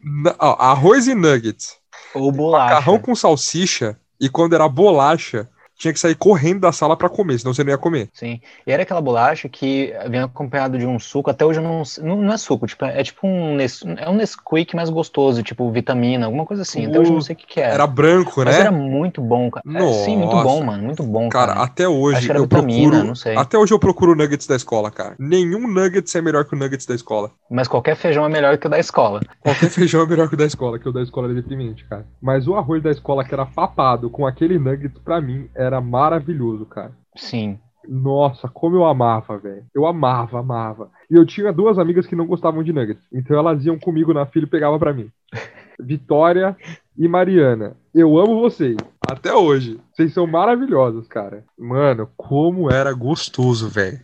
Na- 0.05 0.35
ó, 0.39 0.57
arroz 0.59 1.07
e 1.09 1.15
nuggets. 1.15 1.78
Ou 2.15 2.33
bolacha. 2.33 2.75
Macarrão 2.75 2.99
com 2.99 3.15
salsicha. 3.15 3.99
E 4.21 4.29
quando 4.29 4.55
era 4.55 4.69
bolacha, 4.69 5.49
tinha 5.79 5.93
que 5.93 6.01
sair 6.01 6.15
correndo 6.17 6.61
da 6.61 6.73
sala 6.73 6.97
para 6.97 7.09
comer, 7.09 7.39
senão 7.39 7.55
você 7.55 7.65
não 7.65 7.71
ia 7.71 7.79
comer. 7.79 8.09
Sim. 8.13 8.41
E 8.67 8.73
era 8.73 8.83
aquela 8.83 9.01
bolacha 9.01 9.49
que 9.49 9.93
vinha 10.11 10.25
acompanhado 10.25 10.77
de 10.79 10.87
um 10.87 10.99
suco, 10.99 11.31
até 11.31 11.45
hoje 11.45 11.61
eu 11.61 11.63
não, 11.63 11.83
não, 12.03 12.17
não 12.23 12.33
é 12.33 12.37
suco, 12.37 12.67
tipo, 12.67 12.85
é 12.85 13.03
tipo 13.03 13.27
um, 13.27 13.55
Nes, 13.55 13.83
é 13.97 14.09
um 14.11 14.15
Nesquik 14.17 14.75
mais 14.75 14.91
gostoso, 14.91 15.43
tipo 15.43 15.71
vitamina, 15.71 16.27
alguma 16.27 16.45
coisa 16.45 16.63
assim. 16.63 16.87
Até 16.87 16.99
hoje 16.99 17.11
eu 17.11 17.15
não 17.15 17.21
sei 17.21 17.35
o 17.35 17.39
que, 17.39 17.47
que 17.47 17.61
era. 17.61 17.75
Era 17.75 17.87
branco, 17.87 18.41
Mas 18.43 18.57
né? 18.57 18.61
era 18.61 18.73
muito 18.73 19.21
bom, 19.23 19.51
cara. 19.51 19.65
É, 19.79 19.93
sim, 19.93 20.17
muito 20.17 20.33
Nossa. 20.33 20.45
bom, 20.45 20.65
mano, 20.65 20.83
muito 20.83 21.03
bom, 21.03 21.29
Cara, 21.29 21.53
cara. 21.53 21.65
até 21.65 21.87
hoje 21.89 22.17
Acho 22.17 22.27
que 22.27 22.31
era 22.33 22.39
eu 22.39 22.43
vitamina, 22.43 22.91
procuro. 22.91 23.09
não 23.09 23.15
sei. 23.15 23.37
Até 23.37 23.59
hoje 23.59 23.73
eu 23.73 23.79
procuro 23.79 24.15
nuggets 24.15 24.47
da 24.47 24.57
escola, 24.57 24.91
cara. 24.91 25.15
Nenhum 25.19 25.69
nuggets 25.69 26.15
é 26.15 26.21
melhor 26.21 26.45
que 26.45 26.55
o 26.55 26.59
nuggets 26.59 26.87
da 26.87 26.95
escola. 26.95 27.31
Mas 27.51 27.69
qualquer 27.69 27.97
feijão 27.97 28.25
é 28.25 28.29
melhor 28.29 28.57
que 28.59 28.67
o 28.67 28.71
da 28.71 28.79
escola. 28.79 29.21
Qualquer 29.41 29.71
feijão 29.71 30.03
é 30.03 30.07
melhor 30.07 30.29
que 30.29 30.35
o 30.35 30.39
da 30.39 30.47
escola, 30.47 30.79
que 30.79 30.89
o 30.89 30.93
da 30.93 31.03
escola 31.03 31.31
é 31.31 31.35
deprimente, 31.35 31.85
cara. 31.87 32.07
Mas 32.21 32.47
o 32.49 32.55
arroz 32.57 32.83
da 32.83 32.91
escola 32.91 33.25
que 33.25 33.33
era 33.35 33.47
papado 33.47 34.11
com 34.11 34.27
aquele 34.27 34.59
nuggets, 34.59 34.99
pra 35.03 35.21
mim, 35.21 35.49
era 35.55 35.68
maravilhoso, 35.81 36.65
cara. 36.67 36.93
Sim. 37.17 37.59
Nossa, 37.87 38.49
como 38.49 38.77
eu 38.77 38.85
amava, 38.85 39.39
velho. 39.39 39.65
Eu 39.75 39.87
amava, 39.87 40.41
amava. 40.41 40.91
E 41.11 41.15
eu 41.15 41.25
tinha 41.25 41.53
duas 41.53 41.79
amigas 41.79 42.07
que 42.07 42.17
não 42.17 42.27
gostavam 42.27 42.63
de 42.63 42.73
nuggets. 42.73 43.03
Então 43.13 43.39
elas 43.39 43.65
iam 43.65 43.79
comigo 43.79 44.13
na 44.13 44.27
fila 44.27 44.47
e 44.47 44.51
pegavam 44.51 44.79
pra 44.79 44.93
mim. 44.93 45.11
Vitória 45.81 46.57
e 46.97 47.09
Mariana. 47.09 47.77
Eu 47.95 48.19
amo 48.19 48.41
vocês. 48.41 48.77
Até 49.09 49.33
hoje. 49.33 49.81
Vocês 49.93 50.13
são 50.13 50.27
maravilhosos, 50.27 51.07
cara. 51.09 51.45
Mano, 51.59 52.11
como 52.17 52.71
era 52.71 52.93
gostoso, 52.93 53.69
velho. 53.69 54.01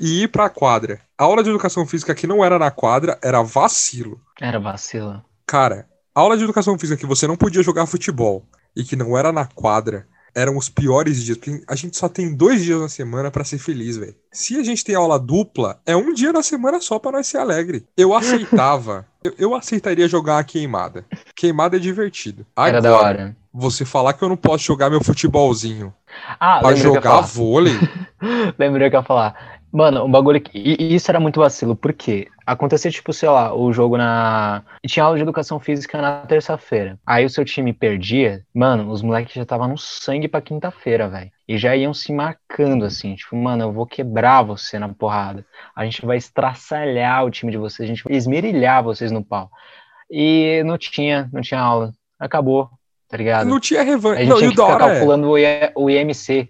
E 0.00 0.22
ir 0.22 0.28
pra 0.28 0.48
quadra. 0.48 1.00
A 1.16 1.24
aula 1.24 1.42
de 1.42 1.50
educação 1.50 1.86
física 1.86 2.14
que 2.14 2.26
não 2.26 2.44
era 2.44 2.58
na 2.58 2.70
quadra 2.70 3.18
era 3.22 3.42
vacilo. 3.42 4.20
Era 4.40 4.58
vacila. 4.58 5.24
Cara, 5.46 5.86
a 6.14 6.20
aula 6.20 6.36
de 6.36 6.44
educação 6.44 6.78
física 6.78 6.98
que 6.98 7.06
você 7.06 7.26
não 7.26 7.36
podia 7.36 7.62
jogar 7.62 7.86
futebol 7.86 8.44
e 8.74 8.82
que 8.82 8.96
não 8.96 9.16
era 9.16 9.30
na 9.32 9.44
quadra 9.46 10.06
eram 10.34 10.56
os 10.56 10.68
piores 10.68 11.22
dias, 11.24 11.36
porque 11.38 11.62
a 11.66 11.74
gente 11.74 11.96
só 11.96 12.08
tem 12.08 12.34
dois 12.34 12.62
dias 12.62 12.80
na 12.80 12.88
semana 12.88 13.30
pra 13.30 13.44
ser 13.44 13.58
feliz, 13.58 13.96
velho. 13.96 14.14
Se 14.32 14.58
a 14.58 14.62
gente 14.62 14.84
tem 14.84 14.94
aula 14.94 15.18
dupla, 15.18 15.80
é 15.86 15.96
um 15.96 16.12
dia 16.12 16.32
na 16.32 16.42
semana 16.42 16.80
só 16.80 16.98
pra 16.98 17.12
nós 17.12 17.26
ser 17.26 17.38
alegre. 17.38 17.86
Eu 17.96 18.14
aceitava, 18.14 19.06
eu, 19.24 19.34
eu 19.38 19.54
aceitaria 19.54 20.08
jogar 20.08 20.38
a 20.38 20.44
queimada. 20.44 21.04
Queimada 21.34 21.76
é 21.76 21.80
divertido. 21.80 22.46
Era 22.56 22.80
da 22.80 22.88
Agora, 22.90 23.06
hora. 23.06 23.36
Você 23.52 23.84
falar 23.84 24.12
que 24.12 24.22
eu 24.22 24.28
não 24.28 24.36
posso 24.36 24.64
jogar 24.64 24.90
meu 24.90 25.02
futebolzinho 25.02 25.92
Ah, 26.38 26.60
pra 26.60 26.74
jogar 26.74 27.22
vôlei, 27.22 27.74
Lembrei 28.58 28.86
o 28.88 28.90
que 28.90 28.96
eu 28.96 29.00
ia 29.00 29.06
falar. 29.06 29.57
Mano, 29.70 30.04
um 30.04 30.10
bagulho. 30.10 30.42
E 30.54 30.94
isso 30.94 31.10
era 31.10 31.20
muito 31.20 31.40
vacilo, 31.40 31.76
por 31.76 31.92
quê? 31.92 32.28
Acontecia, 32.46 32.90
tipo, 32.90 33.12
sei 33.12 33.28
lá, 33.28 33.54
o 33.54 33.70
jogo 33.72 33.98
na. 33.98 34.62
Tinha 34.86 35.04
aula 35.04 35.16
de 35.16 35.22
educação 35.22 35.60
física 35.60 36.00
na 36.00 36.20
terça-feira. 36.22 36.98
Aí 37.06 37.24
o 37.26 37.30
seu 37.30 37.44
time 37.44 37.72
perdia, 37.74 38.42
mano, 38.54 38.90
os 38.90 39.02
moleques 39.02 39.34
já 39.34 39.42
estavam 39.42 39.68
no 39.68 39.76
sangue 39.76 40.26
pra 40.26 40.40
quinta-feira, 40.40 41.06
velho. 41.08 41.30
E 41.46 41.58
já 41.58 41.76
iam 41.76 41.92
se 41.92 42.12
marcando, 42.12 42.84
assim, 42.86 43.14
tipo, 43.14 43.36
mano, 43.36 43.64
eu 43.64 43.72
vou 43.72 43.84
quebrar 43.86 44.40
você 44.42 44.78
na 44.78 44.88
porrada. 44.88 45.44
A 45.76 45.84
gente 45.84 46.04
vai 46.06 46.16
estraçalhar 46.16 47.24
o 47.26 47.30
time 47.30 47.52
de 47.52 47.58
vocês, 47.58 47.86
a 47.88 47.92
gente 47.92 48.04
vai 48.04 48.14
esmerilhar 48.16 48.82
vocês 48.82 49.12
no 49.12 49.22
pau. 49.22 49.50
E 50.10 50.62
não 50.64 50.78
tinha, 50.78 51.28
não 51.32 51.42
tinha 51.42 51.60
aula. 51.60 51.92
Acabou, 52.18 52.70
tá 53.08 53.16
ligado? 53.18 53.46
não 53.46 53.60
tinha 53.60 53.80
A 53.80 53.84
revanche. 53.84 54.20
gente 54.20 54.30
Não, 54.30 54.38
tinha 54.38 54.48
o 54.50 54.54
que 54.54 54.60
ficar 54.62 54.74
é, 54.74 54.78
calculando 54.78 55.28
o 55.28 55.38
I- 55.38 55.72
o 55.76 55.90
IMC. 55.90 56.38
Era 56.40 56.48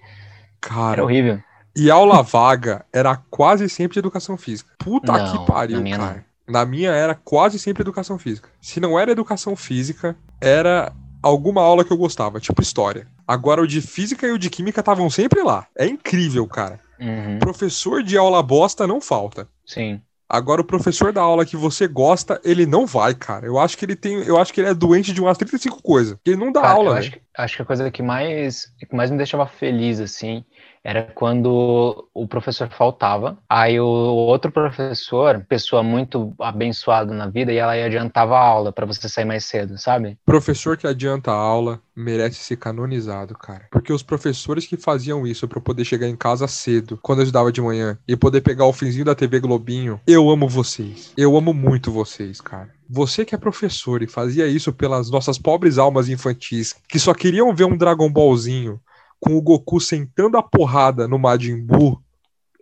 cara, 0.61 1.03
horrível. 1.03 1.41
E 1.79 1.91
aula 1.91 2.23
vaga 2.23 2.85
era 2.93 3.17
quase 3.31 3.69
sempre 3.69 3.95
de 3.95 3.99
educação 4.01 4.37
física. 4.37 4.71
Puta 4.79 5.13
Não, 5.13 5.25
que 5.33 5.39
pariu, 5.39 5.83
na 5.83 5.97
cara. 5.97 6.25
Na 6.49 6.65
minha 6.67 6.91
era 6.91 7.15
quase 7.15 7.59
sempre 7.59 7.83
educação 7.83 8.19
física. 8.19 8.49
Se 8.61 8.81
não 8.81 8.99
era 8.99 9.13
educação 9.13 9.55
física, 9.55 10.17
era 10.41 10.93
alguma 11.23 11.61
aula 11.63 11.85
que 11.85 11.93
eu 11.93 11.97
gostava, 11.97 12.41
tipo 12.41 12.63
história. 12.63 13.07
Agora 13.27 13.63
o 13.63 13.67
de 13.67 13.81
física 13.83 14.27
e 14.27 14.31
o 14.33 14.39
de 14.39 14.49
química 14.51 14.81
estavam 14.81 15.11
sempre 15.11 15.43
lá. 15.43 15.67
É 15.77 15.87
incrível, 15.87 16.47
cara. 16.47 16.81
Uhum, 17.01 17.39
Professor 17.39 18.03
de 18.03 18.17
aula 18.17 18.43
bosta 18.43 18.87
não 18.87 19.01
falta. 19.01 19.47
sim. 19.65 20.03
Agora 20.29 20.61
o 20.61 20.65
professor 20.65 21.13
da 21.13 21.23
aula 21.23 21.47
que 21.47 21.57
você 21.57 21.89
gosta, 21.89 22.39
ele 22.45 22.67
não 22.67 22.87
vai, 22.87 23.15
cara. 23.15 23.47
Eu 23.47 23.59
acho 23.59 23.79
que 23.79 23.85
ele 23.85 23.97
tem, 23.97 24.15
eu 24.25 24.39
acho 24.39 24.53
que 24.53 24.61
ele 24.61 24.69
é 24.69 24.75
doente 24.75 25.13
de 25.13 25.21
umas 25.23 25.39
35 25.39 25.83
coisas. 25.83 26.19
Ele 26.25 26.37
não 26.37 26.53
dá 26.53 26.61
Cara, 26.61 26.75
aula, 26.75 26.91
eu 26.91 26.95
né? 26.95 27.01
acho, 27.01 27.11
que- 27.13 27.23
acho 27.37 27.57
que 27.57 27.63
a 27.63 27.65
coisa 27.65 27.91
que 27.91 28.03
mais, 28.03 28.67
que 28.79 28.95
mais 28.95 29.11
me 29.11 29.17
deixava 29.17 29.47
feliz, 29.47 30.01
assim, 30.01 30.45
era 30.85 31.03
quando 31.15 32.09
o 32.15 32.29
professor 32.29 32.69
faltava. 32.69 33.39
Aí 33.49 33.81
o 33.81 33.85
outro 33.85 34.51
professor, 34.51 35.45
pessoa 35.49 35.83
muito 35.83 36.35
abençoada 36.39 37.13
na 37.13 37.27
vida, 37.27 37.53
e 37.53 37.57
ela 37.57 37.77
ia 37.77 37.89
adiantava 37.89 38.37
a 38.37 38.41
aula 38.41 38.73
pra 38.73 38.87
você 38.87 39.09
sair 39.09 39.25
mais 39.25 39.45
cedo, 39.45 39.77
sabe? 39.79 40.19
Professor 40.25 40.77
que 40.77 40.87
adianta 40.87 41.33
a 41.33 41.35
aula 41.35 41.81
merece 41.97 42.37
ser 42.37 42.57
canonizado, 42.57 43.35
cara. 43.35 43.67
Porque 43.73 43.93
os 43.93 44.03
professores 44.03 44.67
que 44.67 44.77
faziam 44.77 45.27
isso 45.27 45.45
eu 45.45 45.61
poder 45.61 45.85
chegar 45.85 46.07
em 46.07 46.17
casa 46.17 46.47
cedo, 46.47 46.99
quando 47.03 47.19
eu 47.21 47.25
estudava 47.25 47.51
de 47.51 47.61
manhã, 47.61 47.99
e 48.07 48.17
poder 48.17 48.41
pegar 48.41 48.67
o 48.67 48.73
finzinho 48.73 49.05
da 49.05 49.15
TV 49.15 49.41
Globinho, 49.41 50.01
eu 50.07 50.31
amo 50.31 50.49
vocês. 50.49 51.13
Eu 51.17 51.37
amo 51.37 51.53
muito 51.53 51.91
vocês, 51.91 52.41
cara. 52.41 52.71
Você 52.89 53.25
que 53.25 53.35
é 53.35 53.39
professor 53.39 54.03
e 54.03 54.07
fazia 54.07 54.47
isso 54.47 54.73
pelas 54.73 55.11
nossas 55.11 55.39
pobres 55.39 55.77
almas 55.77 56.09
infantis, 56.09 56.75
que 56.89 56.99
só 56.99 57.13
queriam 57.13 57.55
ver 57.55 57.65
um 57.65 57.77
Dragon 57.77 58.11
Ballzinho 58.11 58.81
com 59.21 59.37
o 59.37 59.43
Goku 59.43 59.81
sentando 59.81 60.37
a 60.37 60.43
porrada 60.43 61.09
no 61.09 61.19
Majin 61.19 61.61
Buu, 61.61 62.03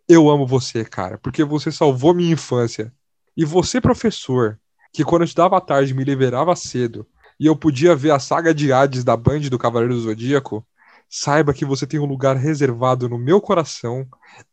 eu 0.09 0.31
amo 0.31 0.47
você, 0.47 0.85
cara, 0.85 1.19
porque 1.19 1.45
você 1.45 1.73
salvou 1.73 2.15
minha 2.15 2.33
infância. 2.33 2.93
E 3.37 3.45
você, 3.45 3.81
professor, 3.81 4.59
que 4.93 5.05
quando 5.05 5.23
eu 5.23 5.27
estudava 5.27 5.59
à 5.59 5.61
tarde 5.61 5.93
me 5.93 6.05
liberava 6.05 6.55
cedo, 6.57 7.07
e 7.39 7.47
eu 7.47 7.55
podia 7.55 7.95
ver 7.95 8.13
a 8.13 8.19
saga 8.19 8.55
de 8.55 8.73
Hades 8.73 9.05
da 9.05 9.17
Band 9.17 9.41
do 9.41 9.59
Cavaleiro 9.59 9.95
do 9.95 10.01
Zodíaco, 10.01 10.67
saiba 11.09 11.53
que 11.53 11.65
você 11.65 11.87
tem 11.87 12.01
um 12.01 12.07
lugar 12.07 12.37
reservado 12.37 13.09
no 13.09 13.19
meu 13.19 13.41
coração 13.41 14.07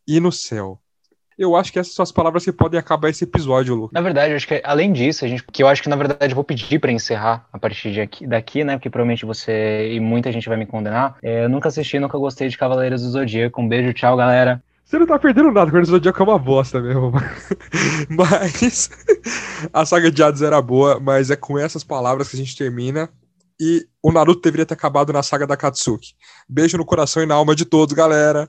e 0.06 0.20
no 0.20 0.30
céu. 0.30 0.80
Eu 1.38 1.56
acho 1.56 1.72
que 1.72 1.78
essas 1.78 1.94
são 1.94 2.02
as 2.02 2.12
palavras 2.12 2.44
que 2.44 2.52
podem 2.52 2.78
acabar 2.78 3.08
esse 3.08 3.24
episódio, 3.24 3.74
Lucas. 3.74 3.92
Na 3.92 4.00
verdade, 4.00 4.34
acho 4.34 4.46
que 4.46 4.60
além 4.64 4.92
disso, 4.92 5.24
a 5.24 5.28
gente, 5.28 5.44
que 5.52 5.62
eu 5.62 5.68
acho 5.68 5.82
que 5.82 5.88
na 5.88 5.96
verdade 5.96 6.32
eu 6.32 6.34
vou 6.34 6.44
pedir 6.44 6.78
pra 6.78 6.92
encerrar 6.92 7.46
a 7.52 7.58
partir 7.58 7.92
de 7.92 8.00
aqui, 8.00 8.26
daqui, 8.26 8.62
né? 8.64 8.76
Porque 8.76 8.90
provavelmente 8.90 9.26
você 9.26 9.92
e 9.92 10.00
muita 10.00 10.30
gente 10.30 10.48
vai 10.48 10.56
me 10.56 10.66
condenar. 10.66 11.16
É, 11.22 11.44
eu 11.44 11.48
nunca 11.48 11.68
assisti, 11.68 11.98
nunca 11.98 12.18
gostei 12.18 12.48
de 12.48 12.56
Cavaleiros 12.58 13.02
do 13.02 13.10
Zodíaco. 13.10 13.60
Um 13.60 13.68
beijo, 13.68 13.92
tchau, 13.92 14.16
galera. 14.16 14.62
Você 14.84 14.98
não 14.98 15.06
tá 15.06 15.18
perdendo 15.18 15.46
nada, 15.46 15.66
Cavaleiro 15.66 15.86
do 15.86 15.90
Zodíaco 15.90 16.22
é 16.22 16.26
uma 16.26 16.38
bosta 16.38 16.80
mesmo. 16.80 17.12
Mas 18.10 18.90
a 19.72 19.84
saga 19.84 20.10
de 20.10 20.22
Hades 20.22 20.42
era 20.42 20.60
boa, 20.60 21.00
mas 21.00 21.30
é 21.30 21.36
com 21.36 21.58
essas 21.58 21.82
palavras 21.82 22.28
que 22.28 22.36
a 22.36 22.38
gente 22.38 22.56
termina. 22.56 23.08
E 23.58 23.86
o 24.02 24.12
Naruto 24.12 24.42
deveria 24.42 24.66
ter 24.66 24.74
acabado 24.74 25.12
na 25.12 25.22
saga 25.22 25.46
da 25.46 25.56
Katsuki. 25.56 26.14
Beijo 26.48 26.76
no 26.76 26.84
coração 26.84 27.22
e 27.22 27.26
na 27.26 27.34
alma 27.34 27.54
de 27.54 27.64
todos, 27.64 27.94
galera. 27.94 28.42